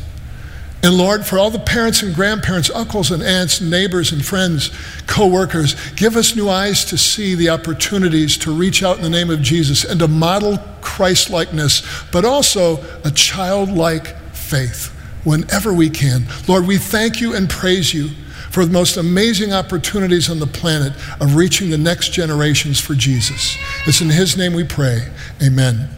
And 0.84 0.98
Lord, 0.98 1.26
for 1.26 1.40
all 1.40 1.50
the 1.50 1.60
parents 1.60 2.04
and 2.04 2.14
grandparents, 2.14 2.70
uncles 2.70 3.10
and 3.10 3.24
aunts, 3.24 3.62
neighbors 3.62 4.12
and 4.12 4.24
friends, 4.24 4.70
co 5.08 5.28
workers, 5.28 5.76
give 5.92 6.18
us 6.18 6.36
new 6.36 6.50
eyes 6.50 6.84
to 6.86 6.98
see 6.98 7.36
the 7.36 7.50
opportunities 7.50 8.38
to 8.40 8.52
reach 8.52 8.84
out 8.84 8.98
in 8.98 9.04
the 9.04 9.10
name 9.10 9.30
of 9.30 9.42
Jesus 9.42 9.86
and 9.86 10.02
to 10.02 10.10
model 10.10 10.58
Christ 10.82 11.30
likeness, 11.30 11.84
but 12.12 12.26
also 12.26 12.84
a 13.06 13.12
childlike 13.12 14.18
faith 14.34 14.88
whenever 15.24 15.74
we 15.74 15.90
can. 15.90 16.26
Lord, 16.50 16.68
we 16.68 16.78
thank 16.78 17.22
you 17.22 17.34
and 17.34 17.50
praise 17.50 17.94
you 17.94 18.10
for 18.52 18.66
the 18.66 18.74
most 18.74 18.98
amazing 18.98 19.54
opportunities 19.54 20.30
on 20.30 20.40
the 20.40 20.48
planet 20.48 20.92
of 21.22 21.38
reaching 21.38 21.70
the 21.70 21.78
next 21.78 22.10
generations 22.10 22.80
for 22.80 22.94
Jesus. 22.94 23.58
It's 23.88 24.02
in 24.02 24.10
His 24.10 24.36
name 24.36 24.54
we 24.54 24.66
pray. 24.66 25.08
Amen. 25.42 25.90